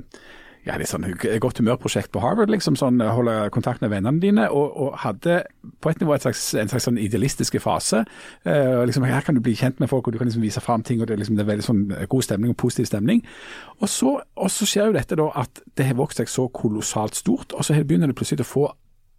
ja, 0.67 0.75
litt 0.77 0.91
sånn 0.91 1.07
godt 1.41 1.57
humørprosjekt 1.57 2.11
på 2.13 2.21
Harvard, 2.21 2.51
liksom, 2.53 2.75
sånn 2.77 3.01
holde 3.01 3.33
kontakt 3.53 3.81
med 3.81 3.89
vennene 3.93 4.21
dine, 4.21 4.45
og, 4.53 4.75
og 4.77 4.99
hadde 5.01 5.39
på 5.81 5.89
et 5.89 6.01
nivå 6.01 6.13
et 6.13 6.25
slags, 6.25 6.43
en 6.59 6.69
slags 6.69 6.85
sånn 6.85 6.99
idealistiske 7.01 7.61
fase. 7.63 8.03
Uh, 8.45 8.83
liksom, 8.85 9.07
Her 9.09 9.25
kan 9.25 9.37
du 9.37 9.41
bli 9.41 9.55
kjent 9.57 9.81
med 9.81 9.89
folk, 9.89 10.05
og 10.05 10.13
du 10.13 10.19
kan 10.21 10.29
liksom 10.29 10.45
vise 10.45 10.61
fram 10.61 10.85
ting, 10.85 11.01
og 11.01 11.09
det 11.09 11.17
liksom, 11.21 11.39
det 11.39 11.45
er 11.45 11.51
veldig 11.53 11.65
sånn 11.65 11.81
god 12.11 12.27
stemning 12.27 12.53
og 12.53 12.59
positiv 12.61 12.91
stemning. 12.91 13.23
Og 13.81 13.89
så, 13.89 14.19
og 14.21 14.53
så 14.53 14.69
skjer 14.69 14.91
jo 14.91 14.97
dette 14.99 15.17
da 15.17 15.31
at 15.41 15.63
det 15.77 15.89
har 15.89 15.97
vokst 15.97 16.21
seg 16.21 16.29
så 16.29 16.45
kolossalt 16.53 17.17
stort, 17.17 17.57
og 17.57 17.65
så 17.65 17.79
begynner 17.81 18.11
det 18.11 18.19
plutselig 18.19 18.45
å 18.45 18.51
få 18.51 18.67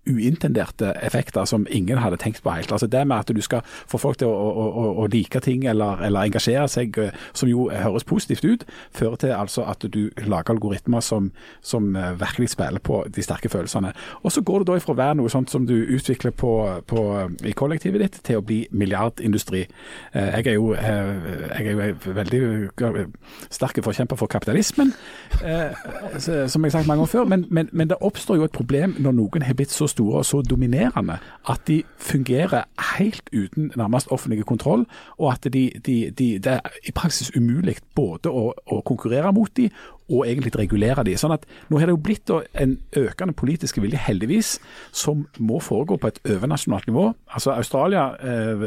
uintenderte 0.06 0.92
effekter 1.02 1.44
som 1.44 1.66
ingen 1.70 1.98
hadde 1.98 2.16
tenkt 2.16 2.42
på 2.42 2.50
helt. 2.50 2.72
Altså 2.72 2.86
Det 2.86 3.06
med 3.06 3.16
at 3.16 3.36
du 3.36 3.40
skal 3.40 3.60
få 3.64 3.98
folk 3.98 4.18
til 4.18 4.26
å, 4.26 4.34
å, 4.34 4.64
å, 4.66 4.86
å 5.02 5.06
like 5.06 5.40
ting 5.40 5.64
eller, 5.66 6.02
eller, 6.02 6.26
engasjere 6.26 6.66
seg, 6.68 6.98
eh, 6.98 7.12
som 7.32 7.48
jo 7.48 7.68
høres 7.70 8.04
positivt 8.04 8.44
ut, 8.44 8.64
fører 8.90 9.16
til 9.16 9.34
altså 9.36 9.62
at 9.70 9.86
du 9.94 10.10
lager 10.26 10.54
algoritmer 10.56 11.00
som, 11.00 11.30
som 11.62 11.94
eh, 11.96 12.12
virkelig 12.18 12.50
spiller 12.56 12.82
på 12.82 13.04
de 13.14 13.22
sterke 13.22 13.48
følelsene. 13.52 13.92
Og 14.22 14.32
Så 14.32 14.42
går 14.42 14.62
det 14.62 14.70
da 14.72 14.78
ifra 14.80 14.96
å 14.96 14.98
være 14.98 15.18
noe 15.20 15.30
sånt 15.30 15.50
som 15.50 15.66
du 15.66 15.76
utvikler 15.76 16.34
på, 16.34 16.52
på, 16.86 17.04
i 17.46 17.54
kollektivet 17.54 18.02
ditt, 18.02 18.20
til 18.26 18.40
å 18.40 18.46
bli 18.46 18.64
milliardindustri. 18.70 19.66
Eh, 20.12 20.32
jeg 20.40 20.46
er 20.46 20.58
jo, 20.58 20.74
jeg 20.74 21.62
er 21.62 21.70
jo 21.70 22.14
veldig 22.18 23.06
sterk 23.50 23.78
forkjemper 23.82 24.18
for 24.18 24.30
kapitalismen, 24.30 24.92
som 25.32 25.44
jeg 25.46 26.42
har 26.42 26.74
sagt 26.74 26.88
mange 26.88 27.02
ganger 27.02 27.10
før, 27.10 27.24
men, 27.28 27.46
men, 27.50 27.70
men 27.72 27.90
det 27.90 27.98
oppstår 28.02 28.40
jo 28.40 28.46
et 28.46 28.54
problem 28.54 28.96
når 28.98 29.16
noen 29.16 29.46
har 29.46 29.56
blitt 29.58 29.72
så 29.72 29.88
store 29.92 30.22
og 30.22 30.26
så 30.26 30.42
dominerende 30.42 31.18
at 31.50 31.64
de 31.68 31.82
fungerer 32.00 32.66
helt 32.96 33.30
uten 33.32 33.70
nærmest 33.76 34.10
offentlig 34.12 34.44
kontroll, 34.48 34.86
og 35.18 35.32
at 35.32 35.48
de, 35.52 35.70
de, 35.86 35.96
de, 36.10 36.28
det 36.42 36.52
er 36.58 36.78
i 36.88 36.94
praksis 36.96 37.32
umulig 37.36 37.76
både 37.94 38.32
å, 38.32 38.50
å 38.66 38.80
konkurrere 38.86 39.32
mot 39.32 39.52
de 39.56 39.68
og 40.12 40.26
egentlig 40.28 40.52
regulere 40.58 41.04
de. 41.06 41.14
Sånn 41.16 41.34
at 41.34 41.46
Nå 41.70 41.78
har 41.78 41.88
det 41.88 41.94
jo 41.94 42.02
blitt 42.04 42.30
en 42.32 42.74
økende 42.98 43.34
politisk 43.38 43.78
vilje, 43.80 44.00
heldigvis, 44.00 44.56
som 44.92 45.26
må 45.38 45.60
foregå 45.62 45.96
på 46.00 46.10
et 46.10 46.20
overnasjonalt 46.26 46.90
nivå. 46.90 47.06
Altså 47.32 47.54
Australia 47.54 48.10
eh, 48.20 48.66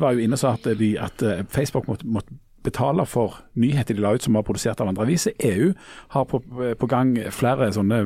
var 0.00 0.12
jo 0.12 0.26
inne 0.26 0.36
og 0.36 0.42
sa 0.42 0.56
at, 0.58 0.68
de, 0.78 0.92
at 1.00 1.24
eh, 1.24 1.44
Facebook 1.54 1.88
måtte, 1.88 2.06
måtte 2.06 2.36
betale 2.66 3.06
for 3.06 3.38
nyheter 3.54 3.96
de 3.96 4.02
la 4.02 4.12
ut 4.14 4.24
som 4.24 4.36
var 4.36 4.44
produsert 4.46 4.80
av 4.82 4.90
andre 4.90 5.06
aviser. 5.06 5.36
EU 5.40 5.72
har 6.14 6.28
på, 6.28 6.42
på 6.78 6.90
gang 6.90 7.16
flere 7.32 7.70
sånne 7.72 8.02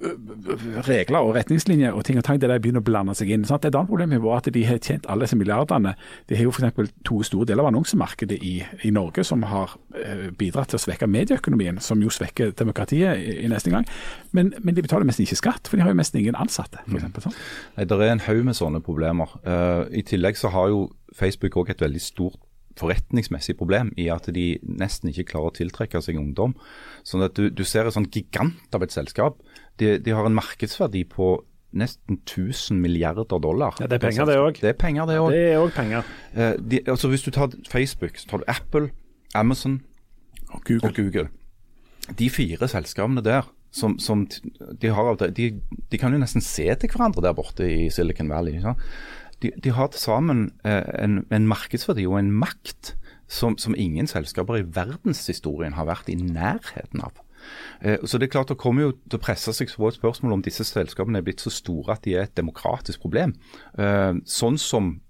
regler 0.00 1.20
og 1.20 1.34
retningslinjer 1.36 1.92
og 1.96 2.04
ting 2.08 2.18
og 2.20 2.24
tang 2.24 2.40
der 2.40 2.52
de 2.52 2.58
begynner 2.62 2.82
å 2.82 2.86
blande 2.86 3.14
seg 3.18 3.32
inn. 3.34 3.44
Sant? 3.48 3.66
Et 3.68 3.74
annet 3.74 3.90
problem 3.90 4.14
er 4.16 4.26
at 4.36 4.48
de 4.54 4.62
har 4.64 4.80
tjent 4.80 5.06
alle 5.10 5.26
disse 5.26 5.38
milliardene. 5.38 5.92
De 6.30 6.38
har 6.38 6.46
jo 6.46 6.54
f.eks. 6.54 6.92
to 7.06 7.20
store 7.26 7.48
deler 7.50 7.64
av 7.64 7.70
annonsemarkedet 7.72 8.40
i, 8.46 8.54
i 8.86 8.92
Norge 8.94 9.24
som 9.26 9.44
har 9.50 9.76
eh, 9.98 10.28
bidratt 10.36 10.72
til 10.72 10.80
å 10.80 10.84
svekke 10.86 11.08
medieøkonomien, 11.10 11.80
som 11.84 12.00
jo 12.02 12.12
svekker 12.12 12.54
demokratiet 12.58 13.20
i, 13.20 13.38
i 13.44 13.50
neste 13.52 13.72
gang. 13.72 13.88
Men, 14.36 14.54
men, 14.60 14.76
de 14.76 14.86
betaler 14.86 15.08
nesten 15.08 15.26
ikke 15.26 15.40
skatt, 15.42 15.68
for 15.68 15.76
de 15.76 15.84
har 15.84 15.92
jo 15.92 16.00
nesten 16.00 16.22
ingen 16.22 16.38
ansatte. 16.38 16.82
For 16.86 17.00
eksempel, 17.00 17.28
sånn. 17.28 17.40
Nei, 17.76 17.88
Det 17.90 18.00
er 18.00 18.14
en 18.14 18.26
haug 18.28 18.44
med 18.48 18.56
sånne 18.56 18.84
problemer. 18.84 19.36
Uh, 19.44 19.84
I 19.92 20.04
tillegg 20.06 20.40
så 20.40 20.52
har 20.54 20.70
jo 20.72 20.86
Facebook 21.16 21.58
òg 21.60 21.74
et 21.74 21.82
veldig 21.84 22.00
stort 22.02 22.40
forretningsmessig 22.78 23.56
problem 23.58 23.90
i 24.00 24.06
at 24.12 24.28
de 24.32 24.54
nesten 24.62 25.10
ikke 25.10 25.26
klarer 25.32 25.50
å 25.50 25.56
tiltrekke 25.58 26.00
seg 26.04 26.18
ungdom. 26.20 26.54
Sånn 27.06 27.24
at 27.26 27.36
du, 27.36 27.48
du 27.50 27.64
ser 27.66 27.88
et 27.88 27.96
sånn 27.96 28.08
gigant 28.12 28.76
av 28.76 28.84
et 28.86 28.94
selskap. 28.94 29.40
De, 29.80 29.94
de 30.04 30.12
har 30.14 30.26
en 30.28 30.36
markedsverdi 30.36 31.04
på 31.08 31.32
nesten 31.70 32.18
1000 32.26 32.80
milliarder 32.82 33.24
dollar. 33.38 33.76
Ja, 33.80 33.86
det 33.86 34.00
er 34.00 34.08
penger, 34.08 34.26
det 34.26 34.38
òg. 34.42 34.56
Det 34.58 34.72
er 34.72 34.78
penger, 34.78 35.06
det 35.06 35.18
òg. 35.22 35.30
Det 35.34 35.44
òg 35.60 35.70
penger. 35.76 36.08
Eh, 36.34 36.56
de, 36.58 36.80
altså 36.90 37.08
hvis 37.12 37.22
du 37.22 37.30
tar 37.34 37.52
Facebook, 37.70 38.18
så 38.18 38.26
tar 38.32 38.42
du 38.42 38.48
Apple, 38.50 38.90
Amazon 39.34 39.80
Og 40.50 40.64
Google. 40.66 40.88
og 40.88 40.94
Google. 40.96 41.28
De 42.18 42.30
fire 42.30 42.68
selskapene 42.68 43.22
der, 43.22 43.46
som, 43.70 43.98
som 44.02 44.26
de, 44.26 44.88
har, 44.90 45.14
de, 45.14 45.60
de 45.92 45.98
kan 45.98 46.12
jo 46.12 46.18
nesten 46.18 46.42
se 46.42 46.66
til 46.74 46.90
hverandre 46.90 47.22
der 47.22 47.36
borte 47.38 47.68
i 47.70 47.86
Silicon 47.90 48.28
Valley. 48.32 48.58
De, 49.42 49.52
de 49.54 49.70
har 49.70 49.92
til 49.94 50.02
sammen 50.02 50.48
eh, 50.66 50.82
en, 51.04 51.20
en 51.30 51.46
markedsverdi 51.46 52.08
og 52.10 52.18
en 52.18 52.32
makt 52.34 52.96
som, 53.30 53.54
som 53.62 53.76
ingen 53.78 54.10
selskaper 54.10 54.58
i 54.58 54.66
verdenshistorien 54.74 55.78
har 55.78 55.86
vært 55.86 56.10
i 56.10 56.18
nærheten 56.18 57.04
av. 57.06 57.14
Eh, 57.82 57.98
Så 58.04 58.18
det 58.18 58.28
er 58.28 58.32
klart 58.38 58.48
Det 58.48 58.58
kommer 58.58 58.82
jo 58.82 58.92
til 58.92 59.18
å 59.18 59.22
presse 59.22 59.52
seg 59.52 59.68
på 59.68 59.88
et 59.88 59.98
spørsmål 59.98 60.32
om 60.32 60.42
disse 60.42 60.64
selskapene 60.64 61.18
er 61.18 61.22
blitt 61.26 61.40
så 61.40 61.50
store 61.50 61.92
at 61.92 62.02
de 62.02 62.14
er 62.14 62.22
et 62.22 62.34
demokratisk 62.34 63.00
problem. 63.00 63.34
Eh, 63.78 64.12
Sånn 64.24 64.58
som 64.58 65.00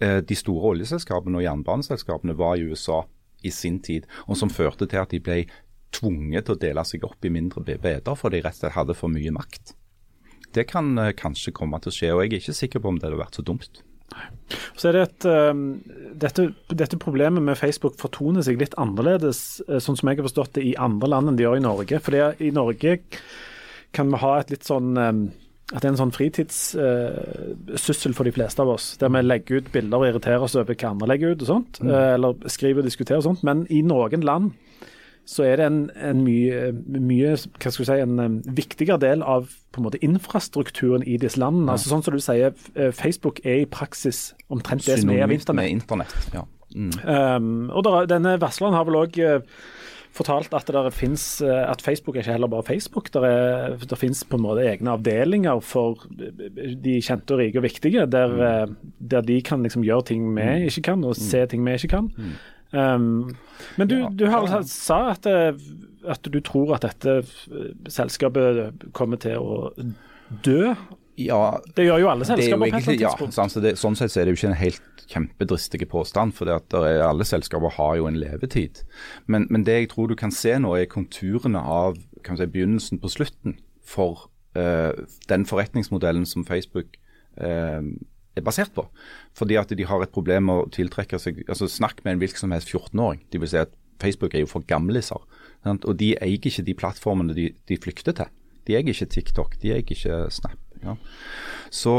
eh, 0.00 0.20
de 0.20 0.34
store 0.34 0.74
oljeselskapene 0.74 1.38
og 1.38 1.46
jernbaneselskapene 1.46 2.36
var 2.36 2.56
i 2.56 2.66
USA 2.68 3.04
i 3.44 3.50
sin 3.50 3.80
tid, 3.80 4.06
og 4.26 4.36
som 4.36 4.48
førte 4.48 4.86
til 4.88 4.98
at 4.98 5.10
de 5.10 5.20
ble 5.20 5.44
tvunget 5.92 6.46
til 6.46 6.54
å 6.54 6.58
dele 6.58 6.84
seg 6.84 7.04
opp 7.04 7.24
i 7.24 7.30
mindre 7.30 7.60
beder 7.62 8.16
fordi 8.16 8.40
de 8.40 8.46
rett 8.46 8.56
og 8.56 8.60
slett 8.64 8.78
hadde 8.78 8.94
for 8.94 9.08
mye 9.08 9.30
makt. 9.30 9.74
Det 10.54 10.66
kan 10.66 10.96
kanskje 11.16 11.52
komme 11.52 11.78
til 11.82 11.90
å 11.90 11.94
skje, 11.94 12.14
og 12.14 12.22
jeg 12.22 12.32
er 12.32 12.40
ikke 12.40 12.54
sikker 12.56 12.80
på 12.80 12.88
om 12.88 12.98
det 12.98 13.08
hadde 13.10 13.20
vært 13.20 13.36
så 13.36 13.42
dumt. 13.42 13.82
Så 14.76 14.88
er 14.88 14.96
det 14.96 15.04
et, 15.04 15.26
um, 15.26 15.62
dette, 16.20 16.48
dette 16.70 16.98
problemet 17.00 17.42
med 17.42 17.58
Facebook 17.58 17.96
fortoner 18.00 18.44
seg 18.44 18.60
litt 18.60 18.76
annerledes, 18.80 19.62
eh, 19.68 19.80
sånn 19.82 19.96
som 19.98 20.10
jeg 20.10 20.20
har 20.20 20.28
forstått 20.28 20.58
det, 20.58 20.66
i 20.68 20.76
andre 20.80 21.10
land 21.10 21.30
enn 21.30 21.38
de 21.38 21.46
gjør 21.46 21.58
i 21.58 21.64
Norge. 21.64 22.00
Fordi 22.04 22.26
i 22.44 22.52
Norge 22.54 22.98
kan 23.94 24.10
vi 24.10 24.20
ha 24.22 24.34
et 24.40 24.52
litt 24.52 24.68
sånn 24.68 24.98
um, 24.98 25.24
at 25.72 25.80
det 25.80 25.88
er 25.88 25.94
en 25.94 26.02
sånn 26.02 26.12
fritidssyssel 26.12 28.14
for 28.14 28.28
de 28.28 28.34
fleste 28.36 28.60
av 28.60 28.74
oss, 28.74 28.90
der 29.00 29.08
vi 29.14 29.22
legger 29.24 29.62
ut 29.62 29.70
bilder 29.72 30.02
og 30.02 30.10
irriterer 30.10 30.44
oss 30.44 30.58
over 30.60 30.76
hva 30.76 30.90
andre 30.90 31.08
legger 31.08 31.32
ut, 31.32 31.40
og 31.40 31.48
sånt, 31.48 31.80
mm. 31.80 31.92
eller 32.12 32.50
skriver 32.52 32.82
og 32.82 32.90
diskuterer 32.90 33.22
og 33.22 33.28
sånt. 33.30 33.46
Men 33.48 33.62
i 33.72 33.80
noen 33.86 34.26
land 34.28 34.52
så 35.26 35.46
er 35.48 35.60
det 35.60 35.66
en, 35.66 35.78
en 35.96 36.24
mye, 36.24 36.72
mye 36.84 37.34
hva 37.34 37.72
skal 37.72 37.88
si, 37.88 37.98
en 38.02 38.40
viktigere 38.56 39.00
del 39.00 39.24
av 39.24 39.48
på 39.74 39.80
en 39.80 39.86
måte 39.88 40.00
infrastrukturen 40.04 41.04
i 41.08 41.16
disse 41.20 41.40
landene. 41.40 41.74
Altså 41.74 41.90
Sånn 41.90 42.04
som 42.06 42.14
du 42.14 42.22
sier, 42.22 42.52
eh, 42.76 42.92
Facebook 42.94 43.40
er 43.44 43.64
i 43.64 43.70
praksis 43.70 44.34
omtrent 44.52 44.84
det 44.86 45.00
som 45.00 45.14
er 45.14 45.24
av 45.26 45.32
internett. 45.34 45.62
med 45.62 45.78
internett. 45.80 46.28
Ja. 46.34 46.44
Mm. 46.74 46.92
Um, 47.06 47.70
og 47.70 47.86
der, 47.86 48.06
denne 48.10 48.36
varsleren 48.42 48.74
har 48.74 48.86
vel 48.88 49.00
òg 49.04 49.18
fortalt 50.14 50.54
at, 50.54 50.68
det 50.68 50.76
der 50.76 50.94
finnes, 50.94 51.24
eh, 51.42 51.64
at 51.66 51.82
Facebook 51.82 52.16
er 52.16 52.22
ikke 52.22 52.36
heller 52.36 52.50
bare 52.50 52.66
Facebook. 52.66 53.10
Der, 53.14 53.26
er, 53.26 53.76
det 53.76 53.98
finnes 53.98 54.22
på 54.28 54.38
en 54.38 54.44
måte 54.46 54.64
egne 54.66 54.94
avdelinger 54.94 55.62
for 55.64 56.04
de 56.08 56.98
kjente 57.02 57.34
og 57.34 57.42
rike 57.42 57.58
og 57.58 57.66
viktige, 57.66 58.06
der, 58.10 58.34
mm. 58.68 58.76
der 59.10 59.26
de 59.26 59.40
kan 59.42 59.64
liksom 59.66 59.86
gjøre 59.86 60.10
ting 60.12 60.28
vi 60.36 60.68
ikke 60.68 60.90
kan, 60.92 61.04
og 61.04 61.18
se 61.18 61.44
ting 61.50 61.66
vi 61.66 61.74
ikke 61.78 61.96
kan. 61.96 62.12
Um, 62.74 63.36
men 63.78 63.88
du, 63.88 64.00
Ja. 64.00 64.08
du 64.10 64.26
har 64.26 64.62
sa 64.66 65.10
at, 65.12 65.26
eh, 65.26 65.54
at 66.10 66.26
du 66.26 66.40
tror 66.40 66.74
at 66.74 66.82
dette 66.82 67.18
eh, 67.22 67.68
selskapet 67.88 68.90
kommer 68.92 69.20
til 69.22 69.38
å 69.38 69.70
dø. 70.42 70.74
ja, 71.16 71.60
Det 71.76 71.84
gjør 71.86 72.00
jo 72.02 72.08
alle 72.10 72.24
er 72.24 72.26
jo 72.26 72.36
selskaper 72.36 72.66
eller 72.66 72.80
egentlig, 72.80 73.00
ja, 73.00 73.12
sant, 73.30 73.52
så 73.52 73.62
det, 73.62 73.76
sånn 73.78 73.94
sett 73.94 74.16
er 74.16 74.26
det 74.26 74.34
jo 74.34 74.40
ikke 74.40 74.50
en 74.50 74.58
helt 74.58 75.04
kjempedristig 75.06 75.88
påstand, 75.88 76.34
for 76.34 76.50
alle 76.50 77.24
selskaper 77.24 77.76
har 77.76 77.96
jo 77.96 78.08
en 78.08 78.18
levetid. 78.18 78.82
Men, 79.26 79.46
men 79.50 79.62
det 79.62 79.76
jeg 79.78 79.90
tror 79.92 80.08
du 80.08 80.16
kan 80.16 80.32
se 80.32 80.56
nå, 80.58 80.74
er 80.74 80.90
konturene 80.90 81.60
av 81.60 82.00
kan 82.24 82.36
si, 82.40 82.46
begynnelsen 82.46 82.98
på 82.98 83.12
slutten 83.12 83.58
for 83.84 84.30
uh, 84.56 84.92
den 85.28 85.46
forretningsmodellen 85.46 86.26
som 86.26 86.46
Facebook 86.48 86.96
eh, 87.36 87.82
er 88.36 88.44
basert 88.46 88.72
på. 88.74 88.86
Fordi 89.38 89.58
at 89.60 89.72
de 89.76 89.86
har 89.88 90.02
et 90.02 90.12
problem 90.14 90.48
med 90.50 90.62
å 90.62 90.68
tiltrekke 90.74 91.18
seg 91.22 91.44
altså 91.48 91.68
Snakk 91.70 92.02
med 92.04 92.16
en 92.16 92.22
hvilken 92.24 92.44
som 92.46 92.54
helst 92.54 92.72
14-åring. 92.72 93.22
De 93.30 93.40
vil 93.42 93.50
si 93.50 93.60
at 93.60 93.72
Facebook 94.02 94.34
er 94.34 94.44
jo 94.44 94.50
for 94.50 94.66
gamliser. 94.66 95.22
Sant? 95.64 95.86
Og 95.88 95.96
de 96.00 96.14
eier 96.18 96.38
ikke 96.38 96.64
de 96.66 96.74
plattformene 96.76 97.36
de, 97.36 97.50
de 97.68 97.78
flykter 97.80 98.16
til. 98.18 98.32
De 98.66 98.76
eier 98.76 98.90
ikke 98.90 99.10
TikTok, 99.12 99.56
de 99.62 99.72
eier 99.74 99.84
ikke 99.84 100.24
Snap. 100.34 100.58
Ja. 100.84 100.96
Så, 101.72 101.94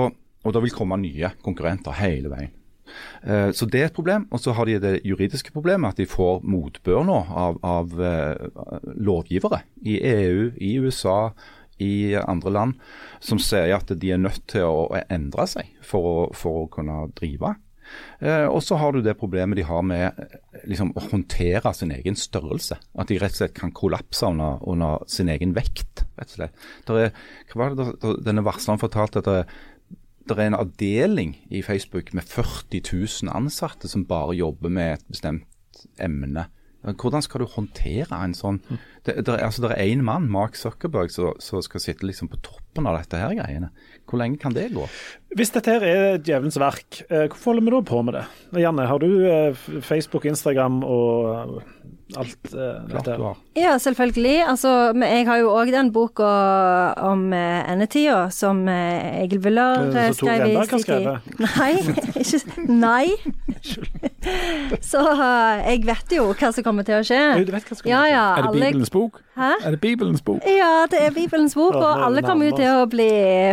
og 0.45 0.53
det 0.53 0.61
vil 0.65 0.75
komme 0.75 0.99
nye 1.01 1.31
konkurrenter 1.45 1.95
hele 1.97 2.29
veien. 2.33 2.53
Eh, 3.23 3.51
Så 3.55 3.65
det 3.65 3.81
er 3.81 3.89
et 3.89 3.97
problem. 3.97 4.27
Og 4.31 4.39
så 4.43 4.53
har 4.53 4.65
de 4.69 4.77
det 4.79 4.93
juridiske 5.07 5.53
problemet 5.55 5.93
at 5.93 5.97
de 6.01 6.05
får 6.09 6.43
motbør 6.45 7.05
nå 7.07 7.19
av, 7.31 7.59
av 7.65 7.95
eh, 7.97 8.85
lovgivere 8.95 9.63
i 9.85 9.97
EU, 10.01 10.51
i 10.61 10.75
USA, 10.83 11.31
i 11.83 12.15
andre 12.15 12.51
land, 12.55 12.73
som 13.19 13.39
sier 13.41 13.73
at 13.75 13.91
de 13.99 14.11
er 14.15 14.21
nødt 14.21 14.45
til 14.47 14.63
å 14.63 14.87
endre 15.09 15.45
seg 15.47 15.71
for 15.83 16.07
å, 16.07 16.17
for 16.37 16.63
å 16.63 16.69
kunne 16.71 17.05
drive. 17.17 17.55
Eh, 18.19 18.47
og 18.49 18.63
så 18.65 18.79
har 18.81 18.95
du 18.95 19.01
det 19.05 19.13
problemet 19.19 19.59
de 19.59 19.65
har 19.67 19.83
med 19.85 20.07
eh, 20.17 20.39
liksom, 20.65 20.89
å 20.97 21.03
håndtere 21.11 21.73
sin 21.77 21.91
egen 21.93 22.15
størrelse. 22.17 22.79
At 22.97 23.11
de 23.11 23.19
rett 23.21 23.35
og 23.35 23.41
slett 23.43 23.53
kan 23.59 23.73
kollapse 23.75 24.25
under, 24.25 24.57
under 24.65 25.03
sin 25.11 25.29
egen 25.29 25.53
vekt. 25.53 26.05
rett 26.17 26.31
og 26.31 26.37
slett. 26.39 26.65
Der 26.87 27.01
er, 27.03 27.13
hva 27.51 27.61
var 27.61 27.75
det 27.75 27.83
der- 27.83 27.99
der- 28.01 28.21
denne 28.31 28.45
varsleren 28.47 28.81
fortalte 28.81 29.21
at 29.21 29.29
det, 29.29 29.45
det 30.25 30.37
er 30.39 30.47
en 30.47 30.57
avdeling 30.57 31.35
i 31.53 31.61
Facebook 31.61 32.09
med 32.17 32.25
40 32.25 32.81
000 33.27 33.29
ansatte 33.35 33.87
som 33.91 34.07
bare 34.09 34.33
jobber 34.39 34.73
med 34.73 34.95
et 34.95 35.05
bestemt 35.11 35.85
emne. 36.01 36.47
Hvordan 36.93 37.21
skal 37.25 37.41
du 37.41 37.45
håndtere 37.49 38.19
en 38.23 38.33
sånn? 38.37 38.59
Det, 39.05 39.15
det, 39.25 39.27
er- 39.27 39.45
altså, 39.47 39.61
det 39.65 39.71
er 39.73 39.89
én 39.95 40.03
mann, 40.05 40.29
Mark 40.29 40.55
Zuckerberg, 40.55 41.09
som 41.11 41.61
skal 41.65 41.81
sitte 41.81 42.05
liksom 42.05 42.29
på 42.29 42.37
toppen 42.75 42.87
av 42.91 42.97
dette 42.99 43.19
her 43.19 43.33
greiene. 43.37 43.69
Hvor 44.05 44.19
lenge 44.19 44.37
kan 44.41 44.53
det 44.53 44.69
gå? 44.75 44.85
Hvis 45.35 45.51
dette 45.51 45.71
her 45.71 45.83
er 45.83 46.19
djevelens 46.23 46.59
verk, 46.59 47.01
eh, 47.09 47.25
hvorfor 47.31 47.53
holder 47.53 47.65
vi 47.65 47.71
da 47.73 47.81
på 47.89 48.03
med 48.05 48.15
det? 48.19 48.25
Janne, 48.61 48.85
har 48.87 48.99
du 48.99 49.09
eh, 49.27 49.65
Facebook, 49.83 50.25
Instagram 50.25 50.83
og 50.83 51.61
alt 52.15 52.53
eh, 52.53 52.85
Klart 52.91 53.07
dette? 53.07 53.17
du 53.17 53.23
har. 53.25 53.39
Ja, 53.57 53.73
selvfølgelig. 53.81 54.35
Altså, 54.47 54.71
jeg 55.01 55.25
har 55.27 55.41
jo 55.41 55.49
òg 55.55 55.71
den 55.73 55.91
boka 55.95 56.29
om 57.03 57.33
endetida 57.33 58.29
som 58.31 58.63
Egil 58.69 59.41
Wøller 59.43 60.11
skrev 60.13 60.45
i 60.51 60.55
sin 60.69 60.85
tid. 60.85 61.09
Nei, 61.41 61.71
ikke 62.21 62.69
Nei. 62.69 63.05
Så 64.85 65.01
jeg 65.65 65.83
vet 65.85 66.15
jo 66.15 66.29
hva 66.33 66.51
som 66.53 66.65
kommer 66.65 66.87
til 66.87 66.99
å 66.99 67.03
skje. 67.05 67.21
Du 67.45 67.51
vet 67.55 67.65
hva 67.65 67.75
som 67.75 67.83
kommer 67.83 67.89
til 67.89 68.03
å 68.03 68.07
skje. 68.07 68.11
ja, 68.13 68.25
Er 68.37 68.47
det 68.47 68.55
Bibelens 68.59 68.93
bok? 68.93 69.21
Hæ? 69.35 69.51
Er 69.65 69.75
det 69.75 69.81
Bibelens 69.83 70.23
bok? 70.23 70.45
Ja, 70.47 70.85
det 70.91 71.01
er 71.03 71.11
Bibelens 71.15 71.57
bok, 71.57 71.75
og 71.75 72.05
alle 72.05 72.23
kommer 72.23 72.47
jo 72.47 72.53
nærmest. 72.53 72.64
Til 72.65 72.81
å 72.81 72.85
bli 72.89 73.07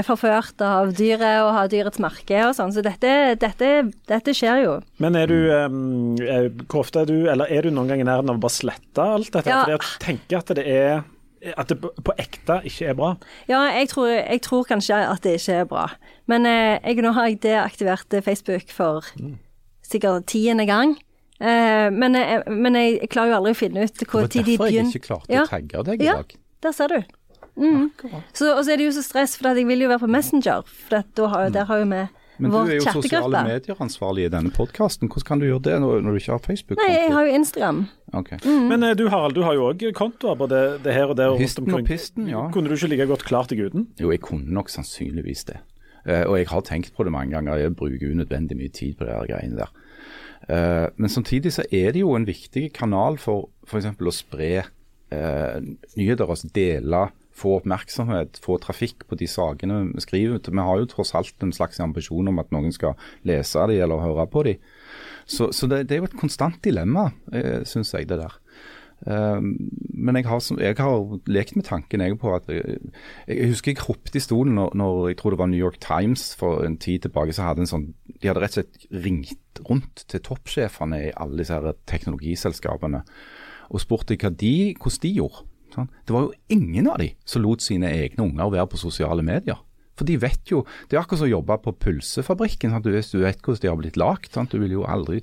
forført 0.06 0.62
av 0.64 0.90
dyret 0.96 1.42
og 1.44 1.52
ha 1.58 1.64
dyrets 1.70 2.00
merke 2.02 2.40
og 2.48 2.54
sånn, 2.56 2.72
så 2.72 2.82
dette, 2.84 3.12
dette, 3.42 3.70
dette 4.08 4.34
skjer 4.36 4.62
jo. 4.64 4.74
Men 5.04 5.16
er 5.20 5.28
du 5.28 5.36
um, 5.52 6.16
Hvor 6.66 6.80
ofte 6.82 7.02
er 7.04 7.10
du 7.10 7.28
Eller 7.30 7.50
er 7.52 7.62
du 7.68 7.70
noen 7.74 7.92
gang 7.92 8.00
i 8.00 8.06
nærheten 8.08 8.32
av 8.32 8.38
å 8.40 8.42
bare 8.42 8.56
slette 8.56 9.04
alt 9.04 9.30
dette? 9.34 9.52
Ja. 9.52 9.60
Fordi 9.62 9.76
jeg 9.76 10.00
tenker 10.06 10.40
at 10.40 10.52
det 10.56 10.64
er 10.72 11.04
At 11.58 11.68
det 11.72 11.78
på 11.82 12.14
ekte 12.22 12.58
ikke 12.68 12.90
er 12.92 12.98
bra? 12.98 13.12
Ja, 13.50 13.62
jeg 13.76 13.88
tror, 13.92 14.08
jeg 14.14 14.42
tror 14.48 14.66
kanskje 14.68 15.00
at 15.10 15.22
det 15.26 15.36
ikke 15.40 15.56
er 15.62 15.64
bra. 15.70 15.86
Men 16.30 16.46
eh, 16.46 16.76
jeg, 16.86 17.02
nå 17.02 17.10
har 17.16 17.26
jeg 17.32 17.40
deaktivert 17.42 18.14
Facebook 18.22 18.70
for 18.70 19.08
sikkert 19.82 20.28
tiende 20.30 20.66
gang. 20.70 20.94
Eh, 21.42 21.88
men, 21.90 22.14
eh, 22.14 22.44
men 22.46 22.78
jeg, 22.78 23.00
jeg 23.02 23.10
klarer 23.10 23.32
jo 23.34 23.40
aldri 23.40 23.56
å 23.56 23.58
finne 23.58 23.88
ut 23.88 23.98
Det 23.98 24.06
hvor 24.06 24.22
var 24.22 24.30
tid 24.30 24.46
de 24.46 24.54
derfor 24.54 24.70
jeg 24.70 24.86
ikke 24.92 25.06
klarte 25.08 25.34
Ja. 25.34 25.42
å 25.42 25.50
tagge 25.50 25.82
deg 25.90 26.04
i 26.06 26.06
Ja. 26.06 26.14
dag. 26.22 26.36
Der 26.62 26.72
ser 26.78 26.92
du. 26.94 27.00
Mm. 27.56 27.90
Så, 28.32 28.54
og 28.56 28.64
så 28.64 28.72
er 28.72 28.80
det 28.80 28.88
jo 28.88 28.96
så 28.96 29.04
stress, 29.04 29.36
for 29.36 29.52
jeg 29.52 29.66
vil 29.68 29.84
jo 29.84 29.92
være 29.92 30.02
på 30.04 30.10
Messenger. 30.10 30.66
For 30.66 31.02
at 31.02 31.08
da 31.16 31.28
har, 31.32 31.48
der 31.52 31.68
har 31.68 31.82
jo 31.82 31.88
vi 31.90 32.02
Men 32.38 32.50
du 32.50 32.56
er 32.56 32.78
jo 32.78 32.84
sosiale 32.86 33.02
chattegruppe. 33.02 33.42
medier-ansvarlig 33.48 34.24
i 34.24 34.30
denne 34.32 34.50
podkasten. 34.50 35.08
Hvordan 35.08 35.26
kan 35.28 35.42
du 35.42 35.46
gjøre 35.46 35.62
det 35.66 35.80
når, 35.82 36.00
du 36.00 36.14
ikke 36.16 36.32
har 36.32 36.38
Facebook? 36.38 36.78
-konto? 36.78 36.88
Nei, 36.88 36.96
jeg 36.96 37.12
har 37.12 37.26
jo 37.26 37.34
Instagram. 37.34 37.82
Ok. 38.12 38.30
Men 38.44 38.82
eh, 38.82 38.94
du 38.96 39.08
Harald, 39.08 39.34
du 39.34 39.42
har 39.42 39.54
jo 39.54 39.68
òg 39.68 39.92
kontoer 39.92 40.34
på 40.34 40.46
det 40.48 40.92
her 40.92 41.04
og 41.04 41.16
der. 41.16 41.28
og 41.28 41.40
rundt 41.40 41.74
og 41.74 41.84
pisten, 41.84 42.28
ja. 42.28 42.48
Kunne 42.50 42.68
du 42.68 42.74
ikke 42.74 42.88
like 42.88 43.06
godt 43.06 43.24
klart 43.24 43.50
deg 43.50 43.60
uten? 43.66 43.88
Jo, 44.00 44.10
jeg 44.10 44.20
kunne 44.20 44.48
nok 44.48 44.70
sannsynligvis 44.70 45.44
det. 45.44 45.60
Uh, 46.08 46.26
og 46.26 46.38
jeg 46.38 46.48
har 46.48 46.60
tenkt 46.66 46.94
på 46.96 47.04
det 47.04 47.12
mange 47.12 47.30
ganger. 47.30 47.54
Jeg 47.56 47.76
bruker 47.76 48.10
unødvendig 48.10 48.56
mye 48.56 48.68
tid 48.68 48.94
på 48.98 49.04
de 49.04 49.12
greiene 49.28 49.56
der. 49.56 49.70
Uh, 50.50 50.90
men 50.96 51.08
samtidig 51.08 51.52
så 51.52 51.62
er 51.70 51.92
det 51.92 52.00
jo 52.00 52.16
en 52.16 52.26
viktig 52.26 52.72
kanal 52.74 53.18
for 53.22 53.50
f.eks. 53.68 53.86
å 53.86 54.14
spre 54.14 54.64
uh, 55.14 55.58
nyheter, 55.94 56.26
altså 56.26 56.50
dele, 56.54 57.04
få 57.36 57.56
oppmerksomhet, 57.60 58.40
få 58.44 58.58
trafikk 58.62 59.06
på 59.08 59.18
de 59.20 59.28
sakene 59.30 59.82
vi 59.92 60.04
skriver. 60.04 60.42
Vi 60.48 60.66
har 60.68 60.82
jo 60.82 60.90
tross 60.90 61.14
alt 61.18 61.44
en 61.44 61.54
slags 61.54 61.80
ambisjon 61.82 62.28
om 62.28 62.42
at 62.42 62.52
noen 62.54 62.74
skal 62.74 62.96
lese 63.28 63.66
de 63.70 63.80
eller 63.82 64.04
høre 64.04 64.26
på 64.30 64.44
de. 64.48 64.58
Så, 65.26 65.52
så 65.54 65.68
det, 65.70 65.86
det 65.88 65.96
er 65.96 66.02
jo 66.02 66.10
et 66.10 66.20
konstant 66.20 66.58
dilemma, 66.64 67.10
eh, 67.32 67.62
syns 67.68 67.94
jeg, 67.94 68.08
det 68.10 68.20
der. 68.20 68.38
Um, 69.02 69.56
men 69.90 70.14
jeg 70.14 70.28
har, 70.30 70.38
jeg 70.62 70.76
har 70.78 71.16
lekt 71.26 71.56
med 71.58 71.64
tanken 71.66 72.04
jeg 72.04 72.14
på 72.22 72.36
at 72.36 72.44
jeg, 72.46 72.76
jeg 73.26 73.48
husker 73.50 73.72
jeg 73.72 73.82
ropte 73.82 74.14
i 74.14 74.22
stolen 74.22 74.54
når, 74.54 74.76
når 74.78 75.08
jeg 75.08 75.16
tror 75.18 75.34
det 75.34 75.38
var 75.40 75.48
New 75.50 75.58
York 75.58 75.80
Times 75.82 76.28
for 76.38 76.62
en 76.62 76.76
tid 76.78 77.02
tilbake. 77.02 77.34
så 77.34 77.48
hadde 77.48 77.64
en 77.64 77.72
sånn, 77.72 77.88
De 78.06 78.30
hadde 78.30 78.44
rett 78.44 78.54
og 78.54 78.60
slett 78.60 78.86
ringt 79.02 79.62
rundt 79.66 80.04
til 80.06 80.22
toppsjefene 80.22 81.00
i 81.08 81.14
alle 81.18 81.42
disse 81.42 81.56
her 81.56 81.74
teknologiselskapene 81.90 83.02
og 83.72 83.82
spurt 83.82 84.12
hva 84.12 84.30
de, 84.30 84.54
hvordan 84.76 85.02
de 85.02 85.12
gjorde. 85.16 85.46
Sant? 85.74 85.90
Det 86.06 86.14
var 86.14 86.28
jo 86.28 86.32
ingen 86.48 86.88
av 86.92 86.98
de 87.02 87.10
som 87.24 87.42
lot 87.42 87.60
sine 87.64 87.90
egne 87.90 88.24
unger 88.26 88.50
være 88.54 88.68
på 88.72 88.80
sosiale 88.80 89.22
medier. 89.26 89.58
For 89.96 90.08
de 90.08 90.16
vet 90.16 90.48
jo, 90.48 90.62
Det 90.88 90.96
er 90.96 91.02
akkurat 91.02 91.18
som 91.20 91.26
å 91.28 91.34
jobbe 91.34 91.58
på 91.62 91.72
pølsefabrikken. 91.84 92.72
Du, 92.82 92.90
vet- 92.94 93.10
du 93.12 93.18
vet 93.20 93.42
hvordan 93.42 93.60
de 93.60 93.68
har 93.68 93.76
blitt 93.76 93.96
lagd. 94.00 94.32
Du 94.50 94.58
vil 94.58 94.72
jo 94.72 94.84
aldri 94.88 95.20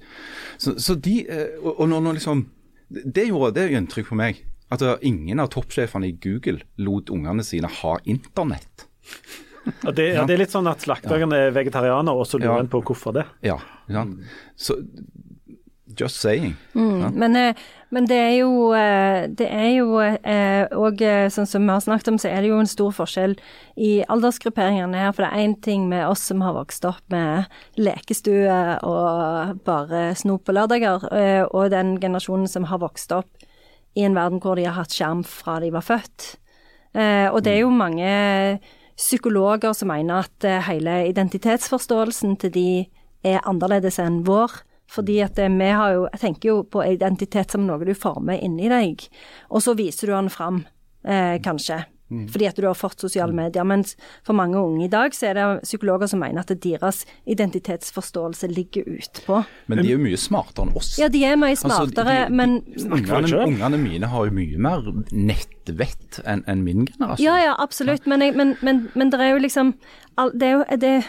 Så, 0.57 0.75
så 0.79 0.93
de, 0.95 1.25
eh, 1.27 1.57
og, 1.63 1.87
når, 1.89 2.01
når 2.05 2.13
liksom, 2.19 2.45
Det 2.89 3.27
gjorde 3.27 3.53
det 3.57 3.71
inntrykk 3.73 4.11
på 4.11 4.15
meg. 4.19 4.43
At 4.71 4.81
ingen 5.01 5.39
av 5.41 5.49
toppsjefene 5.49 6.05
i 6.11 6.17
Google 6.21 6.61
lot 6.77 7.09
ungene 7.09 7.41
sine 7.43 7.67
ha 7.67 7.97
internett. 8.05 8.85
Ja, 9.83 9.91
det, 9.91 10.05
ja, 10.13 10.25
det 10.25 10.33
er 10.35 10.41
litt 10.43 10.53
sånn 10.53 10.69
at 10.69 10.81
slakteren 10.85 11.33
er 11.33 11.49
vegetarianer, 11.51 12.13
og 12.13 12.25
så 12.29 12.37
lurer 12.39 12.53
Ja. 12.55 12.59
en 12.59 12.69
på 12.69 12.81
hvorfor 12.85 13.13
det. 13.17 13.25
Ja? 13.43 13.57
Så 14.55 14.77
just 15.97 16.21
saying. 16.21 16.55
Men, 16.73 17.35
ja. 17.35 17.53
men 17.89 18.05
det 18.09 18.17
er 18.17 18.35
jo 18.37 18.71
eh, 18.77 19.25
Det 19.33 19.47
er 19.49 19.69
jo 19.73 19.97
òg, 19.97 21.01
sånn 21.33 21.49
som 21.49 21.65
vi 21.65 21.73
har 21.73 21.83
snakket 21.83 22.11
om, 22.11 22.19
så 22.21 22.29
er 22.29 22.43
det 22.43 22.51
jo 22.51 22.59
en 22.61 22.69
stor 22.69 22.93
forskjell 22.95 23.37
i 23.77 23.91
aldersgrupperingene 24.05 25.01
her. 25.01 25.13
For 25.15 25.25
det 25.25 25.31
er 25.31 25.47
én 25.47 25.57
ting 25.65 25.87
med 25.89 26.05
oss 26.07 26.27
som 26.29 26.43
har 26.45 26.57
vokst 26.57 26.85
opp 26.87 27.01
med 27.13 27.49
lekestue 27.79 28.59
og 28.85 29.61
bare 29.65 30.13
snop 30.19 30.45
på 30.45 30.55
lørdager, 30.55 31.09
eh, 31.13 31.43
og 31.49 31.71
den 31.73 31.97
generasjonen 32.01 32.49
som 32.51 32.69
har 32.69 32.83
vokst 32.83 33.13
opp 33.15 33.49
i 33.97 34.05
en 34.05 34.17
verden 34.17 34.41
hvor 34.43 34.59
de 34.59 34.67
har 34.67 34.77
hatt 34.77 34.93
skjerm 34.93 35.23
fra 35.27 35.59
de 35.63 35.71
var 35.73 35.85
født. 35.85 36.35
Eh, 36.93 37.27
og 37.29 37.43
det 37.45 37.55
er 37.55 37.63
jo 37.63 37.73
mange 37.73 38.59
psykologer 38.99 39.73
som 39.77 39.91
mener 39.91 40.25
at 40.25 40.47
eh, 40.47 40.63
hele 40.67 41.03
identitetsforståelsen 41.09 42.37
til 42.41 42.53
de 42.55 42.69
er 43.27 43.43
annerledes 43.47 43.99
enn 44.01 44.23
vår. 44.27 44.61
Fordi 44.89 45.19
at 45.21 45.37
vi 45.37 45.69
har 45.69 45.93
jo, 45.93 46.07
jeg 46.11 46.19
tenker 46.23 46.49
jo 46.49 46.63
på 46.63 46.81
identitet 46.85 47.51
som 47.53 47.67
noe 47.67 47.85
du 47.85 47.93
former 47.93 48.41
inni 48.41 48.67
deg, 48.71 49.05
og 49.51 49.61
så 49.61 49.75
viser 49.77 50.07
du 50.09 50.13
den 50.17 50.29
fram, 50.33 50.63
eh, 51.05 51.37
kanskje. 51.45 51.83
Fordi 52.09 52.47
at 52.49 52.57
du 52.57 52.65
har 52.65 52.73
fått 52.73 52.97
sosiale 53.03 53.29
medier. 53.37 53.61
Mens 53.69 53.91
for 54.25 54.33
mange 54.33 54.57
unge 54.57 54.87
i 54.87 54.89
dag 54.89 55.13
så 55.13 55.27
er 55.29 55.35
det 55.37 55.43
psykologer 55.61 56.09
som 56.09 56.17
mener 56.23 56.41
at 56.41 56.49
deres 56.63 57.03
identitetsforståelse 57.59 58.47
ligger 58.49 58.87
utpå. 58.89 59.43
Men 59.69 59.81
de 59.83 59.91
er 59.91 59.95
jo 59.97 60.01
mye 60.01 60.17
smartere 60.17 60.65
enn 60.65 60.75
oss. 60.79 60.95
Ja, 60.97 61.07
de 61.13 61.21
er 61.25 61.37
mye 61.37 61.53
Altså, 61.53 61.67
de- 61.85 61.93
smartere, 61.93 62.15
de- 62.25 62.33
men 62.35 62.55
Ungene, 62.89 63.43
ungene 63.45 63.77
mine 63.83 64.07
har 64.09 64.25
jo 64.25 64.31
mye 64.31 64.57
mer 64.57 64.81
nettvett 65.11 66.19
enn 66.25 66.43
en 66.47 66.63
min 66.63 66.85
generasjon. 66.87 67.23
Ja, 67.25 67.37
ja, 67.43 67.55
absolutt. 67.59 68.07
Men, 68.07 68.21
jeg, 68.21 68.35
men, 68.35 68.55
men, 68.63 68.89
men 68.95 69.09
det 69.11 69.19
er 69.19 69.33
jo 69.35 69.39
liksom 69.45 69.73
Det 70.33 70.43
er 70.43 70.51
jo, 70.57 70.63
det 70.77 71.05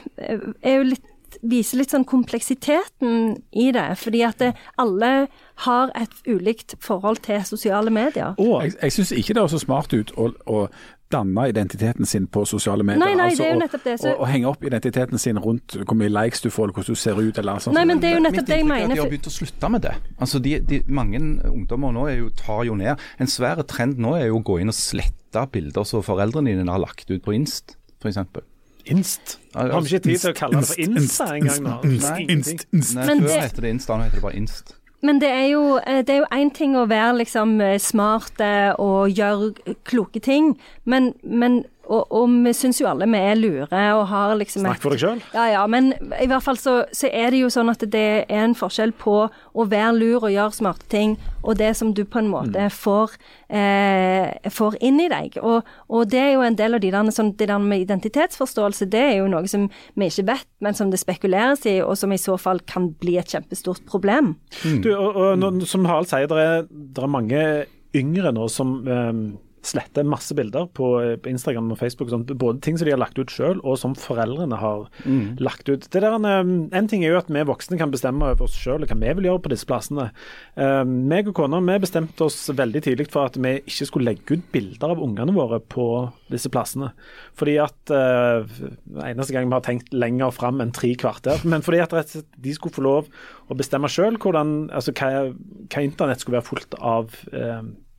er 0.62 0.76
jo 0.76 0.82
litt 0.84 1.06
Viser 1.42 1.78
litt 1.80 1.90
sånn 1.94 2.04
kompleksiteten 2.08 3.42
i 3.52 3.70
det. 3.72 3.88
Fordi 4.00 4.22
at 4.26 4.38
det, 4.42 4.52
alle 4.80 5.28
har 5.66 5.90
et 5.98 6.14
ulikt 6.26 6.74
forhold 6.80 7.22
til 7.26 7.42
sosiale 7.44 7.90
medier. 7.90 8.34
Og 8.38 8.62
Jeg, 8.64 8.74
jeg 8.82 8.92
syns 8.92 9.12
ikke 9.12 9.34
det 9.36 9.42
er 9.44 9.52
så 9.52 9.60
smart 9.62 9.92
ut 9.94 10.12
å, 10.16 10.30
å 10.46 10.64
danne 11.10 11.48
identiteten 11.50 12.06
sin 12.06 12.26
på 12.30 12.44
sosiale 12.46 12.84
medier. 12.86 13.02
Nei, 13.02 13.14
nei, 13.18 13.30
altså 13.30 13.42
det 13.42 13.48
er 13.48 13.54
jo 13.54 13.60
nettopp 13.60 13.84
det, 13.84 13.94
så- 14.00 14.12
Å, 14.14 14.20
å 14.22 14.28
henge 14.30 14.46
opp 14.46 14.64
identiteten 14.64 15.18
sin 15.18 15.38
rundt 15.42 15.74
hvor 15.84 15.96
mye 15.98 16.08
likes 16.08 16.40
du 16.40 16.50
får, 16.50 16.70
hvordan 16.70 16.94
du 16.94 17.00
ser 17.02 17.18
ut, 17.18 17.38
eller 17.38 17.58
sånn. 17.58 17.74
Nei, 17.74 17.84
men 17.84 17.98
det 18.00 18.12
er 18.12 18.14
jo 18.14 18.22
nettopp 18.22 18.46
det 18.46 18.56
jeg 18.56 18.64
inntrykk 18.64 18.70
er 18.70 18.82
at 18.82 18.88
mener. 18.88 18.94
De 18.94 19.00
har 19.00 19.10
begynt 19.10 19.26
å 19.26 19.34
slutte 19.34 19.70
med 19.74 19.82
det. 19.82 19.94
Altså 20.20 20.38
de, 20.42 20.52
de, 20.60 20.82
mange 20.86 21.18
ungdommer 21.50 21.92
nå 21.92 22.06
er 22.12 22.16
jo, 22.20 22.30
tar 22.30 22.62
jo 22.64 22.76
ned. 22.78 23.02
En 23.18 23.26
svær 23.26 23.62
trend 23.66 23.98
nå 23.98 24.14
er 24.20 24.28
jo 24.28 24.38
å 24.38 24.44
gå 24.46 24.60
inn 24.62 24.70
og 24.70 24.78
slette 24.78 25.46
bilder 25.50 25.84
som 25.84 26.02
foreldrene 26.02 26.54
dine 26.54 26.70
har 26.70 26.78
lagt 26.82 27.10
ut 27.10 27.22
på 27.26 27.34
Inst, 27.34 27.76
f.eks. 28.02 28.18
Inst. 28.86 29.38
Har 29.54 29.80
vi 29.80 29.94
ikke 29.94 30.04
tid 30.08 30.18
til 30.18 30.30
å 30.30 30.36
kalle 30.36 30.60
det 30.60 30.68
for 30.70 30.84
Insta 30.84 31.30
engang 31.36 31.64
nå? 31.64 31.78
Inst, 32.28 32.66
inst. 32.72 32.94
Nei, 32.96 33.06
før 33.20 33.40
heter 33.40 33.66
det 33.66 33.74
Insta, 33.76 33.96
nå 33.96 34.06
heter 34.06 34.20
det 34.20 34.26
bare 34.28 34.38
Inst. 34.40 34.76
Men 35.02 35.20
det 35.20 35.30
er 35.32 35.46
jo 35.48 35.62
eh, 35.78 36.02
det 36.04 36.14
er 36.14 36.18
jo 36.20 36.30
én 36.36 36.50
ting 36.52 36.76
å 36.76 36.86
være 36.90 37.16
liksom 37.22 37.54
eh, 37.64 37.78
smart 37.80 38.40
eh, 38.44 38.70
og 38.76 39.08
gjøre 39.16 39.76
kloke 39.88 40.20
ting, 40.20 40.52
men, 40.84 41.14
men 41.24 41.62
og, 41.90 42.06
og 42.14 42.34
vi 42.44 42.52
syns 42.54 42.78
jo 42.80 42.86
alle 42.90 43.08
vi 43.10 43.18
er 43.18 43.38
lure 43.38 43.80
og 43.96 44.04
har 44.10 44.34
liksom 44.38 44.62
Snakk 44.62 44.82
for 44.82 44.94
deg 44.94 45.02
sjøl. 45.02 45.22
Ja, 45.34 45.46
ja, 45.50 45.62
men 45.70 45.90
i 46.20 46.28
hvert 46.30 46.44
fall 46.44 46.58
så, 46.60 46.76
så 46.94 47.10
er 47.10 47.32
det 47.34 47.42
jo 47.42 47.50
sånn 47.52 47.72
at 47.72 47.82
det 47.90 48.04
er 48.22 48.44
en 48.44 48.54
forskjell 48.58 48.92
på 49.00 49.16
å 49.26 49.66
være 49.66 49.96
lur 49.98 50.26
og 50.28 50.30
gjøre 50.32 50.54
smarte 50.54 50.86
ting, 50.92 51.16
og 51.42 51.58
det 51.58 51.72
som 51.78 51.92
du 51.96 52.04
på 52.06 52.20
en 52.20 52.30
måte 52.30 52.68
får, 52.74 53.16
eh, 53.48 54.50
får 54.54 54.78
inn 54.86 55.00
i 55.02 55.08
deg. 55.10 55.40
Og, 55.42 55.66
og 55.90 56.12
det 56.12 56.22
er 56.22 56.32
jo 56.34 56.46
en 56.46 56.58
del 56.58 56.78
av 56.78 56.84
de 56.84 56.92
der, 56.94 57.12
sånn, 57.16 57.34
det 57.40 57.50
der 57.50 57.62
med 57.64 57.82
identitetsforståelse, 57.86 58.90
det 58.92 59.02
er 59.08 59.14
jo 59.18 59.28
noe 59.32 59.50
som 59.50 59.66
vi 59.98 60.10
ikke 60.12 60.28
vet, 60.30 60.48
men 60.62 60.78
som 60.78 60.92
det 60.92 61.02
spekuleres 61.02 61.66
i, 61.70 61.80
og 61.82 61.98
som 61.98 62.14
i 62.14 62.20
så 62.20 62.38
fall 62.40 62.62
kan 62.70 62.92
bli 63.02 63.18
et 63.20 63.34
kjempestort 63.34 63.82
problem. 63.90 64.36
Du, 64.62 64.92
og, 64.94 65.18
og, 65.18 65.62
som 65.68 65.88
Harald 65.88 66.10
sier, 66.10 66.30
det 66.30 66.44
er, 66.44 66.66
der 66.70 67.06
er 67.06 67.14
mange 67.18 67.44
yngre 67.96 68.30
nå 68.34 68.46
som 68.52 68.76
eh, 68.86 69.24
sletter 69.66 70.06
masse 70.08 70.34
bilder 70.36 70.68
på, 70.76 70.88
på 71.22 71.30
Instagram 71.30 71.70
og 71.74 71.78
Facebook. 71.80 72.10
Sånt, 72.12 72.30
både 72.40 72.62
ting 72.64 72.78
som 72.78 72.88
de 72.88 72.94
har 72.94 73.00
lagt 73.00 73.18
ut 73.20 73.32
sjøl, 73.32 73.60
og 73.66 73.78
som 73.80 73.94
foreldrene 73.98 74.56
har 74.60 74.86
lagt 75.42 75.68
ut. 75.68 75.86
Det 75.92 76.02
der, 76.02 76.16
en, 76.16 76.68
en 76.72 76.88
ting 76.90 77.04
er 77.04 77.14
jo 77.14 77.20
at 77.20 77.30
vi 77.32 77.44
voksne 77.48 77.78
kan 77.80 77.92
bestemme 77.92 78.24
over 78.30 78.46
oss 78.46 78.56
sjøl 78.56 78.86
hva 78.86 78.96
vi 79.00 79.12
vil 79.18 79.28
gjøre 79.28 79.42
på 79.44 79.52
disse 79.52 79.68
plassene. 79.68 80.08
Uh, 80.56 80.82
meg 80.86 81.28
og 81.30 81.36
kona 81.38 81.60
vi 81.64 81.78
bestemte 81.82 82.26
oss 82.26 82.38
veldig 82.56 82.82
tidlig 82.86 83.08
for 83.12 83.28
at 83.30 83.38
vi 83.40 83.58
ikke 83.60 83.88
skulle 83.88 84.10
legge 84.12 84.38
ut 84.38 84.48
bilder 84.54 84.94
av 84.94 85.02
ungene 85.04 85.34
våre 85.36 85.60
på 85.60 85.86
disse 86.32 86.50
plassene. 86.52 86.92
Fordi 87.38 87.58
at 87.62 87.94
uh, 87.94 88.48
Eneste 89.00 89.34
gang 89.34 89.48
vi 89.48 89.56
har 89.56 89.64
tenkt 89.64 89.92
lenger 89.94 90.32
fram 90.34 90.60
enn 90.62 90.72
tre 90.76 90.92
kvarter. 90.98 91.44
Men 91.50 91.64
fordi 91.66 91.82
at 91.84 91.94
rett 91.96 92.10
og 92.14 92.20
slett 92.20 92.40
de 92.40 92.56
skulle 92.56 92.76
få 92.76 92.86
lov 92.86 93.12
å 93.50 93.56
bestemme 93.58 93.90
sjøl 93.90 94.18
altså 94.20 94.92
hva, 94.94 95.30
hva 95.72 95.82
internett 95.84 96.22
skulle 96.22 96.38
være 96.38 96.48
fullt 96.48 96.76
av. 96.80 97.14
eh, 97.32 97.60
som- 97.60 97.89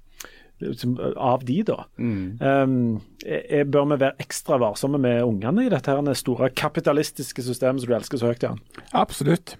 av 1.18 1.46
de, 1.48 1.58
da. 1.68 1.78
Um, 1.98 3.02
eh, 3.26 3.66
bør 3.66 3.92
vi 3.92 4.00
være 4.04 4.26
ekstra 4.26 4.60
varsomme 4.62 5.02
med 5.02 5.24
ungene 5.26 5.68
i 5.68 5.74
dette 5.74 5.92
her 5.92 6.14
store 6.18 6.52
kapitalistiske 6.56 7.44
systemet 7.46 7.84
som 7.84 7.92
du 7.92 7.98
elsker 7.98 8.22
så 8.22 8.32
høyt, 8.32 8.46
Jan? 8.46 8.64
Absolutt. 8.94 9.56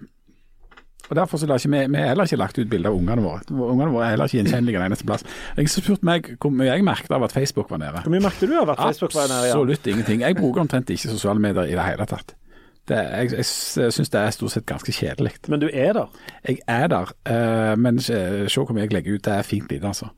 Og 1.12 1.16
Derfor 1.16 1.36
så 1.36 1.44
ikke 1.44 1.68
vi, 1.68 1.80
vi 1.92 1.98
har 1.98 2.08
heller 2.08 2.24
ikke 2.24 2.36
lagt 2.40 2.58
ut 2.58 2.70
bilder 2.70 2.88
av 2.90 2.96
ungene 2.96 3.22
våre. 3.24 3.42
Ungene 3.50 3.90
våre 3.92 4.06
er 4.06 4.14
heller 4.14 4.30
ikke 4.30 4.38
gjenkjennelige 4.38 4.78
en 4.80 4.84
eneste 4.86 5.04
plass. 5.04 5.24
Jeg 5.56 5.66
har 5.66 5.72
spurt 5.74 6.06
meg 6.08 6.30
hvor 6.40 6.54
mye 6.54 6.70
jeg 6.70 6.84
merket 6.86 7.12
av 7.12 7.26
at 7.26 7.34
Facebook 7.36 7.68
var 7.70 7.82
nede. 7.82 8.00
Hvor 8.04 8.14
mye 8.14 8.24
merket 8.24 8.48
du 8.48 8.54
av 8.56 8.72
at 8.72 8.80
Facebook 8.80 9.16
var 9.18 9.28
nede? 9.28 9.50
Absolutt 9.50 9.90
ingenting. 9.92 10.22
Jeg 10.24 10.38
bruker 10.38 10.62
omtrent 10.64 10.90
ikke 10.94 11.10
sosiale 11.10 11.42
medier 11.42 11.68
i 11.68 11.76
det 11.76 11.84
hele 11.84 12.06
tatt. 12.08 12.32
Det, 12.88 12.96
jeg 12.96 13.30
jeg, 13.36 13.46
jeg 13.82 13.92
syns 13.94 14.10
det 14.10 14.20
er 14.20 14.32
stort 14.34 14.54
sett 14.56 14.66
ganske 14.66 14.92
kjedelig. 14.92 15.34
Men 15.52 15.60
du 15.62 15.68
er 15.68 15.92
der. 15.98 16.16
Jeg 16.48 16.58
er 16.66 16.88
der, 16.90 17.12
uh, 17.30 17.74
men 17.78 18.00
se 18.02 18.16
se 18.48 18.64
hvor 18.64 18.72
mye 18.74 18.86
jeg 18.86 18.96
legger 18.96 19.18
ut. 19.18 19.24
Det 19.24 19.36
er 19.36 19.46
fint 19.46 19.68
lite, 19.70 19.86
altså. 19.86 20.08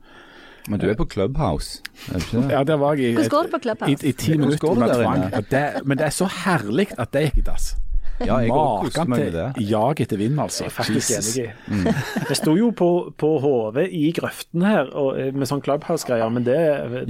Men 0.67 0.79
du 0.79 0.87
er 0.89 0.95
på 0.95 1.05
Clubhouse, 1.11 1.81
er 2.07 2.13
du 2.13 2.17
ikke 2.17 2.37
det? 2.47 2.51
Ja, 2.51 2.63
der 2.63 2.75
var 2.75 2.93
jeg 2.93 3.09
i, 3.09 3.13
Hvordan 3.13 3.29
går 3.29 3.41
det 3.43 3.51
på 3.51 3.59
Clubhouse? 3.61 4.05
i, 4.05 4.09
i 4.09 4.11
ti 4.11 4.37
minutter 4.37 4.67
under 4.67 4.87
der 4.87 5.01
tvang. 5.03 5.15
inne? 5.25 5.33
Og 5.37 5.43
det- 5.51 5.85
Men 5.85 5.97
det 5.97 6.05
er 6.05 6.09
så 6.09 6.25
herlig 6.45 6.87
at 6.97 7.13
det 7.13 7.21
gikk 7.21 7.37
i 7.37 7.41
dass. 7.51 7.75
Ja, 8.23 8.37
jeg 8.39 8.49
Maken 8.55 9.13
til 9.17 9.31
det. 9.33 9.45
jag 9.67 9.99
etter 9.99 10.17
vind, 10.17 10.37
altså. 10.39 10.63
Jeg 10.63 10.71
er 10.71 10.75
faktisk 10.77 11.09
Jesus. 11.11 11.37
enig 11.37 11.49
i. 11.49 11.93
Jeg 12.29 12.37
sto 12.39 12.53
jo 12.55 12.69
på, 12.71 12.89
på 13.19 13.31
HV 13.43 13.79
i 13.91 14.11
grøften 14.15 14.63
her 14.63 14.87
og, 14.95 15.17
eh, 15.19 15.31
med 15.35 15.49
sånn 15.49 15.59
Clubhouse-greier, 15.65 16.29
men 16.31 16.45
det 16.47 16.55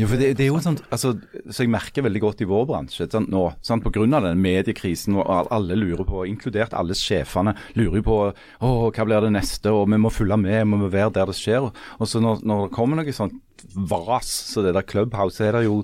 Jo, 0.01 0.07
for 0.07 0.17
det, 0.17 0.31
det 0.39 0.47
er 0.47 0.49
jo 0.49 0.57
sånn, 0.65 0.79
altså, 0.89 1.13
så 1.49 1.61
Jeg 1.65 1.69
merker 1.69 2.01
veldig 2.07 2.21
godt 2.23 2.41
i 2.41 2.49
vår 2.49 2.65
bransje 2.71 3.05
sant, 3.11 3.29
nå, 3.29 3.43
sant, 3.61 3.83
på 3.85 3.93
grunn 3.93 4.13
av 4.17 4.23
den 4.25 4.41
mediekrisen 4.41 5.15
og 5.19 5.29
al- 5.29 5.51
alle 5.59 5.77
lurer 5.77 6.05
på, 6.09 6.25
inkludert 6.25 6.73
alle 6.73 6.97
sjefene, 6.97 7.53
lurer 7.77 8.01
på 8.01 8.17
å, 8.59 8.73
hva 8.89 9.05
blir 9.05 9.21
det 9.27 9.33
neste, 9.37 9.69
og 9.69 9.85
vi 9.93 9.97
må 10.01 10.09
følge 10.09 10.37
med, 10.41 10.63
vi 10.65 10.81
må 10.81 10.89
være 10.89 11.13
der 11.19 11.29
det 11.29 11.35
skjer. 11.37 11.69
Og 11.99 12.07
så 12.09 12.19
når, 12.23 12.41
når 12.43 12.65
det 12.67 12.75
kommer 12.75 12.97
noe 13.03 13.13
sånt 13.13 13.37
vas, 13.75 14.25
så 14.51 14.63
det 14.65 14.73
der 14.73 14.81
Clubhouse, 14.89 15.37
så 15.37 15.45
er 15.51 15.59
det 15.59 15.65
jo 15.69 15.83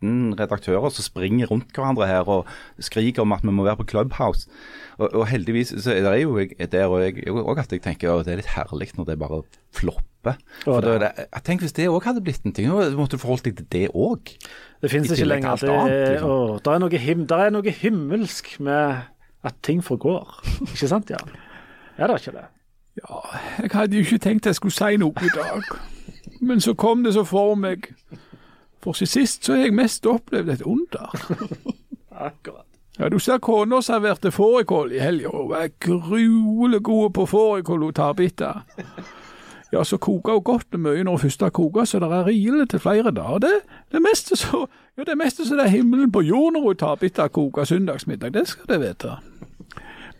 13 0.00 0.34
redaktører 0.38 0.90
som 0.90 1.04
springer 1.04 1.50
rundt 1.50 1.72
hverandre 1.76 2.06
her 2.08 2.28
og 2.28 2.48
skriker 2.80 3.22
om 3.22 3.32
at 3.32 3.42
vi 3.42 3.52
må 3.52 3.64
være 3.64 3.76
på 3.76 3.84
Clubhouse. 3.90 4.48
Og, 4.98 5.14
og 5.14 5.26
heldigvis 5.28 5.74
så 5.78 5.92
er 5.92 6.02
det 6.02 6.22
jo 6.22 6.38
jeg, 6.38 6.72
der 6.72 6.86
og 6.86 7.02
jeg 7.02 7.28
òg 7.28 7.58
at 7.60 7.72
jeg 7.72 7.82
tenker 7.82 8.12
at 8.12 8.26
det 8.26 8.32
er 8.32 8.40
litt 8.40 8.54
herlig 8.54 8.90
når 8.96 9.10
det 9.10 9.18
bare 9.18 9.42
flopper. 9.76 10.36
For 10.64 10.80
da 10.80 10.94
er 10.94 11.04
det, 11.04 11.12
jeg 11.26 11.44
tenk 11.44 11.64
hvis 11.64 11.76
det 11.76 11.88
òg 11.88 12.04
hadde 12.04 12.24
blitt 12.24 12.44
en 12.44 12.52
ting, 12.56 12.68
nå 12.68 12.90
måtte 12.96 13.16
du 13.16 13.22
forholdt 13.22 13.44
deg 13.48 13.60
til 13.60 13.68
det 13.72 13.88
òg. 13.92 14.32
Det 14.80 14.90
finnes 14.90 15.12
ikke 15.12 15.28
lenger. 15.28 15.60
Det, 15.60 15.68
annet, 15.68 16.08
liksom. 16.14 16.30
å, 16.30 16.58
der, 16.64 16.72
er 16.74 16.84
noe 16.84 17.02
him, 17.04 17.26
der 17.28 17.44
er 17.46 17.54
noe 17.54 17.76
himmelsk 17.82 18.56
med 18.64 19.04
at 19.44 19.60
ting 19.64 19.84
forgår. 19.84 20.40
Ikke 20.70 20.88
sant, 20.88 21.12
Jan? 21.12 21.36
Er 22.00 22.08
det 22.08 22.22
ikke 22.22 22.38
det? 22.38 22.48
Ja, 23.00 23.20
jeg 23.62 23.70
hadde 23.72 23.96
jo 23.96 24.02
ikke 24.04 24.18
tenkt 24.20 24.48
jeg 24.48 24.56
skulle 24.58 24.74
si 24.74 24.96
noe 25.00 25.24
i 25.24 25.30
dag, 25.32 25.68
men 26.44 26.60
så 26.60 26.74
kom 26.76 27.04
det 27.04 27.14
så 27.14 27.22
for 27.28 27.54
meg. 27.56 27.86
For 28.82 28.92
siden 28.96 29.12
sist 29.12 29.44
så 29.44 29.54
har 29.54 29.66
jeg 29.66 29.74
mest 29.76 30.06
opplevd 30.06 30.48
et 30.48 30.62
under. 30.62 31.14
Akkurat. 32.30 32.66
Ja, 32.98 33.08
Du 33.08 33.18
ser 33.18 33.38
kona 33.38 33.80
serverte 33.80 34.30
fårikål 34.30 34.92
i 34.92 34.98
helga, 35.00 35.30
hun 35.32 35.52
er 35.56 35.70
gruelig 35.80 36.82
god 36.82 37.10
på 37.10 37.26
fårikål 37.26 37.82
og 37.82 37.94
tarbiter. 37.94 38.60
Ja, 39.72 39.84
så 39.84 39.96
koker 39.96 40.32
hun 40.32 40.42
godt 40.42 40.74
og 40.74 40.80
mye 40.80 41.04
når 41.04 41.10
hun 41.10 41.18
først 41.20 41.42
har 41.42 41.50
koka, 41.54 41.84
så 41.84 42.00
det 42.02 42.10
er 42.12 42.26
rile 42.26 42.66
til 42.66 42.78
flere 42.82 43.10
dager. 43.14 43.38
Det, 43.38 43.52
det 43.92 44.02
meste 44.02 44.36
så 44.36 44.66
ja, 44.98 45.04
det 45.06 45.16
meste 45.18 45.46
så 45.46 45.56
det 45.56 45.64
er 45.64 45.76
himmelen 45.76 46.12
på 46.12 46.20
jord 46.20 46.52
når 46.52 46.60
hun 46.66 46.76
tar 46.76 46.94
bitte 47.00 47.22
og 47.22 47.32
koker 47.32 47.64
søndagsmiddag, 47.64 48.34
det 48.34 48.48
skal 48.48 48.66
du 48.68 48.78
vite. 48.82 49.16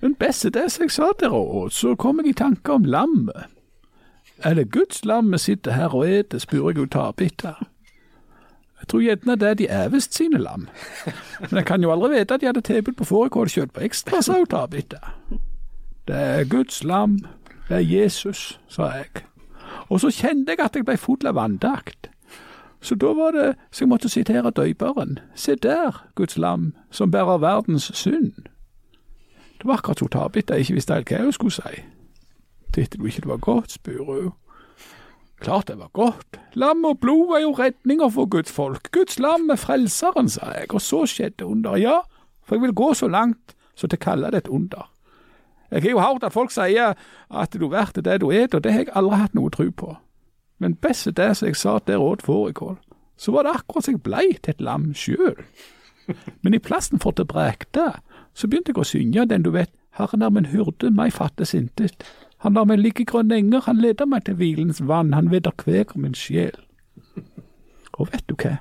Men 0.00 0.14
best 0.14 0.44
er 0.44 0.50
det 0.50 0.70
som 0.72 0.86
jeg 0.86 0.90
sa 0.94 1.10
til 1.18 1.34
henne, 1.34 1.70
så 1.70 1.94
kom 1.94 2.22
jeg 2.22 2.30
i 2.30 2.38
tanke 2.38 2.72
om 2.72 2.84
lammet. 2.84 3.50
Er 4.42 4.54
det 4.54 4.70
Guds 4.72 5.04
lam 5.04 5.32
vi 5.32 5.38
sitter 5.38 5.72
her 5.76 5.94
og 5.94 6.08
eter, 6.08 6.38
spør 6.38 6.70
jeg 6.70 6.78
hun 6.78 6.88
tar 6.88 7.12
bitte. 7.12 7.52
Jeg 8.80 8.88
tror 8.88 9.00
gjerne 9.04 9.36
det 9.36 9.48
er 9.48 9.54
de 9.54 9.68
evest 9.84 10.14
sine 10.16 10.38
lam. 10.38 10.68
Men 11.40 11.56
jeg 11.60 11.66
kan 11.66 11.82
jo 11.82 11.92
aldri 11.92 12.14
vite 12.14 12.34
at 12.34 12.40
de 12.40 12.48
hadde 12.48 12.64
tilbud 12.64 12.96
på 12.96 13.04
fårikålkjøtt 13.04 13.72
på 13.72 13.84
ekstra, 13.86 14.22
sa 14.22 14.38
hun 14.38 14.46
tar. 14.46 14.66
Det 14.72 16.16
er 16.16 16.44
Guds 16.48 16.84
lam, 16.84 17.18
det 17.68 17.76
er 17.76 17.84
Jesus, 17.84 18.60
sa 18.68 18.90
jeg. 18.96 19.26
Og 19.88 20.00
så 20.00 20.10
kjente 20.10 20.54
jeg 20.54 20.64
at 20.64 20.76
jeg 20.76 20.86
ble 20.88 20.96
full 20.96 21.26
av 21.26 21.38
andakt. 21.38 22.10
Så 22.80 22.94
da 22.94 23.12
var 23.12 23.36
det 23.36 23.54
så 23.70 23.84
jeg 23.84 23.88
måtte 23.88 24.08
sitere 24.08 24.50
døyperen. 24.50 25.18
Se 25.34 25.54
der, 25.54 26.06
Guds 26.14 26.38
lam, 26.38 26.72
som 26.90 27.10
bærer 27.10 27.38
verdens 27.38 27.90
synd. 27.94 28.32
Det 29.60 29.68
var 29.68 29.74
akkurat 29.74 30.00
hun 30.00 30.08
Tabita 30.08 30.54
ikke 30.54 30.74
visste 30.74 30.94
helt 30.94 31.10
hva 31.12 31.22
hun 31.22 31.32
skulle 31.36 31.52
si. 31.52 31.82
Tykte 32.72 32.98
du 32.98 33.06
ikke 33.06 33.20
det 33.20 33.28
var 33.28 33.36
godt, 33.36 33.72
spør 33.72 34.04
hun. 34.04 34.32
Klart 35.40 35.68
det 35.68 35.78
var 35.80 35.88
godt. 35.96 36.36
Lam 36.54 36.84
og 36.84 36.98
blod 37.00 37.36
er 37.36 37.44
jo 37.46 37.54
redninga 37.56 38.10
for 38.12 38.28
Guds 38.28 38.52
folk. 38.52 38.90
Guds 38.92 39.18
lam 39.18 39.48
er 39.50 39.56
frelseren, 39.56 40.28
sa 40.28 40.52
jeg, 40.52 40.68
og 40.74 40.82
så 40.84 41.06
skjedde 41.08 41.46
under. 41.48 41.78
Ja, 41.80 42.00
for 42.44 42.58
jeg 42.58 42.66
vil 42.66 42.76
gå 42.76 42.92
så 42.94 43.08
langt 43.08 43.56
så 43.74 43.88
til 43.88 43.96
å 43.96 44.04
kalle 44.04 44.30
det 44.32 44.44
et 44.44 44.52
under. 44.52 44.90
Jeg 45.70 45.82
har 45.82 45.90
jo 45.90 46.02
hørt 46.02 46.24
at 46.26 46.34
folk 46.34 46.52
sier 46.52 46.96
at 47.30 47.52
du 47.54 47.68
blir 47.70 48.02
det 48.02 48.20
du 48.20 48.30
et, 48.30 48.54
og 48.54 48.64
det 48.64 48.72
har 48.72 48.84
jeg 48.84 48.94
aldri 48.98 49.20
hatt 49.22 49.34
noe 49.38 49.50
tro 49.54 49.70
på. 49.70 49.96
Men 50.58 50.74
best 50.74 51.06
er 51.06 51.16
det 51.16 51.36
som 51.38 51.48
jeg 51.48 51.56
sa 51.56 51.78
der 51.86 52.02
åt 52.02 52.22
fårikål, 52.26 52.76
så 53.16 53.32
var 53.32 53.46
det 53.46 53.54
akkurat 53.54 53.84
som 53.84 53.94
jeg 53.94 54.02
blei 54.02 54.26
til 54.42 54.54
et 54.54 54.60
lam 54.60 54.90
sjøl. 54.94 55.38
Men 56.42 56.54
i 56.54 56.58
plassen 56.58 57.00
for 57.00 57.16
det 57.16 57.28
brekte, 57.30 57.92
så 58.34 58.48
begynte 58.48 58.74
jeg 58.74 58.82
å 58.82 58.88
synge 58.88 59.28
den 59.30 59.46
du 59.46 59.52
vet, 59.54 59.70
Herren 59.96 60.22
er 60.22 60.30
min 60.30 60.50
hyrde, 60.50 60.90
meg 60.90 61.14
fattes 61.14 61.54
intet. 61.54 62.04
Han 62.40 62.56
lar 62.56 62.64
meg 62.64 62.80
ligge 62.80 63.04
i 63.04 63.08
grønne 63.08 63.36
enger, 63.36 63.66
han 63.66 63.80
leder 63.82 64.08
meg 64.08 64.24
til 64.24 64.38
hvilens 64.40 64.80
vann, 64.88 65.12
han 65.12 65.30
vederkveger 65.32 65.98
min 66.00 66.16
sjel. 66.16 66.56
Og 68.00 68.08
vet 68.12 68.24
du 68.30 68.36
hva? 68.40 68.58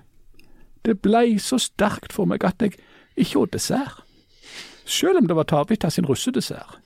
Det 0.83 0.99
blei 1.03 1.37
så 1.39 1.59
sterkt 1.61 2.13
for 2.15 2.27
meg 2.27 2.43
at 2.47 2.59
jeg 2.63 2.75
ikke 3.15 3.45
åt 3.45 3.55
dessert. 3.55 4.03
Sjøl 4.89 5.19
om 5.21 5.27
det 5.29 5.37
var 5.37 5.47
Tabita 5.47 5.89
sin 5.93 6.07
russedessert. 6.09 6.79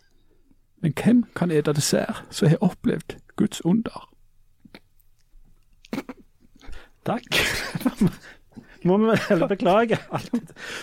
Men 0.84 0.94
hvem 1.00 1.24
kan 1.36 1.52
ete 1.52 1.74
dessert 1.74 2.26
som 2.30 2.52
har 2.52 2.62
opplevd 2.62 3.16
Guds 3.39 3.62
under? 3.66 4.10
Takk. 7.08 7.39
Må 8.88 8.98
vi 9.00 9.16
vel 9.30 9.48
beklage. 9.48 9.98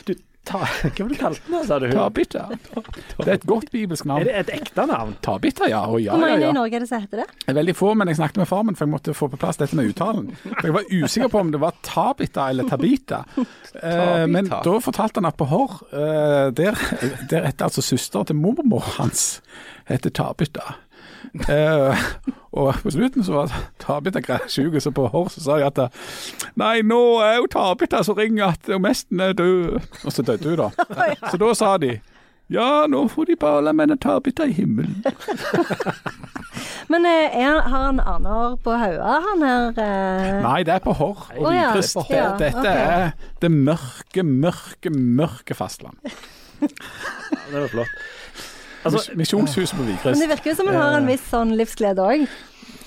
Du, 0.08 0.14
ta, 0.48 0.60
hva 0.64 0.90
ble 0.96 1.06
det 1.10 1.16
du 1.16 1.20
kalte 1.20 1.52
den, 1.52 1.64
sa 1.68 1.78
du? 1.82 1.86
Tabita. 1.92 2.44
Det 2.50 3.26
er 3.26 3.32
et 3.34 3.46
godt 3.48 3.70
bibelsk 3.72 4.06
navn. 4.08 4.22
Er 4.24 4.28
det 4.28 4.36
et 4.40 4.52
ekte 4.60 4.86
navn? 4.88 5.14
Tabita, 5.24 5.68
ja. 5.70 5.82
Og 5.86 6.00
ja, 6.02 6.14
Hvor 6.14 6.24
ja, 6.24 6.32
mange 6.32 6.46
ja. 6.46 6.50
i 6.50 6.56
Norge 6.56 6.78
er 6.78 6.84
det 6.84 6.90
som 6.90 7.04
heter 7.04 7.22
det? 7.22 7.28
Det 7.44 7.52
er 7.52 7.58
veldig 7.60 7.76
få, 7.76 7.92
men 7.98 8.10
jeg 8.10 8.20
snakket 8.20 8.42
med 8.42 8.50
far 8.50 8.64
min, 8.66 8.78
for 8.78 8.88
jeg 8.88 8.94
måtte 8.94 9.16
få 9.16 9.28
på 9.32 9.40
plass 9.40 9.60
dette 9.60 9.78
med 9.78 9.92
uttalen. 9.92 10.30
For 10.42 10.68
jeg 10.68 10.76
var 10.78 10.90
usikker 10.90 11.32
på 11.32 11.42
om 11.44 11.52
det 11.54 11.62
var 11.62 11.76
Tabita 11.86 12.48
eller 12.52 12.70
Tabita. 12.70 13.24
Eh, 13.80 14.26
men 14.26 14.48
da 14.50 14.72
fortalte 14.82 15.20
han 15.20 15.28
at 15.28 15.36
på 15.38 15.46
Hår, 15.46 15.74
eh, 15.94 16.48
der, 16.56 16.78
der 17.30 17.46
heter 17.46 17.68
altså 17.68 17.84
søster 17.84 18.26
til 18.26 18.36
mormor 18.36 18.82
hans, 18.96 19.40
heter 19.88 20.10
Tabita. 20.10 20.74
Eh, 21.48 22.04
og 22.52 22.74
på 22.82 22.90
slutten 22.90 23.24
så 23.24 23.32
var 23.32 23.56
Tabita 23.78 24.38
syk, 24.48 24.80
så 24.82 24.90
på 24.90 25.06
Hår 25.12 25.28
så 25.34 25.42
sa 25.44 25.58
jeg 25.60 25.70
at 25.70 26.00
Nei, 26.58 26.80
nå 26.82 27.20
er 27.22 27.36
jo 27.38 27.50
Tabita 27.50 28.02
som 28.06 28.18
ringer 28.18 28.54
at 28.54 28.70
mesten 28.80 29.20
er 29.20 29.36
død. 29.38 29.78
Og 30.04 30.12
så 30.12 30.22
døde 30.26 30.56
hun, 30.56 30.64
da. 30.64 30.70
Så 31.30 31.40
da 31.40 31.52
sa 31.54 31.76
de 31.78 31.98
ja, 32.50 32.86
nå 32.90 33.04
får 33.06 33.28
de 33.28 33.34
bare 33.38 33.62
la 33.62 33.70
en 33.70 33.92
Tabita 34.02 34.42
i 34.42 34.52
himmelen. 34.56 35.04
Men 36.90 37.06
eh, 37.06 37.36
er, 37.38 37.60
har 37.62 37.84
han 37.84 38.00
aner 38.02 38.56
på 38.64 38.74
hodet, 38.74 39.20
han 39.26 39.44
her? 39.46 39.78
Eh? 39.78 40.40
Nei, 40.42 40.56
det 40.66 40.74
er 40.74 40.82
på 40.82 40.96
Hår. 40.98 41.28
Oh, 41.38 41.46
ja. 41.54 41.68
Vigrest. 41.70 42.00
Ja, 42.10 42.32
Dette 42.40 42.72
er 42.74 43.12
det 43.38 43.52
mørke, 43.54 44.24
mørke, 44.26 44.90
mørke 44.90 45.54
fastland. 45.54 46.02
Det 46.58 47.54
var 47.54 47.70
flott. 47.70 47.94
Altså, 48.84 49.10
Mis- 49.10 49.16
Misjonshuset 49.16 49.76
på 49.76 49.82
Men 49.84 50.20
det 50.20 50.28
virker 50.28 50.50
jo 50.50 50.56
som 50.56 50.66
hun 50.70 50.76
har 50.76 50.96
en 50.96 51.06
viss 51.10 51.26
sånn 51.30 51.52
livsglede 51.58 52.00
òg. 52.00 52.26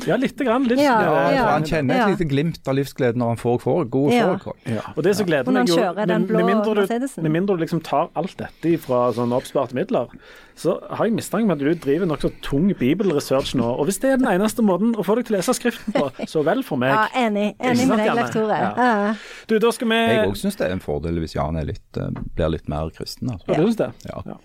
Ja, 0.07 0.15
lite 0.19 0.45
grann. 0.47 0.63
Litt, 0.69 0.79
Ja, 0.79 1.01
Ja, 1.03 1.31
ja. 1.31 1.45
Han 1.53 1.63
kjenner 1.67 1.95
et 2.03 2.17
lite 2.17 2.27
glimt 2.29 2.67
av 2.67 2.75
livsglede 2.75 3.15
når 3.19 3.33
han 3.33 3.37
får, 3.41 3.59
får 3.63 3.89
gode 3.89 4.13
Ja. 4.13 4.29
fårikål. 4.33 4.55
Ja. 4.65 4.81
Og 4.95 5.03
det 5.03 5.15
som 5.17 5.25
gleder 5.27 5.51
meg 5.51 5.67
jo, 5.69 5.75
med, 5.77 6.07
med, 6.29 6.45
mindre 6.45 6.75
du, 6.87 7.21
med 7.21 7.31
mindre 7.31 7.57
du 7.57 7.61
liksom 7.63 7.81
tar 7.83 8.09
alt 8.15 8.35
dette 8.37 8.77
fra 8.83 9.11
sånne 9.15 9.35
oppsparte 9.37 9.73
midler, 9.77 10.07
så 10.55 10.75
har 10.93 11.07
jeg 11.07 11.15
mistanke 11.17 11.47
om 11.47 11.51
at 11.55 11.59
du 11.63 11.73
driver 11.73 12.05
nokså 12.05 12.29
tung 12.45 12.67
bibelresearch 12.77 13.55
nå. 13.57 13.65
Og 13.79 13.87
hvis 13.89 13.97
det 14.03 14.11
er 14.11 14.17
den 14.21 14.27
eneste 14.29 14.61
måten 14.61 14.93
å 14.95 15.03
få 15.05 15.15
deg 15.17 15.25
til 15.25 15.35
å 15.35 15.39
lese 15.39 15.53
Skriften 15.57 15.93
på, 15.95 16.09
så 16.29 16.43
vel 16.45 16.61
for 16.63 16.77
meg. 16.81 16.93
Ja, 16.93 17.07
enig. 17.27 17.55
Enig 17.59 17.87
med 17.89 17.97
deg, 18.03 18.11
lektore 18.17 18.47
Leif 18.51 18.75
Tore. 18.75 18.85
Ja. 18.85 19.15
Du, 19.49 19.57
da 19.59 19.71
skal 19.73 19.89
vi 19.89 19.95
Jeg 19.97 20.27
òg 20.27 20.37
syns 20.37 20.55
det 20.59 20.67
er 20.67 20.75
en 20.75 20.83
fordel 20.83 21.17
hvis 21.23 21.33
Jan 21.35 21.57
er 21.57 21.65
litt, 21.71 21.97
eh, 21.97 22.09
blir 22.37 22.53
litt 22.53 22.69
mer 22.69 22.89
kristen. 22.93 23.31
Altså. 23.33 23.49
Ja, 23.49 23.57
du 23.57 23.65
synes 23.65 23.79
det? 23.81 23.89
Ja. 24.09 24.37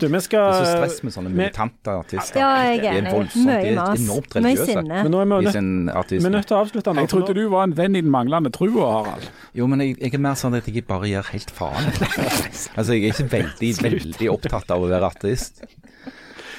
Du, 0.00 0.06
vi 0.08 0.20
skal 0.20 0.46
Det 0.52 0.60
er 0.60 0.64
så 0.64 0.76
stress 0.78 1.02
med 1.04 1.12
sånne 1.16 1.30
militante 1.34 1.96
artister. 1.98 2.40
ja, 2.40 2.50
jeg 2.70 2.84
er 2.84 3.00
enig. 3.02 3.14
Mye 3.46 3.74
mas. 3.76 4.00
enormt 4.06 4.34
Mye 4.38 4.54
religiøse. 4.54 4.84
Sinne. 4.90 5.02
Men 5.06 5.14
nå 5.14 5.20
er 5.22 5.28
vi 5.30 5.62
nødt, 5.86 6.12
vi 6.12 6.32
nødt 6.34 6.48
til 6.50 6.56
å 6.56 6.60
avslutte 6.64 6.94
nå. 6.94 7.04
Jeg 7.04 7.12
trodde 7.12 7.36
du 7.36 7.42
var 7.52 7.68
en 7.68 7.76
venn 7.78 7.96
i 7.96 8.02
den 8.02 8.10
manglende 8.12 8.52
trua, 8.54 8.88
Harald. 8.98 9.28
Jo, 9.56 9.68
men 9.70 9.84
jeg, 9.84 9.96
jeg 10.00 10.16
er 10.18 10.24
mer 10.26 10.38
sånn 10.38 10.56
at 10.58 10.68
jeg 10.68 10.84
bare 10.88 11.10
gir 11.10 11.30
helt 11.30 11.52
faen. 11.54 11.90
altså, 12.78 12.96
jeg 12.96 13.04
er 13.04 13.14
ikke 13.14 13.30
veldig, 13.36 13.70
veldig 13.84 14.30
opptatt 14.32 14.74
av 14.74 14.84
å 14.84 14.90
være 14.90 15.12
ateist. 15.12 15.62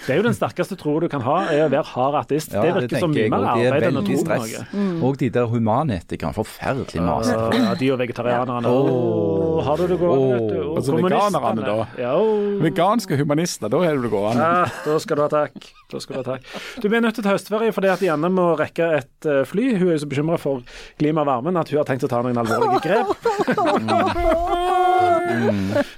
Det 0.01 0.13
er 0.15 0.19
jo 0.21 0.25
den 0.25 0.33
sterkeste 0.35 0.75
troa 0.79 0.99
du 1.03 1.07
kan 1.11 1.21
ha, 1.25 1.35
er 1.53 1.65
å 1.67 1.69
være 1.71 1.83
hard 1.91 2.15
ateist. 2.23 2.53
Ja, 2.55 2.61
det 2.65 2.71
virker 2.87 2.99
som 3.03 3.11
mye 3.13 3.27
mer 3.29 3.41
er 3.45 3.49
arbeid 3.69 3.83
enn 3.89 3.99
å 3.99 4.01
tro 4.05 4.15
på 4.17 4.23
noe. 4.31 4.59
Mm. 4.71 5.03
Og 5.07 5.13
de 5.21 5.27
der 5.33 5.45
humanetikerne. 5.51 6.33
Forferdelig 6.35 7.01
masete. 7.05 7.59
Ja, 7.61 7.71
de 7.77 7.87
og 7.93 7.99
vegetarianerne. 8.01 8.67
Åh, 8.71 9.59
har 9.67 9.75
du 9.77 9.83
det 9.91 9.97
gående, 10.01 10.33
vet 10.39 10.47
du. 10.49 10.55
Og 10.61 10.65
Altså 10.81 10.91
veganerne, 10.97 11.61
da. 11.67 11.75
Ja, 12.01 12.11
oh. 12.17 12.61
Veganske 12.63 13.13
humanister, 13.19 13.67
da 13.71 13.77
har 13.83 13.93
du 13.99 14.03
det 14.07 14.13
gående. 14.13 14.41
Ja, 14.41 14.61
da 14.87 14.93
skal 15.03 15.15
du 15.19 15.23
ha 15.25 15.29
takk. 15.31 15.57
Da 15.91 15.97
skal 15.99 16.13
Du 16.15 16.19
ha 16.21 16.25
takk. 16.33 16.43
Du, 16.81 16.85
er 16.87 17.01
nødt 17.03 17.15
til 17.17 17.23
å 17.23 17.25
ta 17.27 17.33
høstferie 17.35 17.73
fordi 17.75 17.89
at 17.91 18.01
Janne 18.05 18.29
må 18.31 18.45
rekke 18.59 18.85
et 19.01 19.21
eh, 19.27 19.43
fly. 19.47 19.65
Hun 19.75 19.87
er 19.89 19.93
jo 19.97 20.03
så 20.05 20.09
bekymra 20.11 20.37
for 20.41 20.55
klima 21.01 21.19
og 21.25 21.29
varmen 21.29 21.55
at 21.59 21.67
hun 21.71 21.77
har 21.81 21.87
tenkt 21.89 22.05
å 22.07 22.11
ta 22.11 22.19
noen 22.23 22.39
alvorlige 22.41 22.81
grep. 22.87 23.07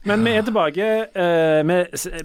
Men 0.09 0.17
vi 0.25 0.31
er 0.37 0.43
tilbake. 0.47 0.85
eh, 1.13 1.61
vi, 1.69 1.77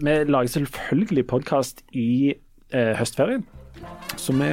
vi 0.05 0.13
lager 0.29 0.51
selvfølgelig 0.57 1.25
podkast 1.29 1.68
i 1.93 2.35
eh, 2.73 2.95
høstferien. 2.99 3.45
Så 4.19 4.33
vi 4.35 4.49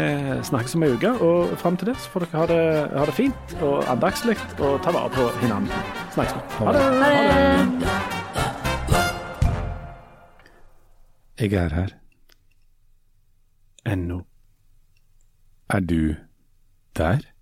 snakkes 0.45 0.75
om 0.77 0.83
ei 0.85 0.91
uke, 0.93 1.11
og 1.25 1.57
fram 1.57 1.77
til 1.77 1.89
det 1.89 1.97
så 1.97 2.09
får 2.13 2.25
dere 2.25 2.39
ha 2.39 2.45
det, 2.51 2.63
ha 2.93 3.05
det 3.09 3.15
fint 3.17 3.55
og 3.65 3.75
andagslig 3.89 4.37
og 4.59 4.77
ta 4.85 4.93
vare 4.93 5.09
på 5.15 5.25
hverandre. 5.41 5.81
Snakkes 6.13 6.33
vi. 6.35 6.41
Ha 6.59 6.65
det. 6.75 6.81
Ha 6.85 7.09
det. 7.31 8.15
Jeg 11.39 11.53
er 11.53 11.73
her. 11.73 11.91
Ennå. 13.85 14.21
Er 15.69 15.79
du 15.79 16.15
der? 16.97 17.34